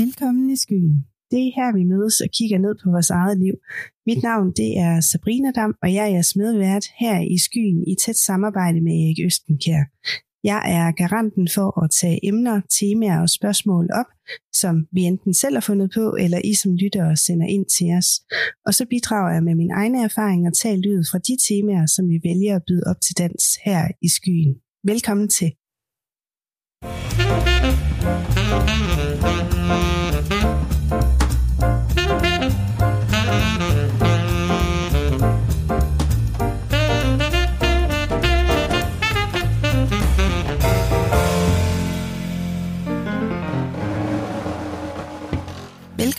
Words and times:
Velkommen 0.00 0.50
i 0.50 0.56
skyen. 0.56 0.96
Det 1.30 1.40
er 1.46 1.52
her, 1.58 1.70
vi 1.78 1.84
mødes 1.92 2.20
og 2.24 2.28
kigger 2.38 2.58
ned 2.58 2.74
på 2.82 2.86
vores 2.94 3.10
eget 3.10 3.38
liv. 3.44 3.54
Mit 4.06 4.22
navn 4.22 4.48
det 4.60 4.70
er 4.86 5.00
Sabrina 5.00 5.50
Dam, 5.58 5.74
og 5.82 5.88
jeg 5.94 6.04
er 6.04 6.12
jeres 6.16 6.36
medvært 6.36 6.84
her 7.02 7.16
i 7.36 7.38
skyen 7.46 7.80
i 7.92 7.94
tæt 8.02 8.18
samarbejde 8.28 8.80
med 8.86 8.94
Erik 9.02 9.18
Østenkær. 9.26 9.82
Jeg 10.50 10.60
er 10.78 10.86
garanten 11.02 11.48
for 11.56 11.68
at 11.84 11.90
tage 12.00 12.18
emner, 12.30 12.60
temaer 12.78 13.20
og 13.20 13.30
spørgsmål 13.38 13.88
op, 14.00 14.10
som 14.60 14.74
vi 14.92 15.00
enten 15.00 15.34
selv 15.34 15.54
har 15.56 15.66
fundet 15.70 15.90
på, 15.94 16.04
eller 16.24 16.38
I 16.44 16.54
som 16.54 16.74
lyttere 16.82 17.16
sender 17.16 17.46
ind 17.46 17.66
til 17.76 17.88
os. 17.98 18.10
Og 18.66 18.72
så 18.74 18.84
bidrager 18.92 19.32
jeg 19.36 19.42
med 19.42 19.54
min 19.54 19.70
egne 19.70 19.98
erfaringer 20.04 20.50
tal 20.50 20.78
ud 20.78 21.02
fra 21.10 21.18
de 21.18 21.34
temaer, 21.48 21.86
som 21.86 22.04
vi 22.08 22.18
vælger 22.28 22.56
at 22.56 22.62
byde 22.68 22.84
op 22.90 23.00
til 23.06 23.14
dans 23.18 23.44
her 23.64 23.82
i 24.02 24.08
skyen. 24.08 24.54
Velkommen 24.90 25.28
til. 25.28 25.50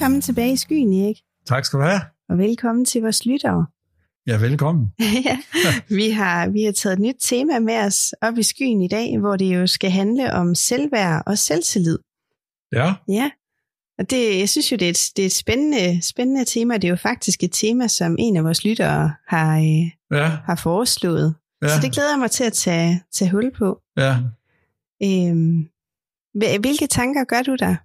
Velkommen 0.01 0.21
tilbage 0.21 0.53
i 0.53 0.55
skyen, 0.57 0.93
Erik. 1.03 1.15
Tak 1.45 1.65
skal 1.65 1.79
du 1.79 1.83
have. 1.83 2.01
Og 2.29 2.37
velkommen 2.37 2.85
til 2.85 3.01
vores 3.01 3.25
lyttere. 3.25 3.65
Ja, 4.27 4.37
velkommen. 4.37 4.87
ja, 5.25 5.37
vi 5.89 6.09
har, 6.09 6.49
vi 6.49 6.63
har 6.63 6.71
taget 6.71 6.93
et 6.93 6.99
nyt 6.99 7.15
tema 7.25 7.59
med 7.59 7.77
os 7.77 8.13
op 8.21 8.37
i 8.37 8.43
skyen 8.43 8.81
i 8.81 8.87
dag, 8.87 9.19
hvor 9.19 9.35
det 9.35 9.55
jo 9.55 9.67
skal 9.67 9.91
handle 9.91 10.33
om 10.33 10.55
selvværd 10.55 11.23
og 11.25 11.37
selvtillid. 11.37 11.99
Ja. 12.73 12.93
Ja, 13.07 13.31
og 13.99 14.09
det, 14.09 14.39
jeg 14.39 14.49
synes 14.49 14.71
jo, 14.71 14.77
det 14.77 14.85
er 14.85 14.89
et, 14.89 15.09
det 15.15 15.21
er 15.23 15.25
et 15.25 15.31
spændende, 15.33 16.01
spændende 16.07 16.45
tema. 16.45 16.73
Det 16.73 16.83
er 16.83 16.89
jo 16.89 16.95
faktisk 16.95 17.43
et 17.43 17.51
tema, 17.53 17.87
som 17.87 18.15
en 18.19 18.37
af 18.37 18.43
vores 18.43 18.65
lyttere 18.65 19.13
har, 19.27 19.57
øh, 19.57 20.17
Ja. 20.17 20.27
har 20.45 20.55
foreslået. 20.63 21.35
Ja. 21.61 21.67
Så 21.67 21.81
det 21.81 21.93
glæder 21.93 22.09
jeg 22.09 22.19
mig 22.19 22.31
til 22.31 22.43
at 22.43 22.53
tage, 22.53 23.03
tage 23.13 23.31
hul 23.31 23.51
på. 23.57 23.79
Ja. 23.97 24.15
Øhm, 25.03 25.67
hvil- 26.37 26.59
hvilke 26.59 26.87
tanker 26.87 27.23
gør 27.23 27.41
du 27.41 27.55
der 27.55 27.75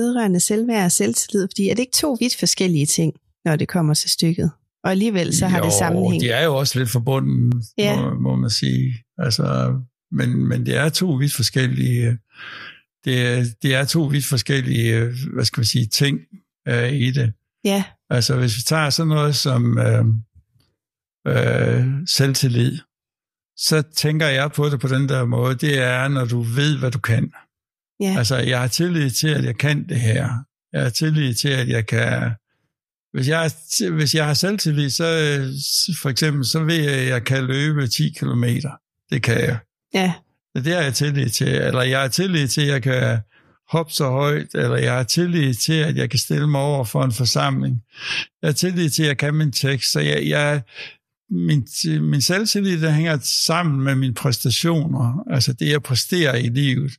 vedrørende 0.00 0.40
selvværd 0.40 0.84
og 0.84 0.92
selvtillid? 0.92 1.48
Fordi 1.52 1.68
er 1.68 1.74
det 1.74 1.80
ikke 1.82 1.92
to 1.96 2.16
vidt 2.20 2.36
forskellige 2.36 2.86
ting, 2.86 3.14
når 3.44 3.56
det 3.56 3.68
kommer 3.68 3.94
til 3.94 4.10
stykket? 4.10 4.50
Og 4.84 4.90
alligevel 4.90 5.36
så 5.36 5.46
har 5.46 5.58
jo, 5.58 5.64
det 5.64 5.72
sammenhæng. 5.72 6.22
de 6.22 6.30
er 6.30 6.44
jo 6.44 6.56
også 6.56 6.78
lidt 6.78 6.90
forbundet, 6.90 7.62
Ja. 7.78 8.00
må, 8.00 8.14
må 8.20 8.36
man 8.36 8.50
sige. 8.50 8.94
Altså, 9.18 9.74
men, 10.12 10.46
men 10.48 10.66
det 10.66 10.76
er 10.76 10.88
to 10.88 11.12
vidt 11.12 11.34
forskellige 11.34 12.18
det, 13.04 13.26
er- 13.26 13.44
det 13.62 13.74
er 13.74 13.84
to 13.84 14.02
vidt 14.04 14.24
forskellige, 14.26 15.10
hvad 15.34 15.44
skal 15.44 15.60
man 15.60 15.64
sige, 15.66 15.86
ting 15.86 16.18
øh, 16.68 16.92
i 16.92 17.10
det. 17.10 17.32
Ja, 17.64 17.84
Altså, 18.10 18.36
hvis 18.36 18.56
vi 18.56 18.62
tager 18.66 18.90
sådan 18.90 19.08
noget 19.08 19.36
som 19.36 19.78
øh, 19.78 20.04
øh, 21.28 21.86
selvtillid, 22.06 22.78
så 23.56 23.82
tænker 23.96 24.26
jeg 24.26 24.52
på 24.52 24.68
det 24.68 24.80
på 24.80 24.88
den 24.88 25.08
der 25.08 25.24
måde, 25.24 25.54
det 25.54 25.78
er, 25.78 26.08
når 26.08 26.24
du 26.24 26.40
ved, 26.40 26.78
hvad 26.78 26.90
du 26.90 26.98
kan. 26.98 27.32
Ja, 28.00 28.14
Altså, 28.18 28.36
jeg 28.36 28.60
har 28.60 28.68
tillid 28.68 29.10
til, 29.10 29.28
at 29.28 29.44
jeg 29.44 29.56
kan 29.56 29.88
det 29.88 30.00
her. 30.00 30.28
Jeg 30.72 30.82
har 30.82 30.90
tillid 30.90 31.34
til, 31.34 31.48
at 31.48 31.68
jeg 31.68 31.86
kan... 31.86 32.30
Hvis 33.12 33.28
jeg, 33.28 33.50
hvis 33.92 34.14
jeg 34.14 34.26
har 34.26 34.34
selvtillid, 34.34 34.90
så 34.90 35.04
øh, 35.04 35.52
for 36.02 36.08
eksempel, 36.08 36.44
så 36.44 36.64
ved 36.64 36.74
jeg, 36.74 36.94
at 36.94 37.08
jeg 37.08 37.24
kan 37.24 37.44
løbe 37.44 37.86
10 37.86 38.10
km. 38.18 38.44
Det 39.10 39.22
kan 39.22 39.40
jeg. 39.40 39.58
ja, 39.94 40.12
Så 40.56 40.62
Det 40.62 40.74
har 40.74 40.82
jeg 40.82 40.94
tillid 40.94 41.28
til. 41.28 41.48
Eller 41.48 41.82
jeg 41.82 42.00
har 42.00 42.08
tillid 42.08 42.48
til, 42.48 42.60
at 42.60 42.68
jeg 42.68 42.82
kan 42.82 43.18
hoppe 43.68 43.92
så 43.92 44.10
højt, 44.10 44.54
eller 44.54 44.76
jeg 44.76 44.92
har 44.92 45.02
tillid 45.02 45.54
til, 45.54 45.72
at 45.72 45.96
jeg 45.96 46.10
kan 46.10 46.18
stille 46.18 46.46
mig 46.46 46.60
over 46.60 46.84
for 46.84 47.04
en 47.04 47.12
forsamling. 47.12 47.82
Jeg 48.42 48.48
har 48.48 48.52
tillid 48.52 48.90
til, 48.90 49.02
at 49.02 49.08
jeg 49.08 49.18
kan 49.18 49.34
min 49.34 49.52
tekst. 49.52 49.92
Så 49.92 50.00
jeg, 50.00 50.28
jeg, 50.28 50.62
min, 51.30 51.66
min 52.00 52.20
selvtillid, 52.20 52.80
der 52.80 52.90
hænger 52.90 53.18
sammen 53.22 53.84
med 53.84 53.94
mine 53.94 54.14
præstationer. 54.14 55.24
Altså 55.30 55.52
det, 55.52 55.68
jeg 55.68 55.82
præsterer 55.82 56.34
i 56.34 56.48
livet. 56.48 56.92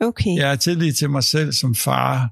Okay. 0.00 0.36
Jeg 0.36 0.48
har 0.48 0.56
tillid 0.56 0.92
til 0.92 1.10
mig 1.10 1.24
selv 1.24 1.52
som 1.52 1.74
far, 1.74 2.30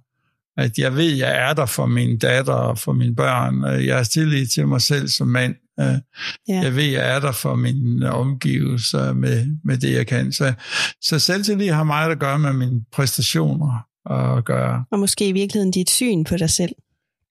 at 0.56 0.78
jeg 0.78 0.96
ved, 0.96 1.12
jeg 1.12 1.50
er 1.50 1.54
der 1.54 1.66
for 1.66 1.86
min 1.86 2.18
datter 2.18 2.52
og 2.52 2.78
for 2.78 2.92
mine 2.92 3.14
børn. 3.14 3.64
Jeg 3.86 3.96
har 3.96 4.04
tillid 4.04 4.46
til 4.46 4.68
mig 4.68 4.82
selv 4.82 5.08
som 5.08 5.26
mand. 5.28 5.54
Ja. 5.78 6.00
Jeg 6.48 6.76
ved, 6.76 6.84
at 6.84 6.92
jeg 6.92 7.14
er 7.16 7.20
der 7.20 7.32
for 7.32 7.54
mine 7.54 8.12
omgivelser 8.12 9.12
med, 9.12 9.46
med 9.64 9.78
det, 9.78 9.92
jeg 9.92 10.06
kan. 10.06 10.32
Så, 10.32 10.52
så 11.00 11.18
selvtillid 11.18 11.70
har 11.70 11.84
meget 11.84 12.10
at 12.10 12.18
gøre 12.18 12.38
med 12.38 12.52
mine 12.52 12.84
præstationer 12.92 13.86
at 14.10 14.44
gøre. 14.44 14.84
Og 14.90 14.98
måske 14.98 15.28
i 15.28 15.32
virkeligheden 15.32 15.70
dit 15.72 15.90
syn 15.90 16.24
på 16.24 16.36
dig 16.36 16.50
selv, 16.50 16.72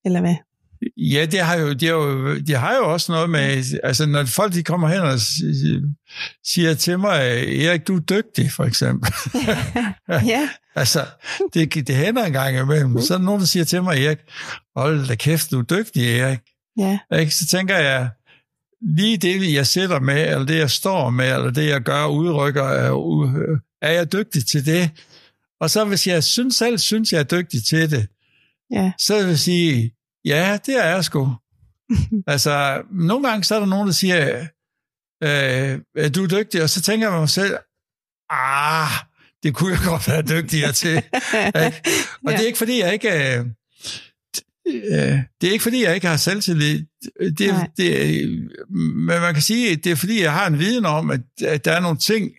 eller 0.06 0.22
hvad? 0.22 0.36
Ja, 0.98 1.26
det 1.26 1.40
har 1.40 1.56
jo, 1.56 1.74
det 1.74 1.88
har 1.88 1.96
jo, 1.96 2.36
det 2.38 2.58
har 2.58 2.76
jo 2.76 2.94
også 2.94 3.12
noget 3.12 3.30
med, 3.30 3.64
altså 3.84 4.06
når 4.06 4.26
folk 4.26 4.54
de 4.54 4.64
kommer 4.64 4.88
hen 4.88 5.02
og 5.02 5.20
siger 6.46 6.74
til 6.74 7.00
mig, 7.00 7.20
Erik, 7.66 7.88
du 7.88 7.96
er 7.96 8.00
dygtig, 8.00 8.52
for 8.52 8.64
eksempel. 8.64 9.14
ja, 10.34 10.50
Altså, 10.76 11.06
det, 11.54 11.88
det 11.88 11.96
hænder 11.96 12.26
en 12.26 12.34
gang 12.34 12.58
imellem. 12.58 13.02
Så 13.02 13.14
er 13.14 13.18
der 13.18 13.26
nogen, 13.26 13.40
der 13.40 13.48
siger 13.48 13.64
til 13.64 13.84
mig, 13.84 14.06
Erik, 14.06 14.18
hold 14.76 15.08
da 15.08 15.16
kæft, 15.16 15.52
du 15.52 15.60
er 15.60 15.64
dygtig, 15.64 16.20
Erik. 16.20 16.40
ja, 16.78 17.00
Ikke? 17.20 17.36
Så 17.36 17.48
tænker 17.48 17.78
jeg, 17.78 18.10
lige 18.82 19.18
det, 19.18 19.54
jeg 19.54 19.68
sætter 19.68 20.00
med, 20.00 20.28
eller 20.28 20.46
det, 20.46 20.58
jeg 20.58 20.70
står 20.70 21.10
med, 21.10 21.34
eller 21.34 21.52
det, 21.52 21.68
jeg 21.68 21.82
gør, 21.82 22.06
udrykker, 22.06 22.64
er, 22.64 23.60
er 23.82 23.92
jeg 23.92 24.12
dygtig 24.12 24.48
til 24.48 24.66
det? 24.66 24.90
Og 25.60 25.70
så 25.70 25.86
hvis 25.86 26.08
jeg 26.08 26.24
synes, 26.24 26.56
selv 26.56 26.78
synes, 26.78 27.12
jeg 27.12 27.20
er 27.20 27.24
dygtig 27.24 27.66
til 27.66 27.92
det, 27.92 28.08
ja, 28.72 28.92
så 29.00 29.18
vil 29.18 29.28
jeg 29.28 29.40
sige, 29.40 29.92
ja, 30.26 30.58
det 30.66 30.76
er 30.86 30.88
jeg 30.90 31.04
sgu. 31.06 31.36
altså, 32.28 32.82
nogle 32.92 33.30
gange 33.30 33.44
så 33.44 33.56
er 33.56 33.60
der 33.60 33.68
nogen, 33.68 33.88
der 33.88 33.94
siger, 33.94 34.48
øh, 35.24 35.80
er 35.96 36.10
du 36.16 36.26
dygtig? 36.26 36.64
Og 36.64 36.70
så 36.70 36.82
tænker 36.82 37.10
jeg 37.12 37.20
mig 37.20 37.30
selv, 37.30 37.58
ah, 38.30 38.90
det 39.44 39.56
kunne 39.56 39.72
jeg 39.72 39.80
godt 39.92 40.08
være 40.08 40.22
dygtigere 40.22 40.72
til. 40.72 40.98
Og 42.26 42.32
Ja. 42.32 42.38
det 42.38 42.42
er 42.44 42.46
ikke 42.48 42.58
fordi, 42.58 42.80
jeg 42.80 42.94
ikke... 42.94 43.38
Øh, 43.38 43.46
øh, 44.68 45.20
det 45.42 45.48
er 45.48 45.52
ikke 45.52 45.64
fordi, 45.64 45.84
jeg 45.84 45.96
ikke 45.96 46.08
har 46.08 46.18
selvtillid. 46.18 46.86
Det, 47.38 47.40
Nej. 47.48 47.68
det, 47.78 48.30
men 48.70 49.06
man 49.22 49.34
kan 49.34 49.42
sige, 49.44 49.72
at 49.72 49.84
det 49.84 49.92
er 49.92 49.96
fordi, 49.96 50.22
jeg 50.22 50.34
har 50.34 50.48
en 50.48 50.60
viden 50.60 50.86
om, 50.86 51.12
at, 51.12 51.22
at 51.46 51.66
der 51.66 51.72
er 51.72 51.80
nogle 51.80 51.98
ting 51.98 52.32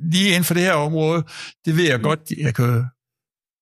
lige 0.00 0.28
inden 0.28 0.44
for 0.44 0.54
det 0.54 0.62
her 0.62 0.72
område, 0.72 1.22
det 1.64 1.76
ved 1.76 1.84
jeg 1.84 2.00
godt, 2.00 2.20
jeg 2.38 2.54
kan, 2.54 2.84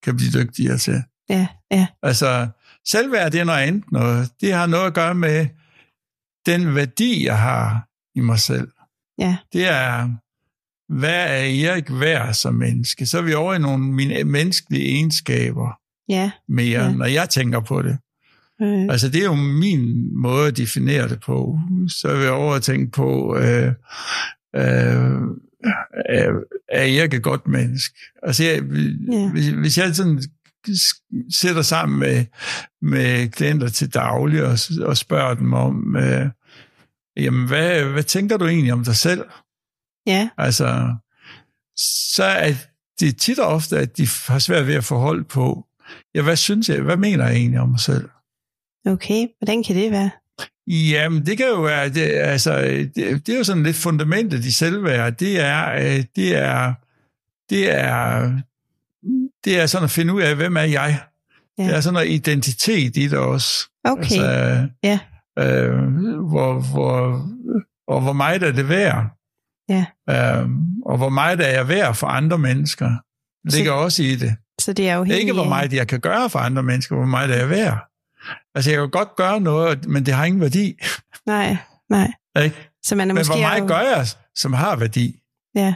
kan 0.05 0.17
blive 0.17 0.31
dygtigere 0.43 0.79
til. 0.79 1.03
ja, 1.29 1.47
ja, 1.71 1.87
Altså, 2.03 2.49
selvværd, 2.89 3.33
det 3.33 3.41
er 3.41 3.45
noget 3.45 3.59
andet 3.61 3.85
noget. 3.93 4.31
Det 4.41 4.53
har 4.53 4.67
noget 4.67 4.87
at 4.87 4.95
gøre 4.95 5.15
med 5.15 5.47
den 6.47 6.75
værdi, 6.75 7.27
jeg 7.27 7.39
har 7.39 7.87
i 8.15 8.21
mig 8.21 8.39
selv. 8.39 8.69
ja, 9.19 9.37
Det 9.53 9.69
er, 9.69 10.09
hvad 10.93 11.15
er 11.29 11.69
Erik 11.71 11.85
værd 12.01 12.35
som 12.35 12.55
menneske? 12.55 13.07
Så 13.07 13.19
er 13.19 13.23
vi 13.23 13.35
over 13.35 13.55
i 13.55 13.59
nogle 13.59 13.85
mine 13.85 14.25
menneskelige 14.25 14.85
egenskaber 14.87 15.79
ja. 16.09 16.31
mere, 16.49 16.85
Ja. 16.85 16.93
når 16.93 17.07
jeg 17.07 17.29
tænker 17.29 17.61
på 17.61 17.83
det. 17.83 17.99
Øh, 18.63 18.87
Altså, 18.91 19.09
det 19.09 19.21
er 19.21 19.25
jo 19.25 19.35
min 19.35 20.11
måde 20.23 20.47
at 20.49 20.57
definere 20.57 21.09
det 21.09 21.21
på. 21.21 21.59
Så 21.89 22.09
er 22.09 22.21
vi 22.21 22.27
over 22.27 22.55
at 22.55 22.63
tænke 22.63 22.91
på, 22.93 23.37
øh, 23.37 23.67
øh, 24.57 25.21
er, 26.09 26.31
er 26.69 26.83
Erik 27.01 27.15
et 27.15 27.23
godt 27.23 27.49
menneske? 27.49 27.95
Altså, 28.23 28.45
jeg, 28.45 28.63
Ja. 29.13 29.31
hvis, 29.31 29.47
hvis 29.49 29.79
jeg 29.79 29.95
sådan 29.97 30.23
sætter 31.35 31.63
sammen 31.63 31.99
med, 31.99 32.25
med 32.83 33.29
klienter 33.29 33.69
til 33.69 33.95
daglig 33.95 34.45
og, 34.45 34.59
og 34.83 34.97
spørger 34.97 35.35
dem 35.35 35.53
om, 35.53 35.97
øh, 35.97 36.29
jamen, 37.17 37.47
hvad, 37.47 37.85
hvad 37.85 38.03
tænker 38.03 38.37
du 38.37 38.47
egentlig 38.47 38.73
om 38.73 38.85
dig 38.85 38.97
selv? 38.97 39.25
ja, 40.07 40.29
Altså, 40.39 40.95
så 42.15 42.25
er 42.25 42.53
det 43.01 43.17
tit 43.17 43.39
og 43.39 43.47
ofte, 43.47 43.79
at 43.79 43.97
de 43.97 44.09
har 44.27 44.39
svært 44.39 44.67
ved 44.67 44.75
at 44.75 44.85
få 44.85 44.99
hold 44.99 45.25
på, 45.25 45.67
ja, 46.15 46.23
hvad 46.23 46.37
synes 46.37 46.69
jeg, 46.69 46.81
hvad 46.81 46.97
mener 46.97 47.27
jeg 47.27 47.37
egentlig 47.37 47.61
om 47.61 47.69
mig 47.69 47.81
selv? 47.81 48.09
okay. 48.87 49.27
Hvordan 49.39 49.63
kan 49.63 49.77
det 49.77 49.91
være? 49.91 50.11
Jamen, 50.67 51.27
det 51.27 51.37
kan 51.37 51.47
jo 51.47 51.61
være, 51.61 51.89
det, 51.89 52.01
altså, 52.03 52.61
det, 52.61 53.27
det 53.27 53.29
er 53.29 53.39
jo 53.39 53.45
sådan 53.45 53.63
lidt 53.63 53.77
fundamentet 53.77 54.45
i 54.45 54.53
selvværd. 54.53 55.17
Det 55.17 55.41
er, 55.41 55.73
øh, 55.73 56.05
det 56.17 56.37
er, 56.37 56.75
det 57.51 57.75
er, 57.75 58.33
det 59.47 59.61
er 59.61 59.67
sådan 59.67 59.85
at 59.85 59.91
finde 59.91 60.15
ud 60.15 60.21
af, 60.23 60.37
hvem 60.37 60.57
er 60.57 60.61
jeg? 60.63 61.01
Ja. 61.59 61.65
Det 61.65 61.77
er 61.77 61.81
sådan 61.81 61.95
noget 61.95 62.09
identitet 62.11 62.97
i 62.97 63.09
det 63.09 63.19
også. 63.19 63.69
Okay, 63.85 64.03
Altså, 64.03 64.69
Ja. 64.83 64.99
Øh, 65.39 65.83
hvor, 66.29 66.61
hvor, 66.73 67.27
og 67.89 68.01
hvor 68.01 68.13
meget 68.13 68.43
er 68.43 68.53
det 68.53 68.69
værd? 68.69 69.05
Ja. 69.69 69.85
Øh, 70.11 70.49
og 70.87 70.97
hvor 70.97 71.09
meget 71.09 71.41
er 71.41 71.49
jeg 71.49 71.69
værd 71.69 71.95
for 71.95 72.07
andre 72.07 72.39
mennesker? 72.39 72.89
Det 73.45 73.53
Så- 73.53 73.57
ligger 73.59 73.73
også 73.73 74.03
i 74.03 74.15
det. 74.17 74.37
så 74.61 74.73
det 74.73 74.89
er 74.89 74.95
jo 74.95 75.05
helt... 75.05 75.19
Ikke 75.19 75.33
hvor 75.33 75.45
meget 75.49 75.73
jeg 75.73 75.89
kan 75.89 76.01
gøre 76.01 76.31
for 76.31 76.39
andre 76.39 76.63
mennesker, 76.63 76.97
hvor 76.97 77.05
meget 77.07 77.31
er 77.31 77.37
jeg 77.37 77.51
værd. 77.51 77.79
Altså, 78.55 78.71
jeg 78.71 78.79
kan 78.81 78.91
godt 78.91 79.17
gøre 79.17 79.41
noget, 79.41 79.87
men 79.87 80.07
det 80.07 80.15
har 80.15 80.25
ingen 80.25 80.41
værdi. 80.41 80.75
Nej, 81.27 81.57
nej. 81.91 82.13
Ikke? 82.43 82.57
Så 82.83 82.95
man 82.97 83.11
er 83.11 83.15
Men 83.15 83.21
måske... 83.21 83.33
hvor 83.33 83.41
meget 83.43 83.61
jo- 83.63 83.67
gør 83.67 83.81
jeg, 83.81 84.07
som 84.35 84.53
har 84.53 84.77
værdi? 84.77 85.17
Ja, 85.55 85.75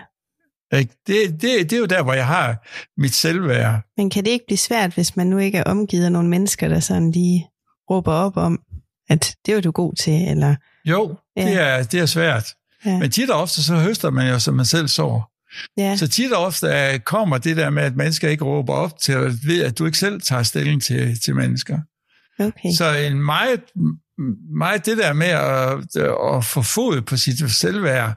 Ikke? 0.72 0.94
Det, 1.06 1.42
det, 1.42 1.70
det 1.70 1.72
er 1.72 1.78
jo 1.78 1.86
der, 1.86 2.02
hvor 2.02 2.12
jeg 2.12 2.26
har 2.26 2.68
mit 3.00 3.14
selvværd. 3.14 3.80
Men 3.96 4.10
kan 4.10 4.24
det 4.24 4.30
ikke 4.30 4.44
blive 4.46 4.58
svært, 4.58 4.94
hvis 4.94 5.16
man 5.16 5.26
nu 5.26 5.38
ikke 5.38 5.58
er 5.58 5.64
omgivet 5.64 6.04
af 6.04 6.12
nogle 6.12 6.28
mennesker, 6.28 6.68
der 6.68 6.80
sådan 6.80 7.10
lige 7.10 7.48
råber 7.90 8.12
op 8.12 8.36
om, 8.36 8.60
at 9.08 9.36
det 9.46 9.54
er 9.54 9.60
du 9.60 9.70
god 9.70 9.94
til, 9.94 10.28
eller... 10.28 10.56
Jo, 10.84 11.16
ja. 11.36 11.46
det, 11.46 11.60
er, 11.60 11.82
det 11.82 12.00
er 12.00 12.06
svært. 12.06 12.46
Ja. 12.86 12.98
Men 12.98 13.10
tit 13.10 13.30
og 13.30 13.40
ofte, 13.40 13.62
så 13.62 13.76
høster 13.76 14.10
man 14.10 14.28
jo, 14.28 14.38
som 14.38 14.54
man 14.54 14.66
selv 14.66 14.88
sår. 14.88 15.30
Ja. 15.76 15.96
Så 15.96 16.08
tit 16.08 16.32
og 16.32 16.44
ofte 16.44 17.00
kommer 17.04 17.38
det 17.38 17.56
der 17.56 17.70
med, 17.70 17.82
at 17.82 17.96
mennesker 17.96 18.28
ikke 18.28 18.44
råber 18.44 18.74
op 18.74 18.98
til, 18.98 19.12
at 19.12 19.32
ved, 19.46 19.64
at 19.64 19.78
du 19.78 19.86
ikke 19.86 19.98
selv 19.98 20.20
tager 20.20 20.42
stilling 20.42 20.82
til, 20.82 21.20
til 21.20 21.34
mennesker. 21.34 21.78
Okay. 22.38 22.72
Så 22.76 22.96
en 22.96 23.22
meget, 23.22 23.60
meget 24.58 24.86
det 24.86 24.98
der 24.98 25.12
med 25.12 25.26
at, 25.26 26.36
at 26.36 26.44
få 26.44 26.62
fod 26.62 27.02
på 27.02 27.16
sit 27.16 27.50
selvværd, 27.50 28.14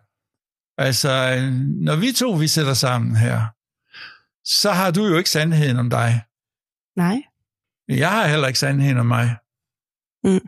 altså 0.78 1.42
når 1.82 1.96
vi 1.96 2.12
to 2.12 2.32
vi 2.32 2.48
sætter 2.48 2.74
sammen 2.74 3.16
her, 3.16 3.46
så 4.46 4.72
har 4.72 4.92
du 4.92 5.08
jo 5.08 5.18
ikke 5.18 5.30
sandheden 5.30 5.78
om 5.78 5.90
dig. 5.90 6.22
Nej. 6.96 7.22
Jeg 7.88 8.12
har 8.12 8.28
heller 8.28 8.48
ikke 8.48 8.60
sandheden 8.60 8.98
om 8.98 9.06
mig. 9.06 9.36
Mm. 10.24 10.40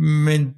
Men 0.00 0.54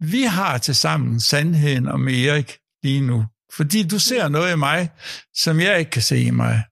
vi 0.00 0.22
har 0.22 0.58
til 0.58 0.74
sammen 0.74 1.20
sandheden 1.20 1.88
om 1.88 2.08
Erik 2.08 2.58
lige 2.82 3.00
nu. 3.00 3.26
Fordi 3.56 3.82
du 3.82 3.98
ser 3.98 4.28
noget 4.28 4.52
i 4.52 4.56
mig, 4.56 4.90
som 5.34 5.60
jeg 5.60 5.78
ikke 5.78 5.90
kan 5.90 6.02
se 6.02 6.18
i 6.18 6.30
mig. 6.30 6.64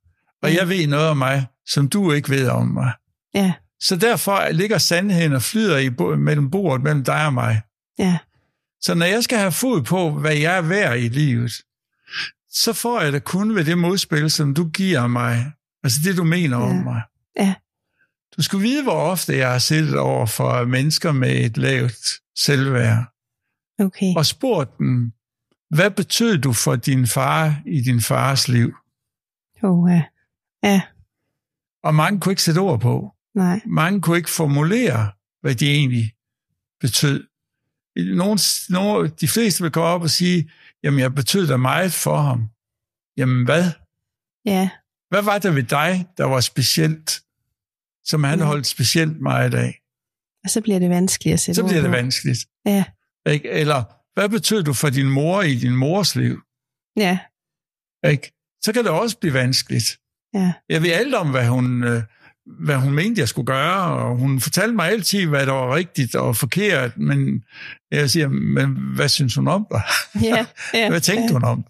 Og 0.43 0.55
jeg 0.55 0.69
ved 0.69 0.87
noget 0.87 1.08
om 1.08 1.17
mig, 1.17 1.46
som 1.67 1.88
du 1.88 2.12
ikke 2.12 2.31
ved 2.31 2.49
om 2.49 2.67
mig. 2.67 2.93
Ja. 3.34 3.52
Så 3.81 3.96
derfor 3.96 4.50
ligger 4.52 4.79
sandheden 4.79 5.32
og 5.32 5.43
flyder 5.43 5.79
i, 5.79 5.88
mellem 6.17 6.50
bordet 6.50 6.82
mellem 6.82 7.05
dig 7.05 7.26
og 7.26 7.32
mig. 7.34 7.62
Ja. 7.99 8.19
Så 8.80 8.94
når 8.94 9.06
jeg 9.06 9.25
skal 9.25 9.38
have 9.38 9.52
fod 9.52 9.82
på, 9.82 10.10
hvad 10.10 10.36
jeg 10.36 10.56
er 10.56 10.62
værd 10.62 10.98
i 10.98 11.08
livet, 11.08 11.52
så 12.50 12.72
får 12.72 13.00
jeg 13.00 13.12
det 13.12 13.25
kun 13.25 13.54
ved 13.54 13.64
det 13.64 13.78
modspil, 13.78 14.30
som 14.30 14.54
du 14.54 14.69
giver 14.69 15.06
mig. 15.06 15.52
Altså 15.82 16.00
det, 16.04 16.16
du 16.16 16.25
mener 16.25 16.58
ja. 16.58 16.64
om 16.64 16.75
mig. 16.75 17.02
Ja. 17.36 17.54
Du 18.36 18.42
skulle 18.42 18.69
vide, 18.69 18.82
hvor 18.82 18.92
ofte 18.92 19.36
jeg 19.36 19.50
har 19.50 19.58
siddet 19.58 19.98
over 19.98 20.26
for 20.26 20.64
mennesker 20.64 21.12
med 21.12 21.44
et 21.44 21.56
lavt 21.56 22.08
selvværd. 22.36 23.04
Okay. 23.78 24.14
Og 24.16 24.26
spurgt 24.26 24.78
dem, 24.78 25.12
hvad 25.70 25.90
betød 25.90 26.38
du 26.38 26.52
for 26.52 26.76
din 26.76 27.06
far 27.06 27.62
i 27.66 27.81
din 27.81 28.00
fars 28.00 28.48
liv? 28.48 28.74
Oh, 29.62 29.90
ja. 29.90 30.04
ja. 30.62 30.82
Og 31.82 31.94
mange 31.94 32.20
kunne 32.20 32.32
ikke 32.32 32.42
sætte 32.42 32.58
ord 32.58 32.81
på. 32.81 33.14
Nej. 33.34 33.60
Mange 33.66 34.00
kunne 34.00 34.16
ikke 34.16 34.31
formulere, 34.31 35.10
hvad 35.40 35.54
de 35.54 35.70
egentlig 35.70 36.12
betød. 36.81 37.27
Nogle, 37.98 38.38
nogle, 38.68 39.08
de 39.20 39.28
fleste 39.28 39.62
vil 39.62 39.72
gå 39.72 39.80
op 39.80 40.02
og 40.02 40.10
sige, 40.10 40.50
jamen 40.82 41.00
jeg 41.00 41.14
betød 41.14 41.46
da 41.46 41.56
meget 41.56 41.92
for 41.92 42.16
ham. 42.16 42.48
Jamen 43.16 43.44
hvad? 43.44 43.64
Ja. 44.44 44.70
Hvad 45.10 45.22
var 45.22 45.38
det 45.38 45.54
ved 45.54 45.62
dig, 45.62 46.06
der 46.16 46.24
var 46.24 46.40
specielt, 46.40 47.20
som 48.04 48.24
han 48.24 48.38
ja. 48.38 48.44
holdt 48.44 48.66
specielt 48.66 49.20
meget 49.20 49.54
af? 49.54 49.80
Og 50.44 50.50
så 50.50 50.60
bliver 50.60 50.78
det 50.78 50.90
vanskeligt 50.90 51.34
at 51.34 51.40
sætte 51.40 51.56
Så 51.56 51.66
bliver 51.66 51.82
det 51.82 51.90
vanskeligt. 51.90 52.38
Ja. 52.66 52.84
Ikke? 53.28 53.50
Eller, 53.50 53.84
hvad 54.14 54.28
betød 54.28 54.62
du 54.62 54.72
for 54.72 54.90
din 54.90 55.10
mor 55.10 55.42
i 55.42 55.54
din 55.54 55.76
mors 55.76 56.16
liv? 56.16 56.42
Ja. 56.96 57.18
Ikke? 58.06 58.32
Så 58.64 58.72
kan 58.72 58.84
det 58.84 58.92
også 58.92 59.18
blive 59.18 59.34
vanskeligt. 59.34 59.98
Ja. 60.34 60.52
Jeg 60.68 60.82
ved 60.82 60.90
alt 60.90 61.14
om, 61.14 61.30
hvad 61.30 61.48
hun, 61.48 61.84
øh, 61.84 62.02
hvad 62.60 62.76
hun 62.76 62.94
mente, 62.94 63.20
jeg 63.20 63.28
skulle 63.28 63.46
gøre, 63.46 63.82
og 63.82 64.16
hun 64.16 64.40
fortalte 64.40 64.74
mig 64.74 64.88
altid, 64.88 65.26
hvad 65.26 65.46
der 65.46 65.52
var 65.52 65.74
rigtigt 65.74 66.14
og 66.14 66.36
forkert, 66.36 66.98
men 66.98 67.44
jeg 67.90 68.10
siger, 68.10 68.28
men 68.28 68.76
hvad 68.94 69.08
synes 69.08 69.34
hun 69.34 69.48
om 69.48 69.66
dig? 69.70 69.82
Ja, 70.22 70.46
ja, 70.74 70.88
hvad 70.90 71.00
tænkte 71.00 71.24
ja. 71.24 71.32
hun 71.32 71.44
om 71.44 71.64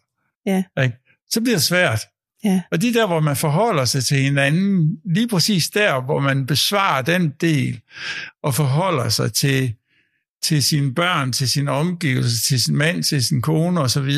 Ja. 0.46 0.82
Ikke? 0.82 0.96
Så 1.30 1.40
bliver 1.40 1.56
det 1.56 1.62
svært. 1.62 2.00
Ja. 2.44 2.62
Og 2.70 2.82
de 2.82 2.94
der, 2.94 3.06
hvor 3.06 3.20
man 3.20 3.36
forholder 3.36 3.84
sig 3.84 4.04
til 4.04 4.16
hinanden, 4.16 4.96
lige 5.04 5.28
præcis 5.28 5.70
der, 5.70 6.00
hvor 6.00 6.20
man 6.20 6.46
besvarer 6.46 7.02
den 7.02 7.32
del, 7.40 7.80
og 8.42 8.54
forholder 8.54 9.08
sig 9.08 9.32
til, 9.32 9.74
til 10.42 10.62
sine 10.62 10.94
børn, 10.94 11.32
til 11.32 11.50
sin 11.50 11.68
omgivelse, 11.68 12.42
til 12.42 12.62
sin 12.62 12.76
mand, 12.76 13.02
til 13.02 13.24
sin 13.24 13.42
kone 13.42 13.80
osv., 13.80 14.12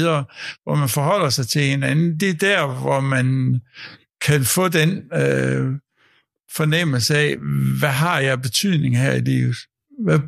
hvor 0.62 0.74
man 0.74 0.88
forholder 0.88 1.30
sig 1.30 1.48
til 1.48 1.62
hinanden, 1.62 2.20
det 2.20 2.30
er 2.30 2.34
der, 2.34 2.66
hvor 2.66 3.00
man 3.00 3.60
kan 4.20 4.44
få 4.44 4.68
den 4.68 5.02
øh, 5.14 5.74
fornemmelse 6.52 7.18
af, 7.18 7.36
hvad 7.78 7.88
har 7.88 8.18
jeg 8.18 8.42
betydning 8.42 8.98
her 8.98 9.12
i 9.12 9.20
livet? 9.20 9.56
Hvad, 10.04 10.18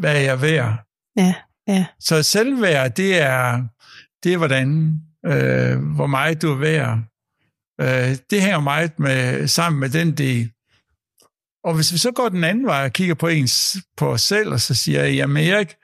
hvad 0.00 0.16
er 0.16 0.20
jeg 0.20 0.42
værd? 0.42 0.86
Ja, 1.16 1.34
ja. 1.68 1.86
Så 2.00 2.22
selvværd, 2.22 2.94
det 2.94 3.22
er, 3.22 3.64
det 4.24 4.32
er 4.32 4.36
hvordan, 4.36 5.00
øh, 5.26 5.94
hvor 5.94 6.06
meget 6.06 6.42
du 6.42 6.50
er 6.50 6.58
værd. 6.58 6.98
Øh, 7.80 8.16
det 8.30 8.42
hænger 8.42 8.60
meget 8.60 8.98
med, 8.98 9.48
sammen 9.48 9.80
med 9.80 9.90
den 9.90 10.12
del. 10.12 10.50
Og 11.64 11.74
hvis 11.74 11.92
vi 11.92 11.98
så 11.98 12.12
går 12.12 12.28
den 12.28 12.44
anden 12.44 12.66
vej 12.66 12.84
og 12.84 12.92
kigger 12.92 13.14
på, 13.14 13.26
ens, 13.26 13.76
på 13.96 14.12
os 14.12 14.22
selv, 14.22 14.48
og 14.52 14.60
så 14.60 14.74
siger 14.74 15.02
jeg, 15.02 15.14
jamen 15.14 15.44
Erik, 15.44 15.74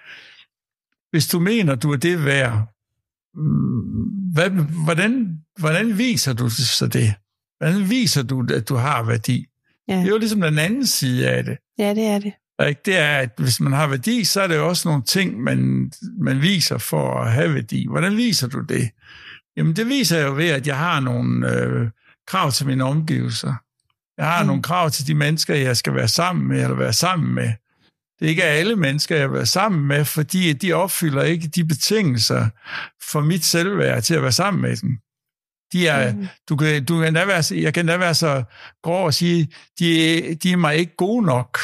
hvis 1.10 1.28
du 1.28 1.40
mener, 1.40 1.74
du 1.74 1.92
er 1.92 1.96
det 1.96 2.24
værd, 2.24 2.68
hvad, 4.32 4.50
hvordan, 4.84 5.38
hvordan 5.58 5.98
viser 5.98 6.32
du 6.32 6.50
så 6.50 6.86
det? 6.86 7.14
Hvordan 7.58 7.90
viser 7.90 8.22
du, 8.22 8.46
at 8.54 8.68
du 8.68 8.74
har 8.74 9.02
værdi? 9.02 9.46
Ja. 9.88 9.96
Det 9.96 10.04
er 10.04 10.08
jo 10.08 10.18
ligesom 10.18 10.40
den 10.40 10.58
anden 10.58 10.86
side 10.86 11.30
af 11.30 11.44
det. 11.44 11.58
ja, 11.78 11.94
det 11.94 12.06
er 12.06 12.18
det. 12.18 12.32
Ikke? 12.68 12.80
Det 12.84 12.96
er, 12.96 13.18
at 13.18 13.30
hvis 13.38 13.60
man 13.60 13.72
har 13.72 13.86
værdi, 13.86 14.24
så 14.24 14.40
er 14.40 14.46
det 14.46 14.56
jo 14.56 14.68
også 14.68 14.88
nogle 14.88 15.02
ting, 15.02 15.40
man, 15.40 15.92
man 16.18 16.42
viser 16.42 16.78
for 16.78 17.20
at 17.20 17.32
have 17.32 17.54
værdi. 17.54 17.86
Hvordan 17.90 18.16
viser 18.16 18.48
du 18.48 18.60
det? 18.60 18.90
Jamen, 19.56 19.76
det 19.76 19.88
viser 19.88 20.18
jeg 20.18 20.26
jo 20.26 20.34
ved, 20.34 20.48
at 20.48 20.66
jeg 20.66 20.78
har 20.78 21.00
nogle 21.00 21.52
øh, 21.52 21.90
krav 22.26 22.52
til 22.52 22.66
mine 22.66 22.84
omgivelser. 22.84 23.54
Jeg 24.18 24.26
har 24.26 24.42
mm. 24.42 24.46
nogle 24.46 24.62
krav 24.62 24.90
til 24.90 25.06
de 25.06 25.14
mennesker, 25.14 25.54
jeg 25.54 25.76
skal 25.76 25.94
være 25.94 26.08
sammen 26.08 26.48
med, 26.48 26.62
eller 26.62 26.76
være 26.76 26.92
sammen 26.92 27.34
med. 27.34 27.52
Det 28.18 28.26
er 28.26 28.30
ikke 28.30 28.44
alle 28.44 28.76
mennesker, 28.76 29.16
jeg 29.16 29.30
vil 29.30 29.36
være 29.36 29.46
sammen 29.46 29.86
med, 29.86 30.04
fordi 30.04 30.52
de 30.52 30.72
opfylder 30.72 31.22
ikke 31.22 31.48
de 31.48 31.64
betingelser 31.64 32.48
for 33.10 33.20
mit 33.20 33.44
selvværd 33.44 34.02
til 34.02 34.14
at 34.14 34.22
være 34.22 34.32
sammen 34.32 34.60
med 34.62 34.76
dem. 34.76 34.98
De 35.72 35.88
er, 35.88 36.12
mm. 36.12 36.26
du 36.48 36.56
kan, 36.56 36.84
du 36.84 37.00
kan 37.00 37.14
være, 37.14 37.62
jeg 37.62 37.74
kan 37.74 37.86
da 37.86 37.96
være 37.96 38.14
så 38.14 38.42
grov 38.82 39.08
at 39.08 39.14
sige, 39.14 39.52
de, 39.78 40.34
de 40.34 40.52
er 40.52 40.56
mig 40.56 40.76
ikke 40.76 40.96
gode 40.96 41.26
nok. 41.26 41.58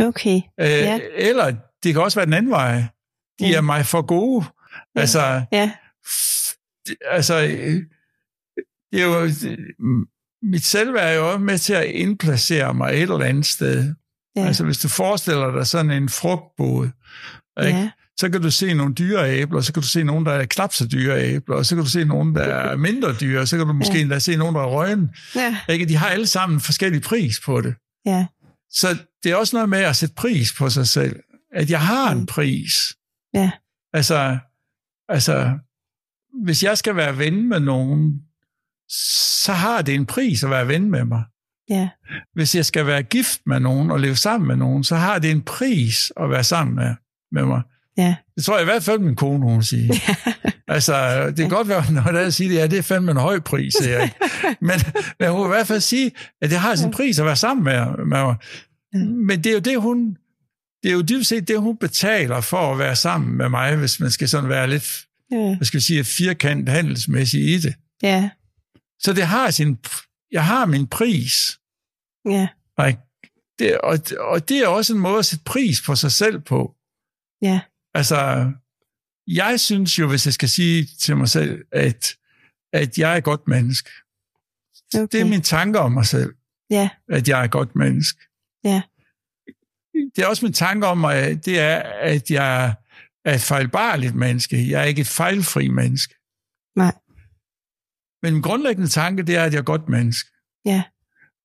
Okay. 0.00 0.40
Øh, 0.60 0.68
ja. 0.68 1.00
Eller 1.14 1.54
det 1.82 1.94
kan 1.94 2.02
også 2.02 2.18
være 2.18 2.26
den 2.26 2.34
anden 2.34 2.50
vej. 2.50 2.74
De 3.40 3.46
Ja. 3.48 3.56
er 3.56 3.60
mig 3.60 3.86
for 3.86 4.02
gode. 4.02 4.44
Ja. 4.96 5.00
Altså, 5.00 5.42
Ja, 5.52 5.72
altså, 7.04 7.34
øh, 7.44 7.82
det 8.92 9.02
er 9.02 9.04
jo, 9.04 9.30
mit 10.42 10.64
selvværd 10.64 11.08
er 11.10 11.12
jo 11.16 11.26
også 11.28 11.38
med 11.38 11.58
til 11.58 11.72
at 11.72 11.84
indplacere 11.84 12.74
mig 12.74 12.92
et 12.94 13.02
eller 13.02 13.20
andet 13.22 13.46
sted. 13.46 13.94
ja. 14.36 14.46
Altså, 14.46 14.64
hvis 14.64 14.78
du 14.78 14.88
forestiller 14.88 15.50
dig 15.50 15.66
sådan 15.66 15.90
en 15.90 16.08
frugtbåd, 16.08 16.90
ikke? 17.66 17.90
Så 18.18 18.28
kan 18.30 18.42
du 18.42 18.50
se 18.50 18.74
nogle 18.74 18.94
dyre 18.94 19.30
æbler, 19.30 19.60
så 19.60 19.72
kan 19.72 19.82
du 19.82 19.88
se 19.88 20.04
nogle, 20.04 20.26
der 20.26 20.32
er 20.32 20.44
knap 20.44 20.72
så 20.72 20.86
dyre 20.86 21.22
æbler, 21.24 21.56
og 21.56 21.66
så 21.66 21.74
kan 21.74 21.84
du 21.84 21.90
se 21.90 22.04
nogle, 22.04 22.34
der 22.34 22.40
er 22.42 22.76
mindre 22.76 23.14
dyre, 23.20 23.40
og 23.40 23.48
så 23.48 23.56
kan 23.56 23.66
du 23.66 23.72
måske 23.72 23.94
Ja. 23.94 24.00
endda 24.00 24.18
se 24.18 24.36
nogle, 24.36 24.58
der 24.58 24.64
er 24.64 24.68
røgen. 24.70 25.10
Ja, 25.34 25.56
Ikke? 25.68 25.86
De 25.86 25.96
har 25.96 26.08
alle 26.08 26.26
sammen 26.26 26.60
forskellige 26.60 27.00
pris 27.02 27.40
på 27.40 27.60
det. 27.60 27.74
ja, 28.06 28.26
Så 28.70 28.88
det 29.24 29.32
er 29.32 29.36
også 29.36 29.56
noget 29.56 29.68
med 29.68 29.78
at 29.78 29.96
sætte 29.96 30.14
pris 30.14 30.54
på 30.58 30.70
sig 30.70 30.86
selv. 30.88 31.20
At 31.54 31.70
jeg 31.70 31.80
har 31.80 32.12
en 32.12 32.18
Mm. 32.18 32.26
pris. 32.26 32.72
ja, 33.34 33.50
Altså, 33.92 34.38
altså, 35.08 35.58
hvis 36.44 36.62
jeg 36.62 36.78
skal 36.78 36.96
være 36.96 37.18
ven 37.18 37.48
med 37.48 37.60
nogen, 37.60 38.20
så 39.44 39.52
har 39.52 39.82
det 39.82 39.94
en 39.94 40.06
pris 40.06 40.44
at 40.44 40.50
være 40.50 40.68
ven 40.68 40.90
med 40.90 41.04
mig. 41.04 41.22
ja, 41.68 41.88
Hvis 42.34 42.54
jeg 42.54 42.66
skal 42.66 42.86
være 42.86 43.02
gift 43.02 43.40
med 43.46 43.60
nogen 43.60 43.90
og 43.90 44.00
leve 44.00 44.16
sammen 44.16 44.48
med 44.48 44.56
nogen, 44.56 44.84
så 44.84 44.96
har 44.96 45.18
det 45.18 45.30
en 45.30 45.42
pris 45.42 46.12
at 46.20 46.30
være 46.30 46.44
sammen 46.44 46.74
med, 46.76 46.94
med 47.32 47.44
mig. 47.44 47.62
Ja, 47.96 48.16
Det 48.36 48.44
tror 48.44 48.54
jeg 48.54 48.62
i 48.62 48.64
hvert 48.64 48.82
fald, 48.82 48.98
min 48.98 49.16
kone 49.16 49.44
hun 49.44 49.62
siger. 49.62 49.94
altså, 50.68 51.26
det 51.26 51.36
kan 51.36 51.48
godt 51.48 51.68
være, 51.68 51.92
når 52.04 52.12
der 52.12 52.30
siger, 52.30 52.48
det, 52.48 52.56
ja, 52.56 52.66
det 52.66 52.78
er 52.78 52.82
fandme 52.82 53.10
en 53.10 53.16
høj 53.16 53.40
pris, 53.40 53.74
jeg. 53.86 54.12
men, 54.60 54.80
men 55.20 55.30
hun 55.30 55.40
vil 55.40 55.46
i 55.46 55.54
hvert 55.56 55.66
fald 55.66 55.80
sige, 55.80 56.12
at 56.42 56.50
det 56.50 56.58
har 56.58 56.74
sin 56.74 56.90
pris 56.90 57.18
at 57.18 57.24
være 57.24 57.36
sammen 57.36 57.64
med, 57.64 57.86
med 57.96 58.04
mig. 58.04 58.36
Ja. 58.94 58.98
Men 58.98 59.44
det 59.44 59.46
er 59.46 59.54
jo 59.54 59.60
det, 59.60 59.80
hun, 59.80 60.16
det 60.82 60.88
er 60.88 60.92
jo 60.92 61.02
dybest 61.02 61.28
set 61.28 61.48
det, 61.48 61.60
hun 61.60 61.76
betaler 61.76 62.40
for 62.40 62.72
at 62.72 62.78
være 62.78 62.96
sammen 62.96 63.36
med 63.36 63.48
mig, 63.48 63.76
hvis 63.76 64.00
man 64.00 64.10
skal 64.10 64.28
sådan 64.28 64.48
være 64.48 64.70
lidt, 64.70 65.04
ja, 65.30 65.56
hvad 65.56 65.64
skal 65.66 65.78
vi 65.78 65.84
sige, 65.84 66.04
firkant 66.04 66.68
handelsmæssigt 66.68 67.42
i 67.42 67.58
det. 67.58 67.74
ja, 68.02 68.30
Så 69.00 69.12
det 69.12 69.26
har 69.26 69.50
sin, 69.50 69.78
jeg 70.32 70.44
har 70.44 70.66
min 70.66 70.86
pris. 70.86 71.58
ja, 72.28 72.48
Ikke? 72.86 73.00
Det, 73.58 73.78
og, 73.78 73.98
og 74.18 74.48
det 74.48 74.58
er 74.58 74.66
også 74.68 74.94
en 74.94 75.00
måde 75.00 75.18
at 75.18 75.26
sætte 75.26 75.44
pris 75.44 75.82
på 75.82 75.94
sig 75.94 76.12
selv 76.12 76.40
på. 76.40 76.74
ja, 77.42 77.60
Altså, 77.96 78.52
jeg 79.26 79.60
synes 79.60 79.98
jo, 79.98 80.08
hvis 80.08 80.26
jeg 80.26 80.32
skal 80.34 80.48
sige 80.48 80.86
til 81.00 81.16
mig 81.16 81.28
selv, 81.28 81.64
at, 81.72 82.16
at 82.72 82.98
jeg 82.98 83.12
er 83.12 83.16
et 83.16 83.24
godt 83.24 83.48
menneske. 83.48 83.90
okay. 84.94 85.06
Det 85.12 85.20
er 85.20 85.24
mine 85.24 85.42
tanker 85.42 85.80
om 85.80 85.92
mig 85.92 86.06
selv, 86.06 86.34
Ja, 86.70 86.90
at 87.08 87.28
jeg 87.28 87.40
er 87.40 87.44
et 87.44 87.50
godt 87.50 87.76
menneske. 87.76 88.20
Ja. 88.64 88.82
Det 90.16 90.24
er 90.24 90.26
også 90.26 90.44
min 90.44 90.52
tanker 90.52 90.88
om 90.88 90.98
mig, 90.98 91.44
det 91.44 91.60
er, 91.60 91.76
at 92.12 92.30
jeg 92.30 92.74
er 93.24 93.34
et 93.34 93.40
fejlbarligt 93.40 94.14
menneske. 94.14 94.70
Jeg 94.70 94.80
er 94.80 94.84
ikke 94.84 95.00
et 95.00 95.06
fejlfri 95.06 95.68
menneske. 95.68 96.14
nej, 96.76 96.92
Men 98.22 98.32
min 98.32 98.42
grundlæggende 98.42 98.88
tanke, 98.88 99.22
det 99.22 99.36
er, 99.36 99.44
at 99.44 99.52
jeg 99.52 99.58
er 99.58 99.62
et 99.62 99.66
godt 99.66 99.88
menneske. 99.88 100.30
Ja. 100.64 100.84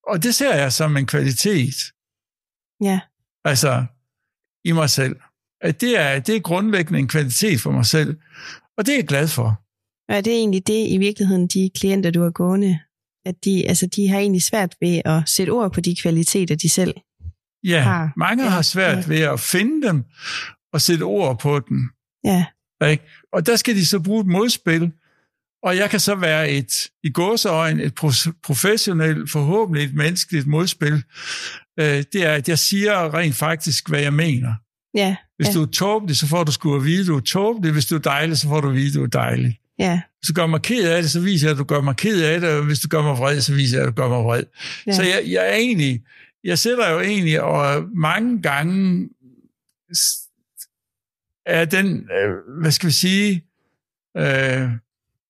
Og 0.07 0.23
det 0.23 0.35
ser 0.35 0.55
jeg 0.55 0.73
som 0.73 0.97
en 0.97 1.05
kvalitet, 1.07 1.75
Ja. 2.81 2.99
altså 3.45 3.85
i 4.63 4.71
mig 4.71 4.89
selv. 4.89 5.15
At 5.61 5.81
det 5.81 5.99
er, 5.99 6.19
det 6.19 6.35
er 6.35 6.39
grundlæggende 6.39 6.99
en 6.99 7.07
kvalitet 7.07 7.61
for 7.61 7.71
mig 7.71 7.85
selv. 7.85 8.17
Og 8.77 8.85
det 8.85 8.91
er 8.91 8.97
jeg 8.97 9.07
glad 9.07 9.27
for. 9.27 9.61
Og 10.09 10.15
er 10.17 10.21
det 10.21 10.33
egentlig 10.33 10.67
det 10.67 10.87
i 10.89 10.97
virkeligheden, 10.97 11.47
de 11.47 11.69
klienter, 11.75 12.11
du 12.11 12.21
har 12.23 12.29
gående, 12.29 12.79
at 13.25 13.35
de, 13.45 13.67
altså, 13.67 13.87
de 13.87 14.07
har 14.09 14.19
egentlig 14.19 14.43
svært 14.43 14.75
ved 14.81 15.01
at 15.05 15.29
sætte 15.29 15.51
ord 15.51 15.73
på 15.73 15.81
de 15.81 15.95
kvaliteter, 15.95 16.55
de 16.55 16.69
selv 16.69 16.93
Ja, 17.63 17.79
Har. 17.81 18.13
mange 18.17 18.43
Ja, 18.43 18.49
har 18.49 18.61
svært 18.61 18.97
ja. 18.97 19.03
ved 19.13 19.19
at 19.21 19.39
finde 19.39 19.87
dem 19.87 20.03
og 20.73 20.81
sætte 20.81 21.03
ord 21.03 21.39
på 21.39 21.59
dem. 21.69 21.89
Ja, 22.23 22.45
Ikke? 22.89 23.03
Og 23.33 23.45
der 23.45 23.55
skal 23.55 23.75
de 23.75 23.85
så 23.85 23.99
bruge 23.99 24.21
et 24.21 24.27
modspil, 24.27 24.91
og 25.63 25.77
jeg 25.77 25.89
kan 25.89 25.99
så 25.99 26.15
være 26.15 26.49
et, 26.51 26.89
i 27.03 27.09
gåseøjne, 27.11 27.83
et 27.83 27.93
pro- 28.03 28.31
professionelt, 28.43 29.31
forhåbentlig 29.31 29.83
et 29.83 29.93
menneskeligt 29.93 30.47
modspil. 30.47 31.03
Øh, 31.79 32.03
det 32.13 32.15
er, 32.25 32.33
at 32.33 32.49
jeg 32.49 32.59
siger 32.59 33.13
rent 33.13 33.35
faktisk, 33.35 33.89
hvad 33.89 34.01
jeg 34.01 34.13
mener. 34.13 34.53
Ja, 34.93 35.15
Hvis 35.37 35.47
Ja. 35.47 35.53
du 35.53 35.61
er 35.61 35.65
tåbelig, 35.65 36.15
så 36.15 36.27
får 36.27 36.43
du 36.43 36.51
sgu 36.51 36.75
at 36.75 36.83
vide, 36.83 37.01
at 37.01 37.07
du 37.07 37.15
er 37.15 37.19
tåbelig. 37.19 37.71
Hvis 37.73 37.85
du 37.85 37.95
er 37.95 37.99
dejlig, 37.99 38.37
så 38.37 38.47
får 38.47 38.61
du 38.61 38.69
at 38.69 38.75
vide, 38.75 38.87
at 38.87 38.93
du 38.93 39.03
er 39.03 39.07
dejlig. 39.07 39.59
ja, 39.79 40.01
Hvis 40.19 40.27
du 40.27 40.33
gør 40.33 40.45
mig 40.47 40.61
ked 40.61 40.89
af 40.89 41.01
det, 41.01 41.11
så 41.11 41.19
viser 41.19 41.47
jeg, 41.47 41.51
at 41.51 41.57
du 41.59 41.63
gør 41.63 41.81
mig 41.81 41.95
ked 41.95 42.23
af 42.23 42.41
det, 42.41 42.49
og 42.49 42.65
hvis 42.65 42.79
du 42.79 42.87
gør 42.87 43.01
mig 43.01 43.17
vred, 43.17 43.41
så 43.41 43.53
viser 43.55 43.77
jeg, 43.77 43.87
at 43.87 43.95
du 43.97 44.01
gør 44.01 44.09
mig 44.09 44.23
vred. 44.23 44.43
ja. 44.87 44.91
Så 44.91 45.03
jeg, 45.03 45.23
jeg 45.27 45.49
er 45.49 45.55
egentlig, 45.55 46.01
jeg 46.43 46.59
sætter 46.59 46.89
jo 46.91 46.99
egentlig, 46.99 47.41
og 47.41 47.83
mange 47.95 48.41
gange 48.41 49.09
er 51.45 51.65
den, 51.65 52.09
øh, 52.11 52.59
hvad 52.61 52.71
skal 52.71 52.87
vi 52.87 52.93
sige, 52.93 53.43
øh, 54.17 54.69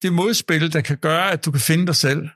det 0.02 0.14
modspil, 0.14 0.74
der 0.74 0.82
kan 0.82 0.98
gøre, 0.98 1.32
at 1.32 1.46
du 1.46 1.52
kan 1.52 1.62
finde 1.62 1.88
dig 1.88 1.96
selv. 1.96 2.30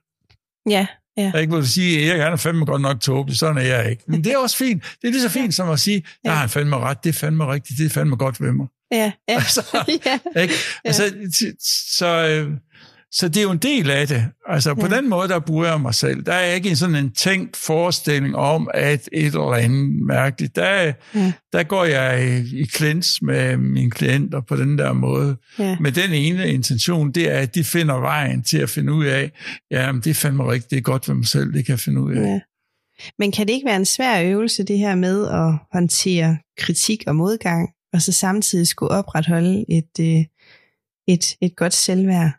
ja, 0.69 0.87
Er 1.17 1.39
ikke, 1.39 1.51
hvor 1.51 1.59
du 1.59 1.65
siger, 1.67 2.13
at 2.13 2.19
jeg 2.19 2.27
er 2.31 2.35
fandme 2.35 2.65
godt 2.65 2.81
nok 2.81 3.01
tåbelig, 3.01 3.37
sådan 3.37 3.57
er 3.57 3.61
jeg 3.61 3.89
ikke. 3.89 4.03
Men 4.07 4.23
det 4.23 4.31
er 4.33 4.37
også 4.37 4.57
fint. 4.57 4.83
Det 5.01 5.07
er 5.07 5.11
lige 5.11 5.21
så 5.21 5.29
fint 5.29 5.53
som 5.55 5.69
at 5.69 5.79
sige, 5.79 6.03
Ja. 6.25 6.31
har 6.31 6.47
fandme 6.47 6.77
ret, 6.77 7.03
det 7.03 7.09
er 7.09 7.13
fandme 7.13 7.51
rigtigt, 7.51 7.77
det 7.79 7.85
er 7.85 7.89
fandme 7.89 8.15
godt 8.15 8.41
ved 8.41 8.51
mig. 8.51 8.67
ja, 8.91 9.11
ja, 9.29 9.33
Altså, 9.33 9.61
ja, 10.35 10.41
ikke? 10.41 10.53
Altså, 10.85 11.13
så, 11.97 12.05
øh, 12.07 12.51
så 13.17 13.27
det 13.27 13.37
er 13.37 13.41
jo 13.43 13.51
en 13.51 13.57
del 13.57 13.89
af 13.91 14.07
det. 14.07 14.25
Altså, 14.47 14.73
på 14.75 14.87
Ja. 14.91 14.95
den 14.97 15.09
måde, 15.09 15.27
der 15.27 15.39
bruger 15.39 15.65
jeg 15.67 15.81
mig 15.81 15.93
selv. 15.95 16.23
Der 16.23 16.33
er 16.33 16.53
ikke 16.53 16.75
sådan 16.75 16.95
en 16.95 17.11
tænkt 17.11 17.57
forestilling 17.57 18.35
om, 18.35 18.69
at 18.73 19.09
et 19.13 19.25
eller 19.25 19.53
andet 19.53 20.05
mærkeligt. 20.07 20.55
Der, 20.55 20.93
Ja. 21.15 21.33
der 21.53 21.63
går 21.63 21.85
jeg 21.85 22.27
i, 22.37 22.59
i 22.61 22.65
klins 22.65 23.21
med 23.21 23.57
mine 23.57 23.91
klienter 23.91 24.41
på 24.41 24.55
den 24.55 24.77
der 24.77 24.93
måde. 24.93 25.37
ja. 25.59 25.77
Med 25.79 25.91
den 25.91 26.11
ene 26.13 26.47
intention, 26.49 27.11
det 27.11 27.31
er, 27.31 27.39
at 27.39 27.55
de 27.55 27.63
finder 27.63 27.95
vejen 27.95 28.43
til 28.43 28.57
at 28.57 28.69
finde 28.69 28.93
ud 28.93 29.05
af, 29.05 29.31
ja, 29.71 29.91
men 29.91 30.01
det 30.01 30.09
er 30.09 30.13
fandme 30.13 30.51
rigtigt, 30.51 30.71
det 30.71 30.77
er 30.77 30.81
godt 30.81 31.07
ved 31.07 31.15
mig 31.15 31.27
selv, 31.27 31.53
det 31.53 31.65
kan 31.65 31.71
jeg 31.71 31.79
finde 31.79 32.01
ud 32.01 32.13
af. 32.15 32.21
Ja. 32.21 32.39
Men 33.19 33.31
kan 33.31 33.47
det 33.47 33.53
ikke 33.53 33.65
være 33.67 33.75
en 33.75 33.85
svær 33.85 34.21
øvelse, 34.23 34.63
det 34.63 34.77
her 34.77 34.95
med 34.95 35.27
at 35.27 35.53
håndtere 35.73 36.37
kritik 36.59 37.03
og 37.07 37.15
modgang, 37.15 37.69
og 37.93 38.01
så 38.01 38.11
samtidig 38.11 38.67
skulle 38.67 38.91
opretholde 38.91 39.65
et, 39.69 39.99
øh, 39.99 40.23
et, 41.07 41.35
et 41.41 41.55
godt 41.55 41.73
selvværd 41.73 42.31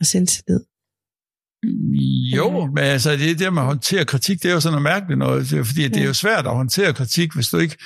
og 0.00 0.06
selvtillid? 0.06 0.60
Jo, 2.36 2.66
men 2.66 2.78
altså 2.84 3.12
det 3.16 3.38
der 3.38 3.50
med 3.50 3.62
at 3.62 3.66
håndtere 3.66 4.04
kritik, 4.04 4.42
det 4.42 4.48
er 4.48 4.52
jo 4.54 4.60
sådan 4.60 4.72
noget 4.72 4.82
mærkeligt 4.82 5.18
noget, 5.18 5.50
det 5.50 5.58
er- 5.58 5.64
fordi 5.64 5.82
det 5.88 5.96
er 5.96 6.00
Ja. 6.00 6.06
jo 6.06 6.12
svært 6.14 6.46
at 6.46 6.52
håndtere 6.54 6.92
kritik, 6.92 7.34
hvis 7.34 7.48
du 7.48 7.58
ikke, 7.58 7.76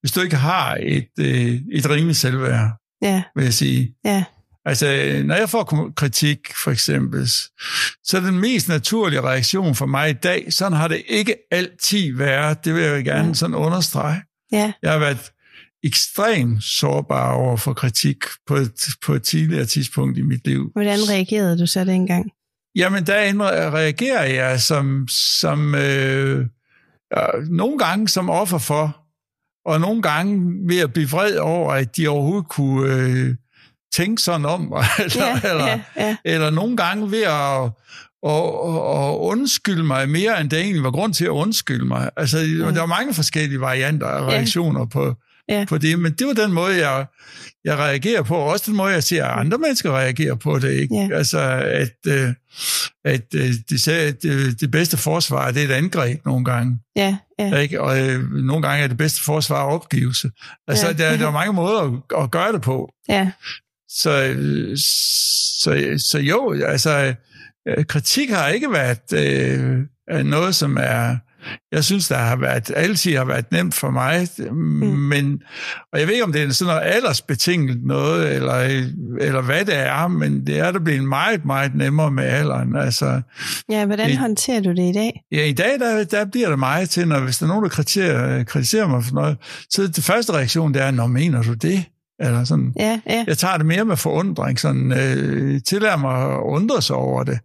hvis 0.00 0.12
du 0.12 0.20
ikke 0.20 0.36
har 0.36 0.78
et, 0.82 1.08
øh, 1.20 1.60
et 1.72 1.90
rimeligt 1.90 2.18
selvværd, 2.18 2.70
Ja, 3.02 3.22
vil 3.36 3.44
jeg 3.44 3.54
sige. 3.54 3.94
ja, 4.04 4.24
Altså, 4.64 4.86
når 5.24 5.34
jeg 5.34 5.48
får 5.50 5.92
kritik, 5.96 6.38
for 6.64 6.70
eksempel, 6.70 7.26
så 8.04 8.16
er 8.16 8.20
den 8.20 8.38
mest 8.40 8.68
naturlige 8.68 9.20
reaktion 9.20 9.74
for 9.74 9.86
mig 9.86 10.10
i 10.10 10.12
dag, 10.12 10.52
sådan 10.52 10.78
har 10.78 10.88
det 10.88 11.02
ikke 11.08 11.34
altid 11.50 12.16
været, 12.16 12.64
det 12.64 12.74
vil 12.74 12.82
jeg 12.82 12.90
jo 12.98 13.10
gerne 13.12 13.28
Ja. 13.28 13.34
sådan 13.34 13.56
understrege. 13.56 14.22
ja, 14.52 14.72
Jeg 14.82 14.92
har 14.92 14.98
været 14.98 15.30
ekstremt 15.84 16.64
sårbar 16.64 17.32
over 17.32 17.56
for 17.56 17.72
kritik 17.72 18.16
på 18.46 18.54
et, 18.54 18.72
på 19.06 19.14
et 19.14 19.22
tidligere 19.22 19.64
tidspunkt 19.64 20.18
i 20.18 20.22
mit 20.22 20.46
liv. 20.46 20.70
Hvordan 20.72 20.98
reagerede 21.08 21.58
du 21.58 21.66
så 21.66 21.84
dengang? 21.84 22.30
Jamen, 22.76 23.06
der 23.06 23.34
reagerer 23.74 24.24
jeg 24.24 24.60
som, 24.60 25.08
som 25.08 25.74
øh, 25.74 26.46
nogle 27.50 27.78
gange 27.78 28.08
som 28.08 28.30
offer 28.30 28.58
for, 28.58 28.96
og 29.64 29.80
nogle 29.80 30.02
gange 30.02 30.52
ved 30.68 30.78
at 30.80 30.92
blive 30.92 31.08
vred 31.10 31.36
over, 31.36 31.72
at 31.72 31.96
de 31.96 32.08
overhovedet 32.08 32.48
kunne 32.48 32.94
øh, 32.94 33.34
tænke 33.94 34.22
sådan 34.22 34.46
om 34.46 34.62
eller, 34.98 35.26
Ja, 35.26 35.40
eller, 35.50 35.66
ja, 35.66 35.80
ja, 35.96 36.16
eller 36.24 36.50
nogle 36.50 36.76
gange 36.76 37.10
ved 37.10 37.22
at, 37.22 37.62
at, 38.26 38.42
at 39.10 39.16
undskylde 39.16 39.84
mig 39.84 40.08
mere, 40.08 40.40
end 40.40 40.50
der 40.50 40.58
egentlig 40.58 40.82
var 40.82 40.90
grund 40.90 41.14
til 41.14 41.24
at 41.24 41.28
undskylde 41.30 41.84
mig. 41.84 42.10
Altså, 42.16 42.38
ja. 42.38 42.44
der 42.44 42.80
var 42.80 42.86
mange 42.86 43.14
forskellige 43.14 43.60
varianter 43.60 44.06
af 44.06 44.20
Ja. 44.22 44.28
reaktioner 44.28 44.84
på, 44.84 45.14
Ja. 45.50 45.64
på 45.68 45.78
det, 45.78 45.98
men 45.98 46.12
det 46.12 46.26
var 46.26 46.32
den 46.32 46.52
måde, 46.52 46.88
jeg, 46.88 47.06
jeg 47.64 47.76
reagerer 47.78 48.22
på, 48.22 48.34
og 48.36 48.44
også 48.44 48.64
den 48.68 48.76
måde, 48.76 48.92
jeg 48.92 49.02
ser, 49.04 49.24
andre 49.24 49.58
mennesker 49.58 49.92
reagerer 49.98 50.34
på 50.34 50.58
det. 50.58 50.70
Ikke? 50.70 50.94
Ja. 50.94 51.08
Altså, 51.16 51.40
at, 51.66 51.96
øh, 52.06 52.28
at 53.04 53.24
øh, 53.34 53.52
de 53.70 53.78
sagde, 53.82 54.08
at 54.08 54.22
det, 54.22 54.60
det 54.60 54.70
bedste 54.70 54.96
forsvar, 54.96 55.50
det 55.50 55.62
er 55.62 55.66
et 55.68 55.72
angreb 55.72 56.24
nogle 56.26 56.44
gange. 56.44 56.78
ja, 56.96 57.16
ja, 57.38 57.56
Ikke? 57.56 57.80
Og 57.80 58.00
øh, 58.08 58.30
nogle 58.32 58.68
gange 58.68 58.84
er 58.84 58.88
det 58.88 58.96
bedste 58.96 59.22
forsvar 59.24 59.62
opgivelse. 59.62 60.30
Altså, 60.68 60.86
Ja. 60.86 60.92
der, 60.92 61.16
der 61.16 61.26
er 61.26 61.30
mange 61.30 61.52
måder 61.52 61.80
at, 61.82 62.22
at 62.24 62.30
gøre 62.30 62.52
det 62.52 62.62
på. 62.62 62.92
ja, 63.08 63.30
Så, 63.88 64.10
øh, 64.24 64.76
så, 65.62 65.94
så 66.10 66.18
jo, 66.18 66.62
altså, 66.66 67.14
øh, 67.68 67.84
kritik 67.84 68.30
har 68.30 68.48
ikke 68.48 68.72
været 68.72 69.12
øh, 70.12 70.24
noget, 70.24 70.54
som 70.54 70.76
er, 70.80 71.16
jeg 71.72 71.84
synes, 71.84 72.08
der 72.08 72.16
har 72.16 72.36
været, 72.36 72.70
altid 72.76 73.16
har 73.16 73.24
været 73.24 73.52
nemt 73.52 73.74
for 73.74 73.90
mig, 73.90 74.28
mm. 74.38 74.54
men, 74.98 75.42
og 75.92 75.98
jeg 76.00 76.06
ved 76.06 76.14
ikke, 76.14 76.24
om 76.24 76.32
det 76.32 76.42
er 76.42 76.50
sådan 76.50 76.74
noget 76.74 76.94
aldersbetinget 76.94 77.78
noget, 77.84 78.34
eller, 78.36 78.54
eller 79.20 79.40
hvad 79.42 79.64
det 79.64 79.76
er, 79.76 80.08
men 80.08 80.46
det 80.46 80.58
er 80.58 80.72
der 80.72 80.78
blevet 80.78 81.04
meget, 81.04 81.44
meget 81.44 81.74
nemmere 81.74 82.10
med 82.10 82.24
alderen. 82.24 82.76
Altså, 82.76 83.20
ja. 83.70 83.86
Hvordan 83.86 84.08
Det- 84.10 84.18
håndterer 84.18 84.60
du 84.60 84.70
det 84.70 84.88
i 84.90 84.92
dag? 84.92 85.22
Ja, 85.32 85.44
i 85.44 85.52
dag 85.52 85.78
der, 85.80 86.04
der 86.04 86.24
bliver 86.24 86.48
det 86.48 86.58
meget 86.58 86.90
til, 86.90 87.08
når 87.08 87.20
hvis 87.20 87.38
der 87.38 87.44
er 87.46 87.48
nogen, 87.48 87.62
der 87.62 87.70
kritiserer, 87.70 88.44
kritiserer 88.44 88.88
mig 88.88 89.04
for 89.04 89.14
noget, 89.14 89.36
så 89.70 89.82
er 89.82 89.86
det 89.86 90.04
første 90.04 90.32
reaktion, 90.32 90.74
det 90.74 90.82
er, 90.82 90.90
når 90.90 91.06
mener 91.06 91.42
du 91.42 91.54
det? 91.54 91.84
Eller 92.20 92.44
sådan. 92.44 92.72
Ja, 92.76 93.00
ja. 93.06 93.24
Jeg 93.26 93.38
tager 93.38 93.56
det 93.56 93.66
mere 93.66 93.84
med 93.84 93.96
forundring, 93.96 94.58
sådan, 94.58 94.92
øh, 94.92 95.60
tillader 95.62 95.96
mig 95.96 96.34
at 96.34 96.40
undre 96.40 96.82
sig 96.82 96.96
over 96.96 97.24
det. 97.24 97.38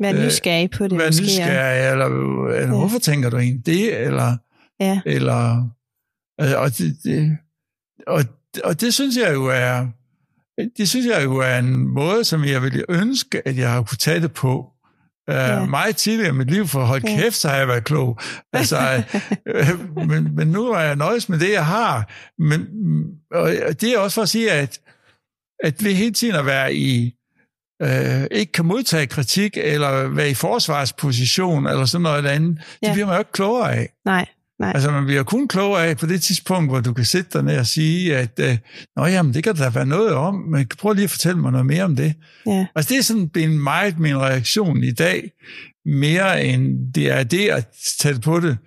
Vær 0.00 0.14
øh, 0.14 0.24
nysgerrig 0.24 0.70
på 0.70 0.88
det 0.88 0.98
Vær 0.98 1.06
nysgerrig, 1.06 1.90
eller, 1.92 2.06
eller 2.06 2.60
ja. 2.60 2.66
hvorfor 2.66 2.98
tænker 2.98 3.30
du 3.30 3.36
egentlig 3.36 3.66
det? 3.66 4.00
Eller, 4.00 4.36
Ja, 4.80 5.00
eller 5.06 5.68
øh, 6.40 6.52
og, 6.56 6.78
det, 6.78 6.96
det, 7.04 7.38
og, 8.06 8.24
og 8.64 8.80
det 8.80 8.94
synes 8.94 9.16
jeg 9.16 9.34
jo 9.34 9.46
er, 9.46 9.86
det 10.76 10.88
synes 10.88 11.06
jeg 11.06 11.24
jo 11.24 11.36
er 11.36 11.58
en 11.58 11.88
måde, 11.88 12.24
som 12.24 12.44
jeg 12.44 12.62
ville 12.62 12.84
ønske, 12.88 13.48
at 13.48 13.56
jeg 13.56 13.70
har 13.72 13.82
kunne 13.82 13.98
tage 13.98 14.20
det 14.20 14.32
på. 14.32 14.70
Uh, 15.30 15.34
Ja. 15.34 15.66
Meget 15.66 15.96
tidligere 15.96 16.28
i 16.28 16.32
mit 16.32 16.50
liv, 16.50 16.66
for 16.68 16.84
hold 16.84 17.02
Ja. 17.04 17.16
kæft, 17.20 17.36
så 17.36 17.48
har 17.48 17.56
jeg 17.56 17.68
været 17.68 17.84
klog. 17.84 18.18
Altså, 18.52 19.02
øh, 19.48 19.96
men, 20.08 20.36
men 20.36 20.48
nu 20.48 20.70
er 20.70 20.80
jeg 20.80 20.96
nøjes 20.96 21.28
med 21.28 21.38
det, 21.38 21.52
jeg 21.52 21.66
har. 21.66 22.10
Men, 22.38 22.66
og 23.32 23.50
det 23.80 23.84
er 23.94 23.98
også 23.98 24.14
for 24.14 24.22
at 24.22 24.28
sige, 24.28 24.52
at, 24.52 24.80
at 25.64 25.84
vi 25.84 25.92
hele 25.92 26.12
tiden 26.12 26.34
at 26.34 26.46
være 26.46 26.74
i, 26.74 27.14
øh, 27.82 28.26
ikke 28.30 28.52
kan 28.52 28.64
modtage 28.66 29.06
kritik, 29.06 29.56
eller 29.56 30.08
være 30.08 30.30
i 30.30 30.34
forsvarsposition, 30.34 31.66
eller 31.66 31.84
sådan 31.84 32.02
noget 32.02 32.26
andet, 32.26 32.58
Ja. 32.82 32.86
det 32.86 32.94
bliver 32.94 33.06
man 33.06 33.14
jo 33.14 33.18
ikke 33.18 33.32
klogere 33.32 33.74
af. 33.76 33.88
nej, 34.04 34.26
nej. 34.60 34.72
Altså, 34.74 34.90
man 34.90 35.04
bliver 35.04 35.22
kun 35.22 35.48
klogere 35.48 35.86
af 35.86 35.96
på 35.96 36.06
det 36.06 36.22
tidspunkt, 36.22 36.70
hvor 36.70 36.80
du 36.80 36.92
kan 36.92 37.04
sætte 37.04 37.30
dig 37.32 37.42
ned 37.42 37.58
og 37.58 37.66
sige, 37.66 38.16
at 38.16 38.40
øh, 38.40 38.58
Nå, 38.96 39.06
jamen, 39.06 39.34
det 39.34 39.44
kan 39.44 39.56
der 39.56 39.70
være 39.70 39.86
noget 39.86 40.12
om, 40.12 40.34
men 40.34 40.66
prøv 40.78 40.92
lige 40.92 41.04
at 41.04 41.10
fortælle 41.10 41.40
mig 41.40 41.52
noget 41.52 41.66
mere 41.66 41.84
om 41.84 41.96
det. 41.96 42.14
Ja, 42.46 42.66
Altså, 42.74 42.88
det 42.88 42.98
er 42.98 43.02
sådan 43.02 43.28
blevet 43.28 43.50
meget 43.50 43.98
min 43.98 44.16
reaktion 44.16 44.84
i 44.84 44.92
dag, 44.92 45.30
mere 45.86 46.44
end 46.44 46.92
det 46.92 47.10
er 47.10 47.22
det 47.22 47.48
at 47.48 47.66
tage 48.00 48.20
på 48.20 48.40
det. 48.40 48.58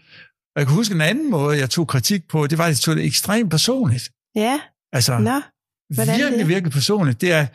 Og 0.56 0.60
jeg 0.60 0.68
kan 0.68 0.76
huske 0.76 0.96
en 0.96 1.02
anden 1.02 1.32
måde, 1.32 1.58
jeg 1.58 1.70
tog 1.70 1.88
kritik 1.88 2.28
på, 2.30 2.48
det 2.48 2.58
var, 2.58 2.64
at 2.64 2.70
jeg 2.70 2.78
tog 2.78 2.96
det 2.96 3.06
ekstremt 3.06 3.52
personligt. 3.52 4.10
ja. 4.36 4.60
Altså, 4.94 5.18
Nå, 5.18 5.42
hvordan 5.94 6.18
virkelig, 6.18 6.40
det? 6.40 6.48
virkelig 6.48 6.72
personligt. 6.74 7.22
Det 7.22 7.32
er, 7.32 7.46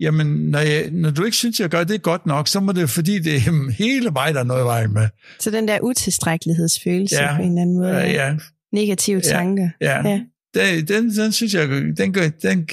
jamen, 0.00 0.26
når, 0.26 0.58
jeg, 0.58 0.90
når 0.90 1.10
du 1.10 1.24
ikke 1.24 1.36
synes, 1.36 1.60
jeg 1.60 1.68
gør 1.68 1.84
det 1.84 2.02
godt 2.02 2.26
nok, 2.26 2.48
så 2.48 2.60
må 2.60 2.72
det 2.72 2.90
fordi, 2.90 3.18
det 3.18 3.34
er 3.36 3.70
hele 3.72 4.10
mig, 4.10 4.34
der 4.34 4.40
er 4.40 4.44
noget 4.44 4.62
i 4.62 4.64
vejen 4.64 4.92
med. 4.92 5.08
Så 5.40 5.50
den 5.50 5.68
der 5.68 5.78
utilstrækkelighedsfølelse 5.82 7.16
Ja. 7.22 7.36
på 7.36 7.42
en 7.42 7.48
eller 7.48 7.62
anden 7.62 7.76
måde. 7.78 7.88
Ja, 7.94 8.12
ja, 8.28 8.36
Negative 8.72 9.20
Ja. 9.24 9.30
tanker. 9.30 9.68
ja. 9.80 10.08
Ja. 10.08 10.20
Den, 10.54 10.88
den, 10.88 11.10
den 11.10 11.32
synes 11.32 11.54
jeg, 11.54 11.68
den, 11.68 12.12
gør- 12.12 12.28
den, 12.42 12.68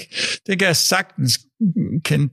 den 0.48 0.58
kan 0.60 0.68
jeg 0.68 0.76
sagtens 0.76 1.40
kende, 2.06 2.30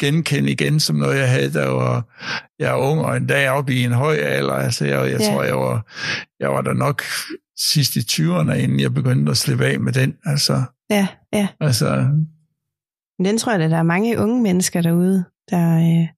genkende 0.00 0.50
igen 0.50 0.80
som 0.80 0.96
noget, 0.96 1.18
jeg 1.18 1.30
havde, 1.30 1.52
da 1.52 1.66
var, 1.66 2.16
jeg 2.58 2.72
var 2.72 2.78
ung, 2.78 3.00
og 3.00 3.16
en 3.16 3.26
dag 3.26 3.48
oppe 3.50 3.74
i 3.74 3.82
en 3.84 3.92
høj 3.92 4.14
alder. 4.16 4.52
Altså, 4.52 4.84
jeg, 4.84 5.10
jeg 5.10 5.20
Ja. 5.20 5.26
tror, 5.30 5.42
jeg 5.42 5.56
var, 5.56 5.92
jeg 6.40 6.48
var 6.48 6.60
der 6.60 6.72
nok 6.72 7.02
sidst 7.58 7.96
i 7.96 7.98
20'erne, 7.98 8.52
inden 8.52 8.80
jeg 8.80 8.94
begyndte 8.94 9.30
at 9.30 9.36
slippe 9.36 9.66
af 9.66 9.80
med 9.80 9.92
den. 9.92 10.16
Altså, 10.24 10.62
Ja, 10.90 11.08
ja. 11.32 11.48
altså 11.60 11.96
Men 13.18 13.24
Den 13.26 13.38
tror 13.38 13.52
jeg, 13.52 13.62
at 13.62 13.70
der 13.70 13.76
er 13.76 13.82
mange 13.82 14.18
unge 14.18 14.42
mennesker 14.42 14.82
derude, 14.82 15.24
der, 15.50 15.76
øh, 15.76 16.08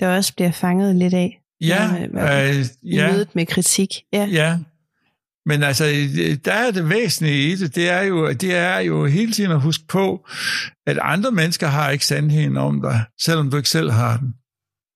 der 0.00 0.16
også 0.16 0.34
bliver 0.34 0.50
fanget 0.50 0.96
lidt 0.96 1.14
af. 1.14 1.40
Ja, 1.60 2.08
øh, 2.14 2.58
øh, 2.58 2.64
I 2.82 2.96
ja, 2.96 3.12
mødet 3.12 3.34
med 3.34 3.46
kritik. 3.46 3.88
Ja. 4.12 4.28
ja. 4.32 4.58
Men 5.46 5.62
altså, 5.62 5.84
der 6.44 6.52
er 6.52 6.70
det 6.70 6.88
væsentlige 6.88 7.52
i 7.52 7.56
det, 7.56 7.74
det 7.74 7.90
er, 7.90 8.02
jo, 8.02 8.32
det 8.32 8.54
er 8.56 8.78
jo 8.78 9.06
hele 9.06 9.32
tiden 9.32 9.50
at 9.50 9.60
huske 9.60 9.84
på, 9.88 10.26
at 10.86 10.98
andre 11.02 11.30
mennesker 11.30 11.66
har 11.66 11.90
ikke 11.90 12.06
sandheden 12.06 12.56
om 12.56 12.80
dig, 12.80 13.04
selvom 13.20 13.50
du 13.50 13.56
ikke 13.56 13.68
selv 13.68 13.90
har 13.90 14.16
den. 14.16 14.34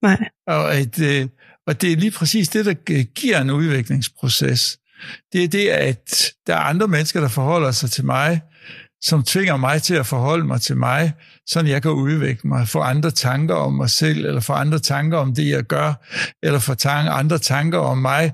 Nej. 0.03 0.29
Og, 0.47 0.75
at, 0.75 1.01
øh, 1.01 1.29
og 1.67 1.81
det 1.81 1.93
er 1.93 1.97
lige 1.97 2.11
præcis 2.11 2.49
det, 2.49 2.67
der 2.67 3.03
giver 3.05 3.41
en 3.41 3.51
udviklingsproces. 3.51 4.79
Det 5.33 5.45
er 5.45 5.49
det, 5.49 5.69
at 5.69 6.33
der 6.47 6.55
er 6.55 6.61
andre 6.61 6.89
mennesker, 6.89 7.21
der 7.21 7.29
forholder 7.29 7.71
sig 7.71 7.91
til 7.91 8.05
mig, 8.05 8.41
som 9.01 9.23
tvinger 9.23 9.57
mig 9.57 9.83
til 9.83 9.95
at 9.95 10.07
forholde 10.07 10.47
mig 10.47 10.61
til 10.61 10.77
mig, 10.77 11.13
så 11.47 11.61
jeg 11.61 11.83
kan 11.83 11.91
udvikle 11.91 12.49
mig, 12.49 12.69
få 12.69 12.81
andre 12.81 13.11
tanker 13.11 13.55
om 13.55 13.73
mig 13.73 13.91
selv, 13.91 14.25
eller 14.25 14.41
få 14.41 14.53
andre 14.53 14.79
tanker 14.79 15.19
om 15.19 15.35
det, 15.35 15.49
jeg 15.49 15.63
gør, 15.63 16.07
eller 16.43 16.59
få 16.59 16.75
tanker, 16.75 17.13
andre 17.13 17.39
tanker 17.39 17.79
om 17.79 17.99
mig, 17.99 18.33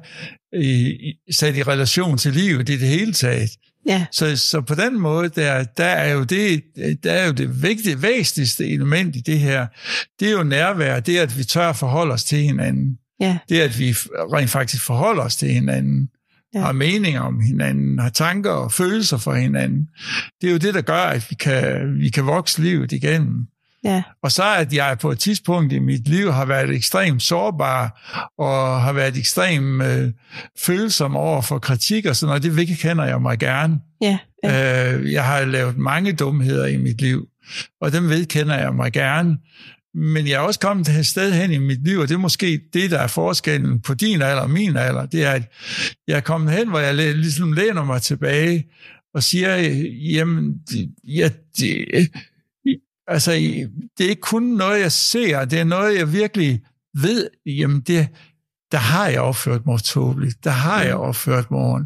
i, 0.52 0.90
i, 1.26 1.32
sat 1.32 1.56
i 1.56 1.62
relation 1.62 2.18
til 2.18 2.32
livet 2.32 2.68
i 2.68 2.76
det 2.76 2.88
hele 2.88 3.12
taget. 3.12 3.50
Ja. 3.86 4.06
Så, 4.12 4.36
så 4.36 4.60
på 4.60 4.74
den 4.74 5.00
måde, 5.00 5.28
der, 5.28 5.64
der, 5.64 5.84
er 5.84 6.12
jo 6.12 6.24
det, 6.24 6.62
der 7.02 7.12
er 7.12 7.26
jo 7.26 7.32
det 7.32 7.62
vigtige, 7.62 8.02
væsentligste 8.02 8.68
element 8.68 9.16
i 9.16 9.20
det 9.20 9.38
her, 9.38 9.66
det 10.20 10.28
er 10.28 10.32
jo 10.32 10.42
nærvær, 10.42 11.00
det 11.00 11.18
er, 11.18 11.22
at 11.22 11.38
vi 11.38 11.44
tør 11.44 11.68
at 11.68 11.76
forholde 11.76 12.12
os 12.12 12.24
til 12.24 12.38
hinanden. 12.38 12.98
Ja. 13.20 13.38
Det 13.48 13.60
er, 13.60 13.64
at 13.64 13.78
vi 13.78 13.92
rent 14.32 14.50
faktisk 14.50 14.84
forholder 14.84 15.22
os 15.22 15.36
til 15.36 15.48
hinanden, 15.48 16.08
Ja. 16.54 16.60
har 16.60 16.72
meninger 16.72 17.20
om 17.20 17.40
hinanden, 17.40 17.98
har 17.98 18.08
tanker 18.08 18.50
og 18.50 18.72
følelser 18.72 19.16
for 19.16 19.34
hinanden. 19.34 19.88
Det 20.40 20.48
er 20.48 20.52
jo 20.52 20.58
det, 20.58 20.74
der 20.74 20.80
gør, 20.80 20.94
at 20.94 21.26
vi 21.30 21.34
kan, 21.34 21.94
vi 21.98 22.08
kan 22.08 22.26
vokse 22.26 22.62
livet 22.62 22.92
igennem. 22.92 23.46
Ja. 23.84 24.02
Og 24.22 24.32
så 24.32 24.54
at 24.56 24.72
jeg 24.72 24.98
på 25.00 25.10
et 25.10 25.18
tidspunkt 25.18 25.72
i 25.72 25.78
mit 25.78 26.08
liv 26.08 26.32
har 26.32 26.44
været 26.44 26.70
ekstremt 26.70 27.22
sårbar, 27.22 28.00
og 28.38 28.80
har 28.82 28.92
været 28.92 29.16
ekstremt 29.16 29.82
øh, 29.82 30.12
følsom 30.66 31.16
over 31.16 31.42
for 31.42 31.58
kritik 31.58 32.06
og 32.06 32.16
sådan 32.16 32.28
noget, 32.28 32.42
det 32.42 32.56
virkelig 32.56 32.78
kender 32.78 33.04
jeg 33.04 33.22
mig 33.22 33.38
gerne. 33.38 33.80
Ja. 34.00 34.18
ja. 34.44 34.94
Øh, 34.94 35.12
jeg 35.12 35.24
har 35.24 35.44
lavet 35.44 35.78
mange 35.78 36.12
dumheder 36.12 36.66
i 36.66 36.76
mit 36.76 37.00
liv, 37.00 37.26
og 37.80 37.92
dem 37.92 38.08
vedkender 38.08 38.54
jeg 38.54 38.74
mig 38.74 38.92
gerne. 38.92 39.36
Men 39.94 40.26
jeg 40.26 40.34
er 40.34 40.38
også 40.38 40.60
kommet 40.60 40.86
til 40.86 40.94
et 40.94 41.06
sted 41.06 41.32
hen 41.32 41.52
i 41.52 41.58
mit 41.58 41.84
liv, 41.84 41.98
og 41.98 42.08
det 42.08 42.14
er 42.14 42.18
måske 42.18 42.60
det, 42.72 42.90
der 42.90 42.98
er 42.98 43.06
forskellen 43.06 43.80
på 43.80 43.94
din 43.94 44.22
alder 44.22 44.42
og 44.42 44.50
min 44.50 44.76
alder. 44.76 45.06
Det 45.06 45.24
er, 45.24 45.30
at 45.30 45.42
jeg 46.08 46.16
er 46.16 46.20
kommet 46.20 46.54
hen, 46.54 46.68
hvor 46.68 46.78
jeg 46.78 46.94
ligesom 46.94 47.52
læner 47.52 47.84
mig 47.84 48.02
tilbage 48.02 48.66
og 49.14 49.22
siger, 49.22 49.56
jamen, 50.12 50.54
ja, 51.04 51.30
det, 51.56 51.86
altså, 53.06 53.32
det 53.98 54.06
er 54.06 54.08
ikke 54.08 54.20
kun 54.20 54.42
noget, 54.42 54.80
jeg 54.80 54.92
ser, 54.92 55.44
det 55.44 55.58
er 55.58 55.64
noget, 55.64 55.98
jeg 55.98 56.12
virkelig 56.12 56.60
ved, 56.94 57.28
jamen, 57.46 57.80
det, 57.80 58.08
der 58.72 58.78
har 58.78 59.08
jeg 59.08 59.20
opført 59.20 59.66
mig 59.66 59.82
tåbeligt, 59.82 60.44
der 60.44 60.50
har 60.50 60.82
jeg 60.82 60.94
opført 60.94 61.50
mig 61.50 61.84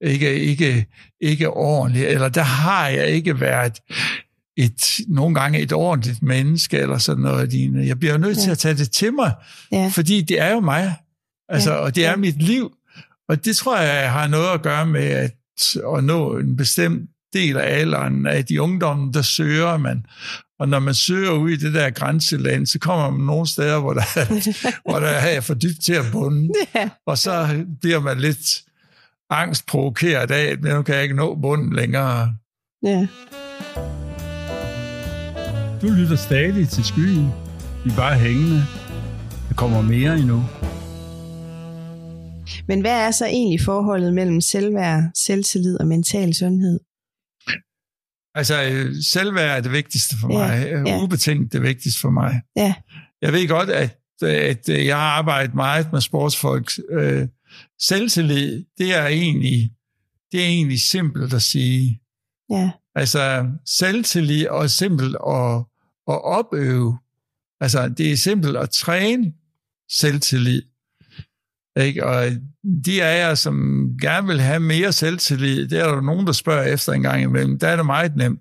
ikke, 0.00 0.40
ikke, 0.40 0.86
ikke 1.20 1.50
ordentligt, 1.50 2.06
eller 2.06 2.28
der 2.28 2.42
har 2.42 2.88
jeg 2.88 3.08
ikke 3.08 3.40
været 3.40 3.80
et, 4.64 4.82
nogle 5.08 5.34
gange 5.34 5.58
et 5.60 5.72
ordentligt 5.72 6.22
menneske, 6.22 6.76
eller 6.78 6.98
sådan 6.98 7.22
noget 7.22 7.52
lignende. 7.52 7.86
Jeg 7.86 7.98
bliver 7.98 8.16
nødt 8.18 8.36
ja. 8.38 8.42
til 8.42 8.50
at 8.50 8.58
tage 8.58 8.74
det 8.74 8.90
til 8.90 9.12
mig, 9.12 9.32
ja. 9.72 9.88
fordi 9.92 10.20
det 10.20 10.40
er 10.40 10.50
jo 10.52 10.60
mig, 10.60 10.94
altså, 11.48 11.70
Ja. 11.72 11.76
og 11.76 11.94
det 11.94 12.04
er 12.06 12.10
Ja. 12.10 12.16
mit 12.16 12.42
liv, 12.42 12.72
og 13.28 13.44
det 13.44 13.56
tror 13.56 13.78
jeg 13.78 14.12
har 14.12 14.26
noget 14.28 14.48
at 14.54 14.62
gøre 14.62 14.86
med 14.86 15.04
at, 15.04 15.30
at 15.96 16.04
nå 16.04 16.38
en 16.38 16.56
bestemt 16.56 17.10
del 17.32 17.56
af 17.56 17.78
alderen, 17.80 18.26
af 18.26 18.44
de 18.44 18.62
ungdommen, 18.62 19.14
der 19.14 19.22
søger 19.22 19.76
man. 19.76 20.04
Og 20.58 20.68
når 20.68 20.78
man 20.78 20.94
søger 20.94 21.30
ud 21.30 21.50
i 21.50 21.56
det 21.56 21.74
der 21.74 21.90
grænseland, 21.90 22.66
så 22.66 22.78
kommer 22.78 23.10
man 23.10 23.26
nogle 23.26 23.46
steder, 23.46 23.78
hvor 23.80 23.92
der, 23.94 24.02
hvor 24.90 24.98
der 25.00 25.06
er 25.08 25.40
for 25.40 25.54
dybt 25.54 25.84
til 25.84 25.92
at 25.92 26.04
bunde. 26.12 26.48
ja. 26.74 26.88
Og 27.06 27.18
så 27.18 27.64
bliver 27.80 28.00
man 28.00 28.18
lidt 28.20 28.62
angstprovokeret 29.30 30.30
af, 30.30 30.44
at 30.52 30.60
nu 30.62 30.82
kan 30.82 30.94
jeg 30.94 31.02
ikke 31.02 31.16
nå 31.16 31.34
bunden 31.34 31.72
længere. 31.76 32.34
ja. 32.86 33.06
Du 35.82 35.86
lytter 35.88 36.16
stadig 36.16 36.68
til 36.68 36.84
skyen. 36.84 37.26
Vi 37.84 37.90
er 37.90 37.96
bare 37.96 38.18
hængende. 38.18 38.62
Der 39.48 39.54
kommer 39.56 39.82
mere 39.82 40.18
endnu. 40.18 40.42
Men 42.68 42.80
hvad 42.80 43.06
er 43.06 43.10
så 43.10 43.26
egentlig 43.26 43.60
forholdet 43.60 44.14
mellem 44.14 44.40
selvværd, 44.40 45.02
selvtillid 45.26 45.80
og 45.80 45.86
mental 45.86 46.34
sundhed? 46.34 46.80
Altså, 48.34 48.62
øh, 48.72 48.94
selvværd 49.02 49.56
er 49.56 49.60
det 49.60 49.72
vigtigste 49.72 50.16
for 50.20 50.32
Ja, 50.32 50.38
mig. 50.38 50.66
ja. 50.86 50.90
Ja. 50.90 51.02
Ubetinget 51.02 51.52
det 51.52 51.62
vigtigste 51.62 52.00
for 52.00 52.10
mig. 52.10 52.40
Ja. 52.56 52.74
Jeg 53.22 53.32
ved 53.32 53.48
godt, 53.48 53.70
at, 53.70 53.98
at 54.22 54.68
jeg 54.68 54.96
har 54.96 55.08
arbejdet 55.10 55.54
meget 55.54 55.92
med 55.92 56.00
sportsfolk. 56.00 56.70
Øh, 56.90 57.28
selvtillid, 57.80 58.64
det 58.78 58.94
er 58.98 59.06
egentlig, 59.06 59.70
det 60.32 60.40
er 60.40 60.46
egentlig 60.46 60.80
simpelt 60.80 61.34
at 61.34 61.42
sige. 61.42 62.00
Ja. 62.50 62.70
Altså, 62.94 63.50
selvtillid 63.66 64.48
og 64.48 64.70
simpelt 64.70 65.16
at, 65.26 65.64
at 66.08 66.24
opøve. 66.24 66.98
Altså, 67.60 67.88
det 67.88 68.12
er 68.12 68.16
simpelt 68.16 68.56
at 68.56 68.70
træne 68.70 69.32
selvtillid. 69.90 70.62
Ikke? 71.80 72.06
Og 72.06 72.24
de 72.84 73.04
af 73.04 73.18
jer, 73.28 73.34
som 73.34 73.54
gerne 74.00 74.26
vil 74.26 74.40
have 74.40 74.60
mere 74.60 74.92
selvtillid, 74.92 75.68
det 75.68 75.78
er 75.80 75.88
der 75.94 76.00
nogen, 76.00 76.26
der 76.26 76.32
spørger 76.32 76.62
efter 76.62 76.92
en 76.92 77.02
gang 77.02 77.22
imellem. 77.22 77.58
Der 77.58 77.68
er 77.68 77.76
det 77.76 77.86
meget 77.86 78.16
nemt. 78.16 78.40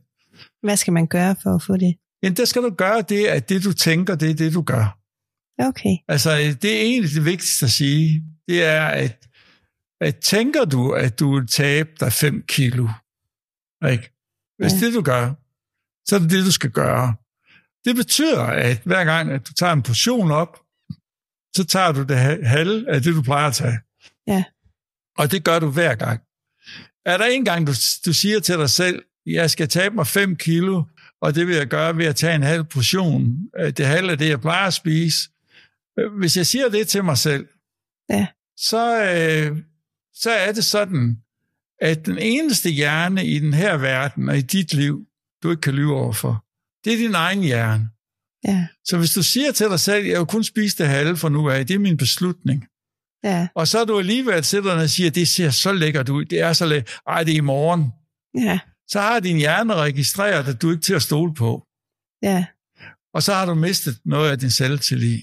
Hvad 0.63 0.77
skal 0.77 0.93
man 0.93 1.07
gøre 1.07 1.35
for 1.43 1.55
at 1.55 1.61
få 1.63 1.77
det? 1.77 1.95
Jamen, 2.23 2.37
der 2.37 2.45
skal 2.45 2.61
du 2.61 2.69
gøre 2.69 3.01
det, 3.01 3.25
at 3.27 3.49
det, 3.49 3.63
du 3.63 3.73
tænker, 3.73 4.15
det 4.15 4.29
er 4.29 4.33
det, 4.33 4.53
du 4.53 4.61
gør. 4.61 4.97
Okay. 5.67 5.95
Altså, 6.07 6.29
det 6.61 6.77
er 6.77 6.81
egentlig 6.81 7.11
det 7.15 7.25
vigtigste 7.25 7.65
at 7.65 7.71
sige. 7.71 8.23
Det 8.47 8.63
er, 8.63 8.85
at, 8.87 9.27
at 10.01 10.15
tænker 10.15 10.65
du, 10.65 10.91
at 10.91 11.19
du 11.19 11.35
vil 11.35 11.47
tabe 11.47 11.89
dig 11.99 12.13
5 12.13 12.43
kilo, 12.47 12.87
ikke? 13.91 14.11
Hvis 14.57 14.73
Ja. 14.73 14.85
det, 14.85 14.93
du 14.93 15.01
gør, 15.01 15.33
så 16.09 16.15
er 16.15 16.19
det 16.19 16.29
det, 16.31 16.45
du 16.45 16.51
skal 16.51 16.69
gøre. 16.71 17.15
Det 17.85 17.95
betyder, 17.95 18.41
at 18.43 18.81
hver 18.85 19.03
gang, 19.05 19.31
at 19.31 19.47
du 19.47 19.53
tager 19.53 19.73
en 19.73 19.83
portion 19.83 20.31
op, 20.31 20.59
så 21.55 21.65
tager 21.65 21.91
du 21.91 22.03
det 22.03 22.17
ha- 22.17 22.43
halve 22.43 22.89
af 22.89 23.01
det, 23.01 23.15
du 23.15 23.21
plejer 23.21 23.47
at 23.47 23.53
tage. 23.53 23.79
Ja. 24.27 24.43
Og 25.17 25.31
det 25.31 25.43
gør 25.43 25.59
du 25.59 25.69
hver 25.69 25.95
gang. 25.95 26.21
Er 27.05 27.17
der 27.17 27.25
en 27.25 27.45
gang, 27.45 27.67
du, 27.67 27.73
du 28.05 28.13
siger 28.13 28.39
til 28.39 28.55
dig 28.57 28.69
selv, 28.69 29.03
jeg 29.25 29.49
skal 29.49 29.67
tabe 29.67 29.95
mig 29.95 30.07
5 30.07 30.35
kilo, 30.35 30.83
og 31.21 31.35
det 31.35 31.47
vil 31.47 31.55
jeg 31.55 31.67
gøre 31.67 31.97
ved 31.97 32.05
at 32.05 32.15
tage 32.15 32.35
en 32.35 32.43
halv 32.43 32.63
portion, 32.63 33.37
det 33.77 33.85
halve 33.85 34.11
af 34.11 34.17
det, 34.17 34.29
jeg 34.29 34.41
plejer 34.41 34.67
at 34.67 34.73
spise. 34.73 35.29
Hvis 36.19 36.37
jeg 36.37 36.47
siger 36.47 36.69
det 36.69 36.87
til 36.87 37.03
mig 37.03 37.17
selv, 37.17 37.47
Ja. 38.09 38.27
så, 38.57 39.03
øh, 39.03 39.57
så 40.13 40.31
er 40.31 40.51
det 40.51 40.65
sådan, 40.65 41.17
at 41.81 42.05
den 42.05 42.17
eneste 42.17 42.69
hjerne 42.69 43.25
i 43.25 43.39
den 43.39 43.53
her 43.53 43.77
verden 43.77 44.29
og 44.29 44.37
i 44.37 44.41
dit 44.41 44.73
liv, 44.73 45.05
du 45.43 45.49
ikke 45.51 45.61
kan 45.61 45.73
lyve 45.73 45.95
overfor, 45.95 46.45
det 46.85 46.93
er 46.93 46.97
din 46.97 47.15
egen 47.15 47.41
hjerne. 47.41 47.89
Ja. 48.47 48.67
Så 48.85 48.97
hvis 48.97 49.13
du 49.13 49.23
siger 49.23 49.51
til 49.51 49.67
dig 49.67 49.79
selv, 49.79 50.05
jeg 50.05 50.19
vil 50.19 50.25
kun 50.25 50.43
spise 50.43 50.77
det 50.77 50.87
halve 50.87 51.17
for 51.17 51.29
nu 51.29 51.49
af, 51.49 51.67
det 51.67 51.73
er 51.73 51.79
min 51.79 51.97
beslutning. 51.97 52.65
Ja. 53.23 53.47
Og 53.55 53.67
så 53.67 53.79
er 53.79 53.85
du 53.85 53.99
alligevel 53.99 54.43
sidder 54.43 54.81
og 54.81 54.89
siger, 54.89 55.09
det 55.11 55.27
ser 55.27 55.49
så 55.49 55.71
lækkert 55.71 56.09
ud, 56.09 56.25
det 56.25 56.39
er 56.39 56.53
så 56.53 56.65
lækkert, 56.65 56.99
ej, 57.07 57.23
det 57.23 57.33
er 57.33 57.37
i 57.37 57.39
morgen. 57.39 57.91
Ja. 58.45 58.59
Så 58.87 58.99
har 58.99 59.19
din 59.19 59.37
hjerne 59.37 59.73
registreret, 59.73 60.47
at 60.47 60.61
du 60.61 60.71
ikke 60.71 60.79
er 60.79 60.83
til 60.83 60.93
at 60.93 61.01
stole 61.01 61.33
på. 61.33 61.63
Ja. 62.23 62.45
Og 63.13 63.23
så 63.23 63.33
har 63.33 63.45
du 63.45 63.53
mistet 63.53 63.99
noget 64.05 64.31
af 64.31 64.39
din 64.39 64.51
selvtillid. 64.51 65.21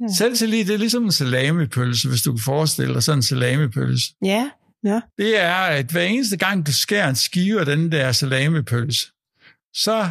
Ja. 0.00 0.14
Selvtillid, 0.14 0.64
det 0.64 0.74
er 0.74 0.78
ligesom 0.78 1.04
en 1.04 1.12
salamipølse, 1.12 2.08
hvis 2.08 2.22
du 2.22 2.32
kan 2.32 2.42
forestille 2.44 2.94
dig 2.94 3.02
sådan 3.02 3.18
en 3.18 3.22
salamipølse. 3.22 4.14
Ja. 4.24 4.50
Ja. 4.84 5.00
Det 5.18 5.40
er, 5.40 5.54
at 5.54 5.86
hver 5.90 6.02
eneste 6.02 6.36
gang, 6.36 6.66
du 6.66 6.72
skærer 6.72 7.08
en 7.08 7.16
skive 7.16 7.60
af 7.60 7.66
den 7.66 7.92
der 7.92 8.12
salamipølse, 8.12 9.06
så 9.74 10.10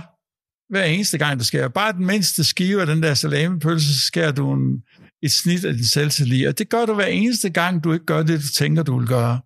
hver 0.69 0.83
eneste 0.83 1.17
gang, 1.17 1.39
du 1.39 1.43
skærer 1.45 1.67
bare 1.67 1.93
den 1.93 2.05
mindste 2.05 2.43
skive 2.43 2.81
af 2.81 2.87
den 2.87 3.03
der 3.03 3.13
salamipølse, 3.13 3.93
så 3.93 4.05
skærer 4.05 4.31
du 4.31 4.53
en, 4.53 4.83
et 5.23 5.31
snit 5.31 5.65
af 5.65 5.73
din 5.73 5.85
selvtillid. 5.85 6.47
Og 6.47 6.57
det 6.57 6.69
gør 6.69 6.85
du 6.85 6.93
hver 6.93 7.05
eneste 7.05 7.49
gang, 7.49 7.83
du 7.83 7.93
ikke 7.93 8.05
gør 8.05 8.23
det, 8.23 8.41
du 8.41 8.47
tænker, 8.47 8.83
du 8.83 8.99
vil 8.99 9.07
gøre. 9.07 9.39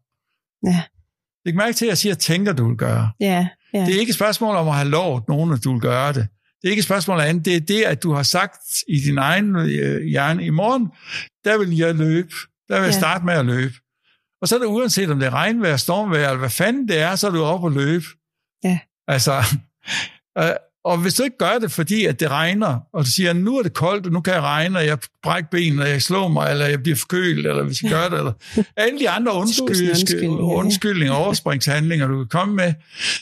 Ja. 0.65 0.83
Læg 1.45 1.55
mærke 1.55 1.73
til, 1.73 1.85
at 1.85 1.89
jeg 1.89 1.97
siger, 1.97 2.15
tænker, 2.15 2.53
du 2.53 2.67
vil 2.67 2.77
gøre. 2.77 3.11
Ja. 3.19 3.47
Ja. 3.73 3.79
Det 3.85 3.95
er 3.95 3.99
ikke 3.99 4.09
et 4.09 4.15
spørgsmål 4.15 4.55
om 4.55 4.67
at 4.67 4.75
have 4.75 4.89
lovet 4.89 5.23
nogen, 5.27 5.53
at 5.53 5.63
du 5.63 5.71
vil 5.71 5.81
gøre 5.81 6.13
det. 6.13 6.27
Det 6.61 6.67
er 6.67 6.71
ikke 6.71 6.79
et 6.79 6.85
spørgsmål 6.85 7.19
af 7.19 7.29
andet. 7.29 7.45
Det 7.45 7.55
er 7.55 7.59
det, 7.59 7.83
at 7.83 8.03
du 8.03 8.13
har 8.13 8.23
sagt 8.23 8.59
i 8.87 8.99
din 8.99 9.17
egen 9.17 9.55
øh, 9.55 10.03
hjerne, 10.03 10.45
i 10.45 10.49
morgen, 10.49 10.87
der 11.45 11.57
vil 11.57 11.77
jeg 11.77 11.95
løbe. 11.95 12.29
Der 12.67 12.75
vil 12.79 12.85
jeg 12.85 12.93
Ja. 12.93 12.99
starte 12.99 13.25
med 13.25 13.33
at 13.33 13.45
løbe. 13.45 13.73
Og 14.41 14.47
så 14.47 14.55
er 14.55 14.59
det 14.59 14.65
uanset, 14.65 15.09
om 15.09 15.19
det 15.19 15.25
er 15.25 15.33
regnvejr, 15.33 15.77
stormvejr, 15.77 16.27
eller 16.27 16.39
hvad 16.39 16.49
fanden 16.49 16.87
det 16.87 16.97
er, 16.99 17.15
så 17.15 17.27
er 17.27 17.31
du 17.31 17.43
oppe 17.43 17.67
at 17.67 17.73
løbe. 17.73 18.05
Ja. 18.63 18.79
Altså, 19.07 19.33
øh, 20.39 20.49
og 20.85 20.97
hvis 20.97 21.13
du 21.13 21.23
ikke 21.23 21.37
gør 21.37 21.57
det, 21.61 21.71
fordi 21.71 22.05
at 22.05 22.19
det 22.19 22.29
regner, 22.29 22.79
og 22.93 23.05
du 23.05 23.11
siger, 23.11 23.33
nu 23.33 23.57
er 23.57 23.63
det 23.63 23.73
koldt, 23.73 24.05
og 24.05 24.11
nu 24.11 24.21
kan 24.21 24.33
jeg 24.33 24.41
regne, 24.41 24.79
og 24.79 24.85
jeg 24.85 24.97
brækker 25.23 25.49
ben, 25.51 25.79
og 25.79 25.89
jeg 25.89 26.01
slår 26.01 26.27
mig, 26.27 26.51
eller 26.51 26.65
jeg 26.65 26.83
bliver 26.83 26.95
forkølet, 26.95 27.45
eller 27.45 27.63
hvis 27.63 27.81
jeg 27.83 27.91
gør 27.91 28.09
det, 28.09 28.17
eller 28.17 28.31
alle 28.77 28.99
de 28.99 29.09
andre 29.09 29.33
undskyld, 29.33 29.89
undskyldninger, 29.89 30.37
undskyldninger, 30.39 31.13
overspringshandlinger, 31.15 32.07
du 32.07 32.17
kan 32.17 32.27
komme 32.27 32.55
med, 32.55 32.73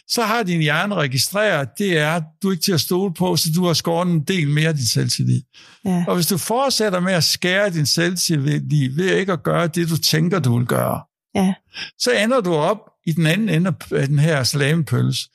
så 0.08 0.22
har 0.24 0.44
din 0.44 0.62
hjerne 0.62 0.96
registreret, 0.96 1.68
det 1.78 1.98
er, 1.98 2.22
du 2.44 2.48
er 2.48 2.52
ikke 2.52 2.64
til 2.64 2.72
at 2.72 2.82
stole 2.82 3.14
på, 3.14 3.36
så 3.36 3.50
du 3.56 3.66
har 3.66 3.74
skåret 3.74 4.08
en 4.08 4.20
del 4.24 4.48
mere 4.50 4.68
af 4.68 4.76
din 4.76 4.86
selvtillid. 4.86 5.42
Ja. 5.86 6.04
Og 6.08 6.16
hvis 6.16 6.28
du 6.28 6.38
fortsætter 6.38 7.00
med 7.00 7.14
at 7.14 7.24
skære 7.24 7.70
din 7.70 7.86
selvtillid 7.86 8.96
ved 8.96 9.06
ikke 9.16 9.34
at 9.34 9.44
gøre 9.44 9.68
det, 9.68 9.90
du 9.90 9.98
tænker, 9.98 10.40
du 10.40 10.58
vil 10.58 10.68
gøre, 10.68 11.02
Ja. 11.36 11.54
så 12.00 12.12
ender 12.12 12.42
du 12.42 12.54
op 12.54 12.78
i 13.06 13.12
den 13.12 13.26
anden 13.26 13.50
ende 13.50 13.74
af 13.92 14.08
den 14.08 14.20
her 14.20 14.44
salamepølse. 14.44 15.30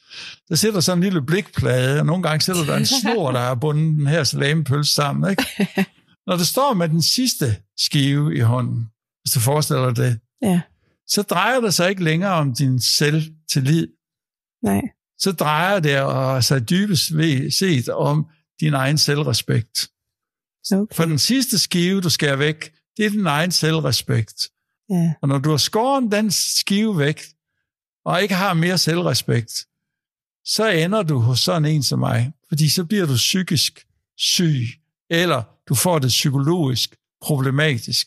Der 0.49 0.55
sidder 0.55 0.81
sådan 0.81 0.99
en 0.99 1.05
lille 1.05 1.23
blikplade, 1.23 2.01
og 2.01 2.07
nogle 2.07 2.23
gange 2.23 2.41
sidder 2.41 2.65
der 2.65 2.77
en 2.77 2.87
snor, 2.87 3.33
der 3.33 3.39
har 3.41 3.55
bundet 3.55 3.97
den 3.99 4.07
her 4.07 4.25
salamepølse 4.25 4.95
sammen. 4.95 5.31
Ikke? 5.31 5.45
Når 6.27 6.37
du 6.37 6.45
står 6.45 6.75
med 6.75 6.89
den 6.89 7.03
sidste 7.03 7.57
skive 7.79 8.37
i 8.37 8.41
hånden, 8.41 8.87
hvis 9.23 9.33
du 9.33 9.41
forestiller 9.41 9.87
dig 9.87 9.97
det, 9.97 10.21
Ja. 10.43 10.61
så 11.09 11.23
drejer 11.23 11.61
det 11.61 11.75
sig 11.75 11.89
ikke 11.91 12.05
længere 12.05 12.33
om 12.33 12.55
din 12.55 12.81
selvtillid. 12.81 13.89
Nej. 14.65 14.81
Så 15.19 15.33
drejer 15.33 15.81
det 15.81 16.45
sig 16.45 16.71
dybest 16.71 17.17
ved- 17.17 17.51
set 17.51 17.89
om 17.89 18.27
din 18.61 18.75
egen 18.75 18.99
selvrespekt. 18.99 19.89
Okay. 20.73 20.95
For 20.97 21.05
den 21.05 21.19
sidste 21.19 21.59
skive, 21.59 22.01
du 22.01 22.11
skærer 22.11 22.37
væk, 22.37 22.73
det 22.97 23.07
er 23.07 23.11
din 23.11 23.27
egen 23.27 23.51
selvrespekt. 23.51 24.49
Ja. 24.91 25.13
Og 25.23 25.29
når 25.29 25.39
du 25.39 25.51
har 25.51 25.57
skåret 25.57 26.13
den 26.13 26.31
skive 26.31 26.99
væk, 26.99 27.23
og 28.07 28.23
ikke 28.23 28.35
har 28.35 28.55
mere 28.55 28.79
selvrespekt, 28.79 29.53
så 30.45 30.69
ender 30.69 31.03
du 31.03 31.19
hos 31.19 31.41
sådan 31.41 31.65
en 31.65 31.83
som 31.83 31.99
mig. 31.99 32.33
Fordi 32.49 32.69
så 32.71 32.85
bliver 32.85 33.07
du 33.07 33.15
psykisk 33.15 33.87
syg, 34.19 34.63
eller 35.11 35.43
du 35.69 35.75
får 35.75 35.99
det 35.99 36.09
psykologisk 36.09 36.97
problematisk. 37.23 38.07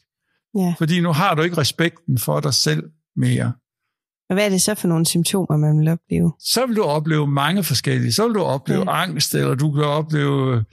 Ja. 0.55 0.73
Fordi 0.77 1.01
nu 1.01 1.11
har 1.11 1.35
du 1.35 1.41
ikke 1.41 1.57
respekten 1.57 2.17
for 2.17 2.39
dig 2.39 2.53
selv 2.53 2.83
mere. 3.15 3.53
Og 4.29 4.33
hvad 4.35 4.45
er 4.45 4.49
det 4.49 4.61
så 4.61 4.75
for 4.75 4.87
nogle 4.87 5.05
symptomer, 5.05 5.57
man 5.57 5.79
vil 5.79 5.87
opleve? 5.87 6.33
Så 6.39 6.65
vil 6.65 6.75
du 6.75 6.83
opleve 6.83 7.27
mange 7.27 7.63
forskellige. 7.63 8.13
Så 8.13 8.27
vil 8.27 8.35
du 8.35 8.41
opleve 8.43 8.91
Ja. 8.91 9.01
angst, 9.03 9.35
eller 9.35 9.55
du 9.55 9.71
kan 9.71 9.83
opleve 9.83 10.65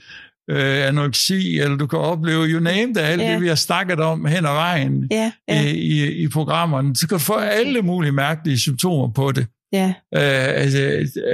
øh, 0.49 0.87
anoreksi, 0.87 1.59
eller 1.59 1.77
du 1.77 1.87
kan 1.87 1.99
opleve, 1.99 2.45
you 2.45 2.59
name 2.59 2.93
det, 2.93 2.97
alt 2.97 3.21
ja. 3.21 3.33
det, 3.33 3.41
vi 3.41 3.47
har 3.47 3.55
snakket 3.55 3.99
om 3.99 4.25
hen 4.25 4.45
ad 4.45 4.51
vejen 4.53 5.07
Ja, 5.11 5.31
ja. 5.47 5.61
ja, 5.61 5.67
i, 5.67 6.23
i, 6.23 6.27
programmerne. 6.27 6.95
Så 6.95 7.07
kan 7.07 7.17
du 7.17 7.23
få 7.23 7.33
alle 7.33 7.81
mulige 7.81 8.11
mærkelige 8.11 8.59
symptomer 8.59 9.13
på 9.13 9.31
det. 9.31 9.47
ja, 9.73 9.93
Øh, 10.15 10.61
altså, 10.61 10.79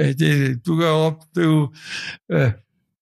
øh, 0.00 0.06
det, 0.18 0.60
du 0.66 0.76
kan 0.76 0.86
opleve 0.86 1.68
øh, 2.32 2.50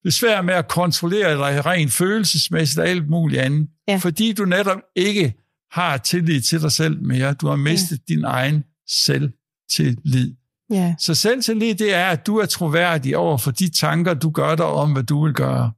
besvær 0.04 0.42
med 0.42 0.54
at 0.54 0.68
kontrollere 0.68 1.32
dig 1.32 1.66
rent 1.66 1.92
følelsesmæssigt 1.92 2.80
og 2.80 2.88
alt 2.88 3.08
muligt 3.10 3.40
andet. 3.40 3.68
Ja. 3.88 3.96
Fordi 3.96 4.32
du 4.32 4.44
netop 4.44 4.78
ikke 4.96 5.34
har 5.72 5.96
tillid 5.96 6.40
til 6.40 6.62
dig 6.62 6.72
selv 6.72 7.02
mere. 7.02 7.32
Du 7.34 7.46
har 7.46 7.56
mistet 7.56 8.00
ja. 8.08 8.14
din 8.14 8.24
egen 8.24 8.64
selvtillid. 8.88 10.34
ja, 10.70 10.94
Så 10.98 11.14
selvtillid, 11.14 11.74
det 11.74 11.94
er, 11.94 12.06
at 12.06 12.26
du 12.26 12.36
er 12.36 12.46
troværdig 12.46 13.16
over 13.16 13.38
for 13.38 13.50
de 13.50 13.68
tanker, 13.70 14.14
du 14.14 14.30
gør 14.30 14.54
dig 14.54 14.64
om, 14.66 14.92
hvad 14.92 15.02
du 15.02 15.24
vil 15.24 15.34
gøre. 15.34 15.72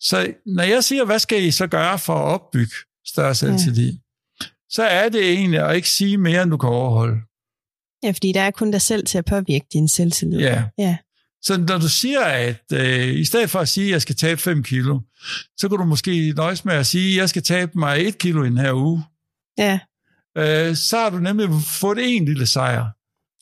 Så 0.00 0.34
når 0.46 0.62
jeg 0.62 0.84
siger, 0.84 1.04
hvad 1.04 1.18
skal 1.18 1.42
I 1.42 1.50
så 1.50 1.66
gøre 1.66 1.98
for 1.98 2.14
at 2.14 2.24
opbygge 2.34 2.72
større 3.06 3.34
selvtillid, 3.34 3.92
ja. 4.40 4.46
så 4.68 4.82
er 4.82 5.08
det 5.08 5.30
egentlig 5.32 5.60
at 5.60 5.76
ikke 5.76 5.88
sige 5.88 6.18
mere, 6.18 6.42
end 6.42 6.50
du 6.50 6.56
kan 6.56 6.68
overholde. 6.68 7.16
ja, 8.02 8.10
fordi 8.10 8.32
der 8.32 8.40
er 8.40 8.50
kun 8.50 8.70
dig 8.70 8.82
selv 8.82 9.06
til 9.06 9.18
at 9.18 9.24
påvirke 9.24 9.66
din 9.72 9.88
selvtillid. 9.88 10.38
Ja. 10.38 10.64
Ja, 10.78 10.96
Så 11.42 11.56
når 11.68 11.78
du 11.78 11.88
siger, 11.88 12.20
at 12.24 12.62
øh, 12.72 13.08
i 13.14 13.24
stedet 13.24 13.50
for 13.50 13.58
at 13.60 13.68
sige, 13.68 13.86
at 13.86 13.92
jeg 13.92 14.02
skal 14.02 14.16
tabe 14.16 14.40
5 14.40 14.62
kilo, 14.62 15.00
så 15.56 15.68
kan 15.68 15.78
du 15.78 15.84
måske 15.84 16.32
nøjes 16.36 16.64
med 16.64 16.74
at 16.74 16.86
sige, 16.86 17.14
at 17.14 17.20
jeg 17.20 17.28
skal 17.28 17.42
tabe 17.42 17.72
mig 17.78 18.06
1 18.06 18.18
kilo 18.18 18.44
i 18.44 18.46
den 18.48 18.58
her 18.58 18.72
uge. 18.72 19.04
ja, 19.58 19.78
Øh, 20.38 20.76
så 20.76 20.98
har 20.98 21.10
du 21.10 21.16
nemlig 21.18 21.48
fået 21.80 21.98
en 22.16 22.24
lille 22.24 22.46
sejr. 22.46 22.86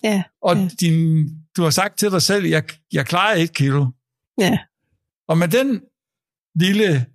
ja, 0.05 0.23
Og 0.43 0.57
Ja. 0.57 0.69
din, 0.81 1.29
du 1.57 1.63
har 1.63 1.71
sagt 1.71 1.99
til 1.99 2.11
dig 2.11 2.23
selv, 2.23 2.47
jeg, 2.47 2.65
jeg 2.93 3.07
klarer 3.07 3.35
1 3.37 3.53
kilo. 3.55 3.87
ja, 4.41 4.59
Og 5.29 5.39
med 5.39 5.49
den 5.49 5.81
lille 6.55 7.07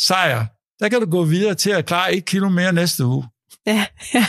sejr, 0.00 0.46
der 0.80 0.88
kan 0.88 1.00
du 1.00 1.10
gå 1.10 1.24
videre 1.24 1.54
til 1.54 1.70
at 1.70 1.86
klare 1.86 2.14
1 2.16 2.24
kilo 2.24 2.48
mere 2.48 2.72
næste 2.72 3.04
uge. 3.06 3.28
ja, 3.66 3.86
ja, 4.14 4.26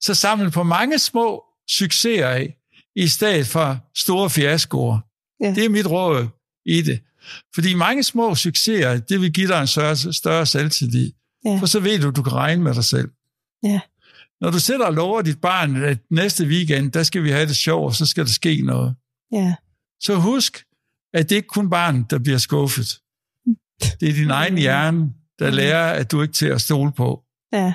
Så 0.00 0.14
samle 0.14 0.50
på 0.50 0.62
mange 0.62 0.98
små 0.98 1.44
succeser 1.70 2.28
af, 2.28 2.56
i 2.96 3.08
stedet 3.08 3.46
for 3.46 3.78
store 3.96 4.30
fiaskoer. 4.30 4.98
Ja. 5.40 5.54
Det 5.54 5.64
er 5.64 5.68
mit 5.68 5.86
råd 5.86 6.28
i 6.66 6.82
det. 6.82 7.00
Fordi 7.54 7.74
mange 7.74 8.02
små 8.02 8.34
succeser, 8.34 8.98
det 8.98 9.20
vil 9.20 9.32
give 9.32 9.48
dig 9.48 9.60
en 9.60 9.66
større, 9.66 9.96
større 10.12 10.46
selvtillid. 10.46 11.12
Ja. 11.44 11.56
For 11.58 11.66
så 11.66 11.80
ved 11.80 11.98
du, 12.00 12.10
du 12.10 12.22
kan 12.22 12.32
regne 12.32 12.62
med 12.62 12.74
dig 12.74 12.84
selv. 12.84 13.08
Ja. 13.62 13.80
Når 14.40 14.50
du 14.50 14.58
sætter 14.58 14.86
og 14.86 14.92
lover 14.92 15.22
dit 15.22 15.40
barn, 15.40 15.76
at 15.84 15.98
næste 16.10 16.44
weekend, 16.46 16.92
der 16.92 17.02
skal 17.02 17.22
vi 17.24 17.30
have 17.30 17.46
det 17.46 17.56
sjovt, 17.56 17.96
så 17.96 18.06
skal 18.06 18.24
der 18.24 18.30
ske 18.30 18.62
noget. 18.62 18.94
ja, 19.32 19.54
Så 20.00 20.14
husk, 20.14 20.64
at 21.14 21.28
det 21.30 21.36
ikke 21.36 21.48
kun 21.48 21.70
barnet, 21.70 22.10
der 22.10 22.18
bliver 22.18 22.38
skuffet. 22.38 23.00
Det 24.00 24.08
er 24.08 24.12
din 24.12 24.30
egen 24.30 24.58
hjerne, 24.58 25.08
der 25.38 25.50
lærer, 25.50 25.92
at 25.92 26.10
du 26.12 26.22
ikke 26.22 26.30
er 26.30 26.34
til 26.34 26.46
at 26.46 26.60
stole 26.60 26.92
på. 26.92 27.20
ja. 27.52 27.72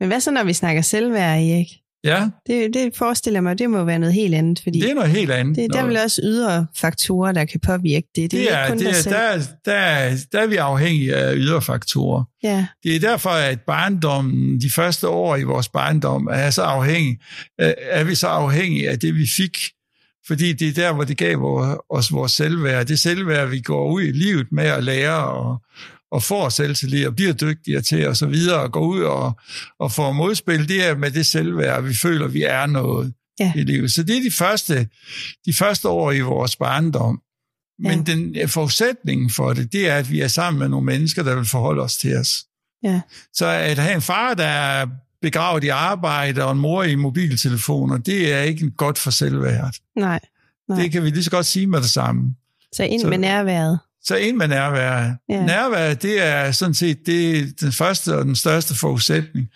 Men 0.00 0.08
hvad 0.08 0.20
så, 0.20 0.30
når 0.30 0.44
vi 0.44 0.52
snakker 0.52 0.82
selvværd, 0.82 1.38
Erik? 1.38 1.66
Ja, 2.04 2.28
Det, 2.46 2.74
det 2.74 2.96
forestiller 2.96 3.40
mig, 3.40 3.58
det 3.58 3.70
må 3.70 3.84
være 3.84 3.98
noget 3.98 4.14
helt 4.14 4.34
andet, 4.34 4.60
fordi 4.62 4.80
det 4.80 4.90
er 4.90 4.94
noget 4.94 5.10
helt 5.10 5.30
andet. 5.30 5.56
det, 5.56 5.72
der 5.72 5.80
er 5.80 5.86
vel 5.86 5.96
også 5.96 6.20
ydre 6.24 6.66
faktorer, 6.76 7.32
der 7.32 7.44
kan 7.44 7.60
påvirke 7.60 8.06
det. 8.16 8.22
Det, 8.22 8.30
det 8.30 8.52
er 8.52 8.56
er, 8.56 8.64
ikke 8.66 8.70
kun 8.72 8.78
det 8.78 8.88
er, 8.88 8.92
selv. 9.02 9.14
der, 9.14 9.20
er- 9.20 9.42
der, 9.64 9.72
er- 9.72 10.16
der 10.32 10.40
er 10.40 10.46
vi 10.46 10.56
afhængige 10.56 11.14
af 11.16 11.32
ydre 11.36 11.62
faktorer. 11.62 12.24
Ja, 12.42 12.66
Det 12.82 12.96
er 12.96 13.00
derfor, 13.00 13.30
at 13.30 13.60
barndommen, 13.60 14.60
de 14.60 14.70
første 14.70 15.08
år 15.08 15.36
i 15.36 15.42
vores 15.42 15.68
barndom, 15.68 16.26
er 16.32 16.50
så 16.50 16.62
afhængig, 16.62 17.18
er 17.58 18.04
vi 18.04 18.14
så 18.14 18.26
afhængige 18.26 18.90
af 18.90 18.98
det, 18.98 19.14
vi 19.14 19.26
fik. 19.36 19.56
Fordi 20.26 20.52
det 20.52 20.68
er 20.68 20.72
der, 20.72 20.92
hvor 20.92 21.04
det 21.04 21.16
gav 21.16 21.36
os 21.90 22.12
vores 22.12 22.32
selvværd. 22.32 22.86
Det 22.86 22.98
selvværd, 22.98 23.48
vi 23.48 23.60
går 23.60 23.90
ud 23.92 24.02
i 24.02 24.12
livet 24.12 24.46
med 24.52 24.64
at 24.64 24.84
lære 24.84 25.26
og, 25.26 25.62
og 26.12 26.22
får 26.22 26.48
selvtillid 26.48 27.06
og 27.06 27.16
bliver 27.16 27.32
dygtigere 27.32 27.82
til 27.82 28.08
og 28.08 28.16
så 28.16 28.26
videre 28.26 28.60
og 28.60 28.72
går 28.72 28.86
ud 28.86 29.02
og, 29.02 29.38
og 29.80 29.92
får 29.92 30.12
modspil, 30.12 30.68
det 30.68 30.86
er 30.88 30.96
med 30.96 31.10
det 31.10 31.26
selvværd, 31.26 31.82
vi 31.82 31.94
føler, 31.94 32.28
vi 32.28 32.42
er 32.42 32.66
noget 32.66 33.12
Ja. 33.40 33.52
i 33.56 33.62
livet. 33.62 33.92
Så 33.92 34.02
det 34.02 34.16
er 34.16 34.22
de 34.22 34.30
første, 34.30 34.88
de 35.46 35.52
første 35.52 35.88
år 35.88 36.12
i 36.12 36.20
vores 36.20 36.56
barndom. 36.56 37.20
Men 37.78 38.04
Ja. 38.06 38.12
den 38.14 38.48
forudsætningen 38.48 39.30
for 39.30 39.52
det, 39.52 39.72
det 39.72 39.88
er, 39.88 39.94
at 39.96 40.10
vi 40.10 40.20
er 40.20 40.28
sammen 40.28 40.58
med 40.58 40.68
nogle 40.68 40.86
mennesker, 40.86 41.22
der 41.22 41.34
vil 41.36 41.44
forholde 41.44 41.82
os 41.82 41.96
til 41.96 42.16
os. 42.16 42.44
Ja. 42.82 43.00
Så 43.32 43.46
at 43.46 43.78
have 43.78 43.94
en 43.94 44.02
far, 44.02 44.34
der 44.34 44.46
er 44.46 44.86
begravet 45.22 45.64
i 45.64 45.68
arbejde, 45.68 46.44
og 46.44 46.52
en 46.52 46.58
mor 46.58 46.82
i 46.82 46.94
mobiltelefoner, 46.94 47.98
det 47.98 48.32
er 48.32 48.40
ikke 48.40 48.70
godt 48.70 48.98
for 48.98 49.10
selvværdet. 49.10 49.76
nej. 49.96 50.20
Nej. 50.68 50.82
Det 50.82 50.92
kan 50.92 51.02
vi 51.02 51.10
lige 51.10 51.24
så 51.24 51.30
godt 51.30 51.46
sige 51.46 51.66
med 51.66 51.78
det 51.80 51.90
samme. 51.90 52.34
Så 52.72 52.82
ind 52.84 53.00
Så- 53.00 53.08
med 53.08 53.18
nærværet. 53.18 53.78
Så 54.02 54.16
ind 54.16 54.36
med 54.36 54.48
nærvær. 54.48 54.92
Ja. 55.02 55.14
Ja. 55.28 55.46
Nærvær, 55.46 55.94
det 55.94 56.26
er 56.26 56.50
sådan 56.52 56.74
set 56.74 56.98
det 57.06 57.38
er 57.38 57.44
den 57.60 57.72
første 57.72 58.16
og 58.16 58.24
den 58.24 58.36
største 58.36 58.74
forudsætning 58.74 59.48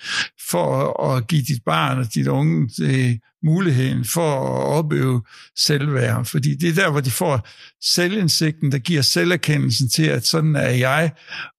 for 0.50 1.00
at, 1.04 1.16
at 1.16 1.26
give 1.28 1.42
dit 1.42 1.62
barn 1.66 1.98
og 1.98 2.14
dit 2.14 2.26
unge 2.26 2.70
øh, 2.82 3.16
muligheden 3.42 4.04
for 4.04 4.30
at 4.32 4.66
opleve 4.78 5.22
selvværd. 5.58 6.24
Fordi 6.24 6.54
det 6.54 6.68
er 6.68 6.74
der, 6.74 6.90
hvor 6.90 7.00
de 7.00 7.10
får 7.10 7.48
selvindsigten, 7.94 8.72
der 8.72 8.78
giver 8.78 9.02
selverkendelsen 9.02 9.88
til, 9.88 10.04
at 10.04 10.26
sådan 10.26 10.56
er 10.56 10.70
jeg. 10.70 11.10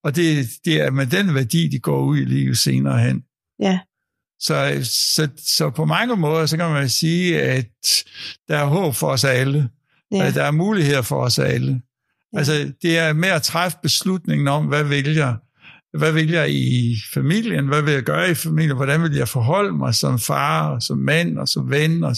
Og 0.04 0.16
det, 0.16 0.50
det 0.66 0.82
er 0.82 0.92
med 0.92 1.06
den 1.08 1.36
værdi, 1.36 1.68
de 1.68 1.80
går 1.80 2.02
ud 2.04 2.18
i 2.18 2.26
livet 2.26 2.58
senere 2.58 3.00
hen. 3.00 3.24
Ja, 3.60 3.80
Så, 4.42 4.80
så, 5.16 5.28
så 5.48 5.70
på 5.70 5.86
mange 5.86 6.16
måder, 6.16 6.46
så 6.46 6.58
kan 6.58 6.70
man 6.70 6.90
sige, 6.90 7.42
at 7.42 7.66
der 8.48 8.58
er 8.58 8.66
håb 8.66 8.96
for 8.96 9.08
os 9.08 9.24
alle. 9.24 9.70
ja, 10.12 10.18
Ja. 10.18 10.32
Der 10.32 10.44
er 10.44 10.52
muligheder 10.52 11.02
for 11.02 11.24
os 11.24 11.40
alle. 11.40 11.82
Ja. 12.34 12.38
Altså, 12.38 12.72
det 12.82 12.98
er 12.98 13.14
med 13.14 13.30
at 13.30 13.42
træffe 13.44 13.78
beslutningen 13.84 14.48
om, 14.48 14.66
hvad 14.66 14.84
vælger 14.84 15.36
hvad 15.98 16.12
vil 16.12 16.30
jeg 16.30 16.52
i 16.52 16.96
familien? 17.14 17.68
Hvad 17.68 17.82
vil 17.82 17.94
jeg 17.94 18.04
gøre 18.04 18.32
i 18.32 18.34
familien? 18.34 18.76
Hvordan 18.76 19.04
vil 19.04 19.14
jeg 19.14 19.28
forholde 19.28 19.78
mig 19.78 19.96
som 19.96 20.20
far, 20.20 20.68
og 20.70 20.82
som 20.82 20.98
mand, 20.98 21.38
og 21.38 21.48
som 21.48 21.70
ven, 21.72 22.04
og, 22.04 22.16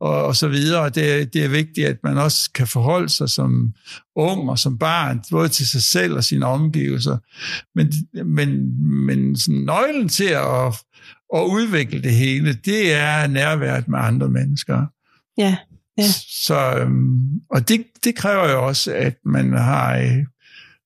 og, 0.00 0.24
og 0.24 0.36
så 0.36 0.48
videre. 0.48 0.88
Det, 0.88 1.20
er- 1.20 1.24
det 1.24 1.44
er 1.44 1.48
vigtigt, 1.48 1.86
at 1.88 1.96
man 2.04 2.18
også 2.18 2.50
kan 2.54 2.66
forholde 2.66 3.08
sig 3.08 3.28
som 3.30 3.72
ung 4.16 4.50
og 4.50 4.58
som 4.58 4.78
barn, 4.78 5.22
både 5.30 5.48
til 5.48 5.66
sig 5.68 5.82
selv 5.82 6.12
og 6.14 6.24
sine 6.24 6.46
omgivelser. 6.46 7.18
Men, 7.74 7.92
men, 8.26 8.74
men 9.06 9.38
sådan 9.38 9.60
nøglen 9.60 10.08
til 10.08 10.24
at, 10.24 10.74
at 11.34 11.40
udvikle 11.40 12.02
det 12.02 12.14
hele, 12.14 12.52
det 12.52 12.92
er 12.92 13.26
nærværet 13.26 13.88
med 13.88 13.98
andre 13.98 14.28
mennesker. 14.28 14.86
ja, 15.38 15.56
Ja. 15.98 16.02
Så, 16.28 16.78
øhm, 16.78 17.40
og 17.50 17.68
det, 17.68 17.84
det 18.04 18.14
kræver 18.14 18.50
jo 18.50 18.66
også, 18.66 18.94
at 18.94 19.16
man 19.24 19.52
har, 19.52 19.96
øh, 19.96 20.24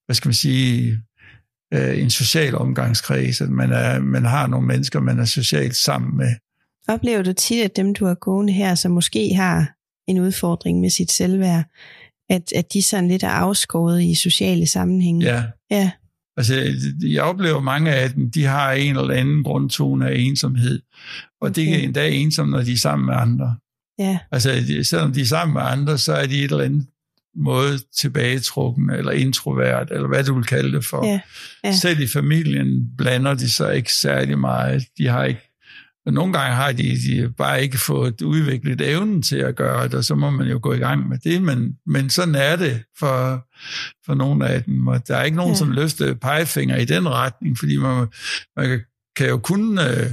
hvad 0.06 0.14
skal 0.14 0.28
man 0.28 0.34
sige, 0.34 1.02
øh, 1.74 2.02
en 2.02 2.10
social 2.10 2.54
omgangskreds, 2.54 3.40
at 3.40 3.50
man, 3.50 3.72
er, 3.72 3.98
man 3.98 4.24
har 4.24 4.46
nogle 4.46 4.66
mennesker, 4.66 5.00
man 5.00 5.18
er 5.18 5.24
socialt 5.24 5.76
sammen 5.76 6.16
med. 6.16 6.34
Oplever 6.88 7.22
du 7.22 7.32
tit, 7.32 7.64
at 7.64 7.76
dem, 7.76 7.94
du 7.94 8.04
har 8.06 8.14
gående 8.14 8.52
her, 8.52 8.74
som 8.74 8.92
måske 8.92 9.34
har 9.34 9.74
en 10.06 10.18
udfordring 10.18 10.80
med 10.80 10.90
sit 10.90 11.12
selvværd, 11.12 11.64
at, 12.30 12.52
at 12.52 12.72
de 12.72 12.82
sådan 12.82 13.08
lidt 13.08 13.22
er 13.22 13.28
afskåret 13.28 14.02
i 14.02 14.14
sociale 14.14 14.66
sammenhænge. 14.66 15.26
Ja. 15.26 15.42
Ja, 15.70 15.90
Altså, 16.38 16.72
jeg 17.02 17.22
oplever 17.22 17.60
mange 17.60 17.94
af 17.94 18.10
dem, 18.10 18.30
de 18.30 18.44
har 18.44 18.72
en 18.72 18.96
eller 18.96 19.14
anden 19.14 19.44
grundtone 19.44 20.10
af 20.10 20.14
ensomhed. 20.18 20.80
Og 21.40 21.56
det 21.56 21.64
er 21.64 21.68
Okay. 21.74 21.84
endda 21.84 22.08
ensomme, 22.08 22.50
når 22.56 22.62
de 22.62 22.72
er 22.72 22.76
sammen 22.76 23.06
med 23.06 23.14
andre. 23.14 23.56
ja, 23.98 24.18
Altså, 24.32 24.50
selvom 24.82 25.12
de 25.12 25.20
er 25.20 25.24
sammen 25.24 25.54
med 25.54 25.62
andre, 25.62 25.98
så 25.98 26.12
er 26.12 26.26
de 26.26 26.44
et 26.44 26.50
eller 26.50 26.64
andet 26.64 26.86
måde 27.36 27.78
tilbagetrukken, 28.00 28.90
eller 28.90 29.12
introvert, 29.12 29.88
eller 29.90 30.08
hvad 30.08 30.24
du 30.24 30.34
vil 30.34 30.44
kalde 30.44 30.72
det 30.76 30.84
for. 30.84 31.06
ja, 31.06 31.20
ja. 31.64 31.72
Selv 31.72 32.00
i 32.00 32.06
familien 32.06 32.96
blander 32.98 33.34
de 33.34 33.50
sig 33.50 33.76
ikke 33.76 33.92
særlig 33.92 34.38
meget. 34.38 34.84
De 34.98 35.06
har 35.06 35.24
ikke 35.24 35.40
og 36.06 36.14
nogle 36.14 36.32
gange 36.32 36.56
har 36.56 36.72
de, 36.72 36.82
de 36.82 37.32
bare 37.36 37.62
ikke 37.62 37.78
fået 37.78 38.22
udviklet 38.22 38.80
evnen 38.80 39.22
til 39.22 39.36
at 39.36 39.56
gøre 39.56 39.84
det, 39.84 39.94
og 39.94 40.04
så 40.04 40.14
må 40.14 40.30
man 40.30 40.46
jo 40.46 40.58
gå 40.62 40.72
i 40.72 40.78
gang 40.78 41.08
med 41.08 41.18
det, 41.18 41.42
men, 41.42 41.76
men 41.86 42.10
sådan 42.10 42.34
er 42.34 42.56
det 42.56 42.82
for, 42.98 43.46
for 44.06 44.14
nogle 44.14 44.48
af 44.48 44.62
dem, 44.64 44.86
og 44.86 45.08
der 45.08 45.16
er 45.16 45.24
ikke 45.24 45.36
nogen, 45.36 45.52
Ja. 45.52 45.58
som 45.58 45.70
løfter 45.70 46.14
pegefinger 46.14 46.76
i 46.76 46.84
den 46.84 47.08
retning, 47.08 47.58
fordi 47.58 47.76
man, 47.76 48.06
man 48.56 48.68
kan- 48.68 48.80
kan 49.16 49.28
jo 49.28 49.38
kun 49.38 49.78
øh, 49.78 50.06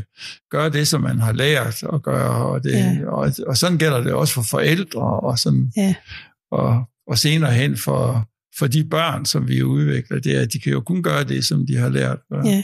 gøre 0.52 0.70
det, 0.70 0.88
som 0.88 1.02
man 1.02 1.20
har 1.20 1.32
lært 1.34 1.84
at 1.94 2.04
gøre, 2.04 2.46
og, 2.46 2.64
det, 2.64 2.72
Ja. 2.72 2.98
og, 3.08 3.32
og 3.48 3.58
sådan 3.58 3.78
gælder 3.78 4.04
det 4.04 4.14
også 4.14 4.34
for 4.34 4.42
forældre, 4.42 5.02
og, 5.20 5.40
sådan, 5.40 5.72
Ja. 5.78 5.96
og, 6.52 6.84
og 7.08 7.18
senere 7.18 7.54
hen 7.54 7.78
for, 7.78 8.30
for 8.60 8.68
de 8.68 8.84
børn, 8.84 9.26
som 9.26 9.48
vi 9.48 9.64
udvikler, 9.64 10.20
det 10.20 10.36
er, 10.38 10.42
at 10.42 10.54
de 10.54 10.60
kan 10.60 10.72
jo 10.72 10.82
kun 10.82 11.04
gøre 11.04 11.24
det, 11.24 11.46
som 11.46 11.66
de 11.68 11.78
har 11.78 11.90
lært. 11.90 12.12
at 12.12 12.20
gøre. 12.32 12.48
Ja. 12.48 12.64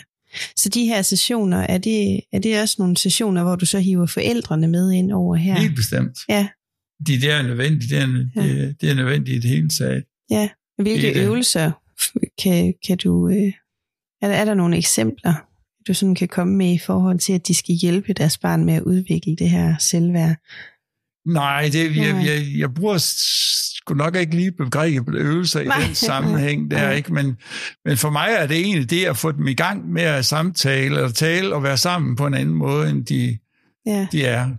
Så 0.57 0.69
de 0.69 0.85
her 0.85 1.01
sessioner, 1.01 1.57
er 1.57 1.77
det, 1.77 2.21
er 2.33 2.39
det 2.39 2.61
også 2.61 2.75
nogle 2.79 2.97
sessioner, 2.97 3.43
hvor 3.43 3.55
du 3.55 3.65
så 3.65 3.79
hiver 3.79 4.05
forældrene 4.05 4.67
med 4.67 4.91
ind 4.91 5.11
over 5.11 5.35
her? 5.35 5.55
Helt 5.59 5.75
bestemt. 5.75 6.17
Ja. 6.29 6.47
De 7.07 7.21
der 7.21 7.35
er 7.35 7.41
nødvendige, 7.41 7.95
det 7.95 8.03
er, 8.03 8.07
Ja. 8.35 8.47
det, 8.65 8.81
det 8.81 8.89
er 8.89 8.93
nødvendigt 8.95 9.35
i 9.37 9.39
det 9.39 9.49
hele 9.49 9.69
taget. 9.69 10.03
Ja. 10.31 10.49
Hvilke 10.81 11.07
det. 11.07 11.25
øvelser 11.25 11.71
kan, 12.43 12.73
kan 12.87 12.97
du... 12.97 13.29
Øh, 13.29 13.53
er, 14.21 14.27
der, 14.27 14.35
er 14.35 14.45
der 14.45 14.53
nogle 14.53 14.77
eksempler, 14.77 15.33
du 15.87 15.93
sådan 15.93 16.15
kan 16.15 16.27
komme 16.27 16.55
med 16.55 16.73
i 16.73 16.77
forhold 16.77 17.19
til, 17.19 17.33
at 17.33 17.47
de 17.47 17.53
skal 17.53 17.75
hjælpe 17.75 18.13
deres 18.13 18.37
barn 18.37 18.65
med 18.65 18.73
at 18.73 18.81
udvikle 18.81 19.35
det 19.35 19.49
her 19.49 19.75
selvværd? 19.79 20.35
Nej, 21.25 21.69
det, 21.71 21.97
jeg, 21.97 22.23
jeg, 22.25 22.45
jeg 22.57 22.73
bruger 22.73 22.97
sgu 22.97 23.93
nok 23.93 24.15
ikke 24.15 24.35
lige 24.35 24.51
begrebet 24.51 25.15
øvelser 25.15 25.59
i 25.59 25.65
Nej. 25.65 25.85
den 25.85 25.95
sammenhæng 25.95 26.71
der, 26.71 26.91
ikke? 26.91 27.13
Men, 27.13 27.37
men 27.85 27.97
for 27.97 28.09
mig 28.09 28.27
er 28.29 28.47
det 28.47 28.57
egentlig 28.57 28.89
det 28.89 29.05
at 29.05 29.17
få 29.17 29.31
dem 29.31 29.47
i 29.47 29.53
gang 29.53 29.91
med 29.91 30.01
at 30.01 30.25
samtale 30.25 30.95
eller 30.95 31.11
tale 31.11 31.55
og 31.55 31.63
være 31.63 31.77
sammen 31.77 32.15
på 32.15 32.27
en 32.27 32.33
anden 32.33 32.55
måde, 32.55 32.89
end 32.89 33.05
de, 33.05 33.37
Ja, 33.85 34.07
de 34.11 34.25
er. 34.25 34.49